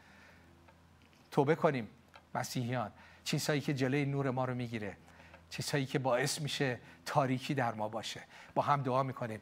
توبه 1.31 1.55
کنیم 1.55 1.87
مسیحیان. 2.35 2.91
چیزهایی 3.23 3.61
که 3.61 3.73
جلوی 3.73 4.05
نور 4.05 4.31
ما 4.31 4.45
رو 4.45 4.55
می‌گیره 4.55 4.97
چیزهایی 5.49 5.85
که 5.85 5.99
باعث 5.99 6.41
میشه 6.41 6.79
تاریکی 7.05 7.53
در 7.53 7.73
ما 7.73 7.89
باشه. 7.89 8.21
با 8.55 8.61
هم 8.61 8.81
دعا 8.81 9.03
می‌کنیم. 9.03 9.41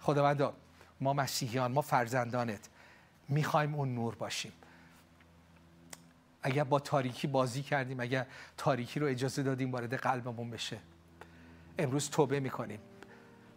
خداوند 0.00 0.52
ما 1.00 1.12
مسیحیان 1.12 1.72
ما 1.72 1.80
فرزندانت. 1.80 2.68
می‌خوایم 3.28 3.74
اون 3.74 3.94
نور 3.94 4.14
باشیم. 4.14 4.52
اگر 6.46 6.64
با 6.64 6.78
تاریکی 6.78 7.26
بازی 7.26 7.62
کردیم 7.62 8.00
اگر 8.00 8.26
تاریکی 8.56 9.00
رو 9.00 9.06
اجازه 9.06 9.42
دادیم 9.42 9.72
وارد 9.72 9.94
قلبمون 9.94 10.50
بشه. 10.50 10.78
امروز 11.78 12.10
توبه 12.10 12.40
می‌کنیم. 12.40 12.80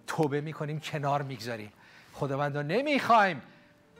توبه 0.07 0.41
می‌کنیم 0.41 0.79
کنار 0.79 1.21
می‌گذاریم. 1.21 1.71
خداوندا 2.13 2.61
نمی‌خوایم 2.61 3.41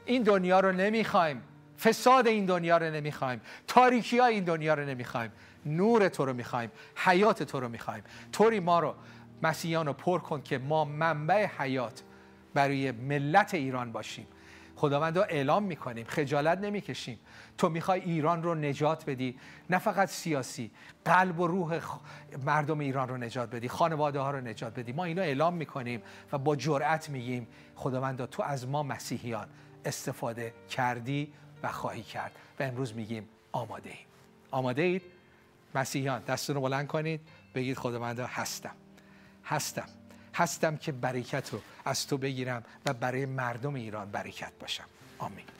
این 0.04 0.22
دنیا 0.22 0.60
رو 0.60 0.72
نمی‌خوایم. 0.72 1.42
فساد 1.80 2.26
این 2.26 2.44
دنیا 2.44 2.78
رو 2.78 2.90
نمی‌خوایم. 2.90 3.40
تاریکی 3.66 4.18
های 4.18 4.34
این 4.34 4.44
دنیا 4.44 4.74
رو 4.74 4.84
نمی‌خوایم. 4.84 5.32
نور 5.66 6.08
تو 6.08 6.24
رو 6.24 6.32
می‌خوایم. 6.32 6.70
حیات 6.96 7.42
تو 7.42 7.60
رو 7.60 7.68
می‌خوایم. 7.68 8.04
طوری 8.32 8.60
ما 8.60 8.80
رو 8.80 8.94
مسیحیان 9.42 9.86
رو 9.86 9.92
پر 9.92 10.18
کن 10.18 10.42
که 10.42 10.58
ما 10.58 10.84
منبع 10.84 11.46
حیات 11.58 12.02
برای 12.54 12.92
ملت 12.92 13.54
ایران 13.54 13.92
باشیم. 13.92 14.26
خداوند 14.80 15.18
رو 15.18 15.24
اعلام 15.28 15.62
می‌کنیم 15.62 16.06
خجالت 16.08 16.58
نمی‌کشیم. 16.58 17.18
تو 17.58 17.68
می‌خوای 17.68 18.00
ایران 18.00 18.42
رو 18.42 18.54
نجات 18.54 19.04
بدی 19.04 19.38
نه 19.70 19.78
فقط 19.78 20.08
سیاسی 20.08 20.70
قلب 21.04 21.40
و 21.40 21.46
روح 21.46 21.80
مردم 22.44 22.78
ایران 22.78 23.08
رو 23.08 23.16
نجات 23.16 23.50
بدی 23.50 23.68
خانواده 23.68 24.20
ها 24.20 24.30
رو 24.30 24.40
نجات 24.40 24.78
بدی. 24.78 24.92
ما 24.92 25.04
اینو 25.04 25.22
اعلام 25.22 25.54
می‌کنیم 25.54 26.02
و 26.32 26.38
با 26.38 26.56
جرأت 26.56 27.10
میگیم 27.10 27.46
خداوند 27.74 28.24
تو 28.24 28.42
از 28.42 28.68
ما 28.68 28.82
مسیحیان 28.82 29.48
استفاده 29.84 30.54
کردی 30.70 31.32
و 31.62 31.68
خواهی 31.68 32.02
کرد. 32.02 32.32
و 32.60 32.62
امروز 32.62 32.94
میگیم 32.94 33.28
آماده 33.52 33.90
ایم. 33.90 34.06
آماده 34.50 34.82
اید؟ 34.82 35.02
مسیحیان 35.74 36.22
دستون 36.22 36.56
رو 36.56 36.62
بلند 36.62 36.86
کنید 36.86 37.20
بگید 37.54 37.78
خداوند 37.78 38.20
هستم. 38.20 38.74
هستم. 39.44 39.99
هستم 40.40 40.76
که 40.76 40.92
برکت 40.92 41.48
رو 41.52 41.60
از 41.84 42.06
تو 42.06 42.18
بگیرم 42.18 42.64
و 42.86 42.92
برای 42.92 43.26
مردم 43.26 43.74
ایران 43.74 44.10
برکت 44.10 44.52
باشم. 44.60 44.84
آمین. 45.18 45.59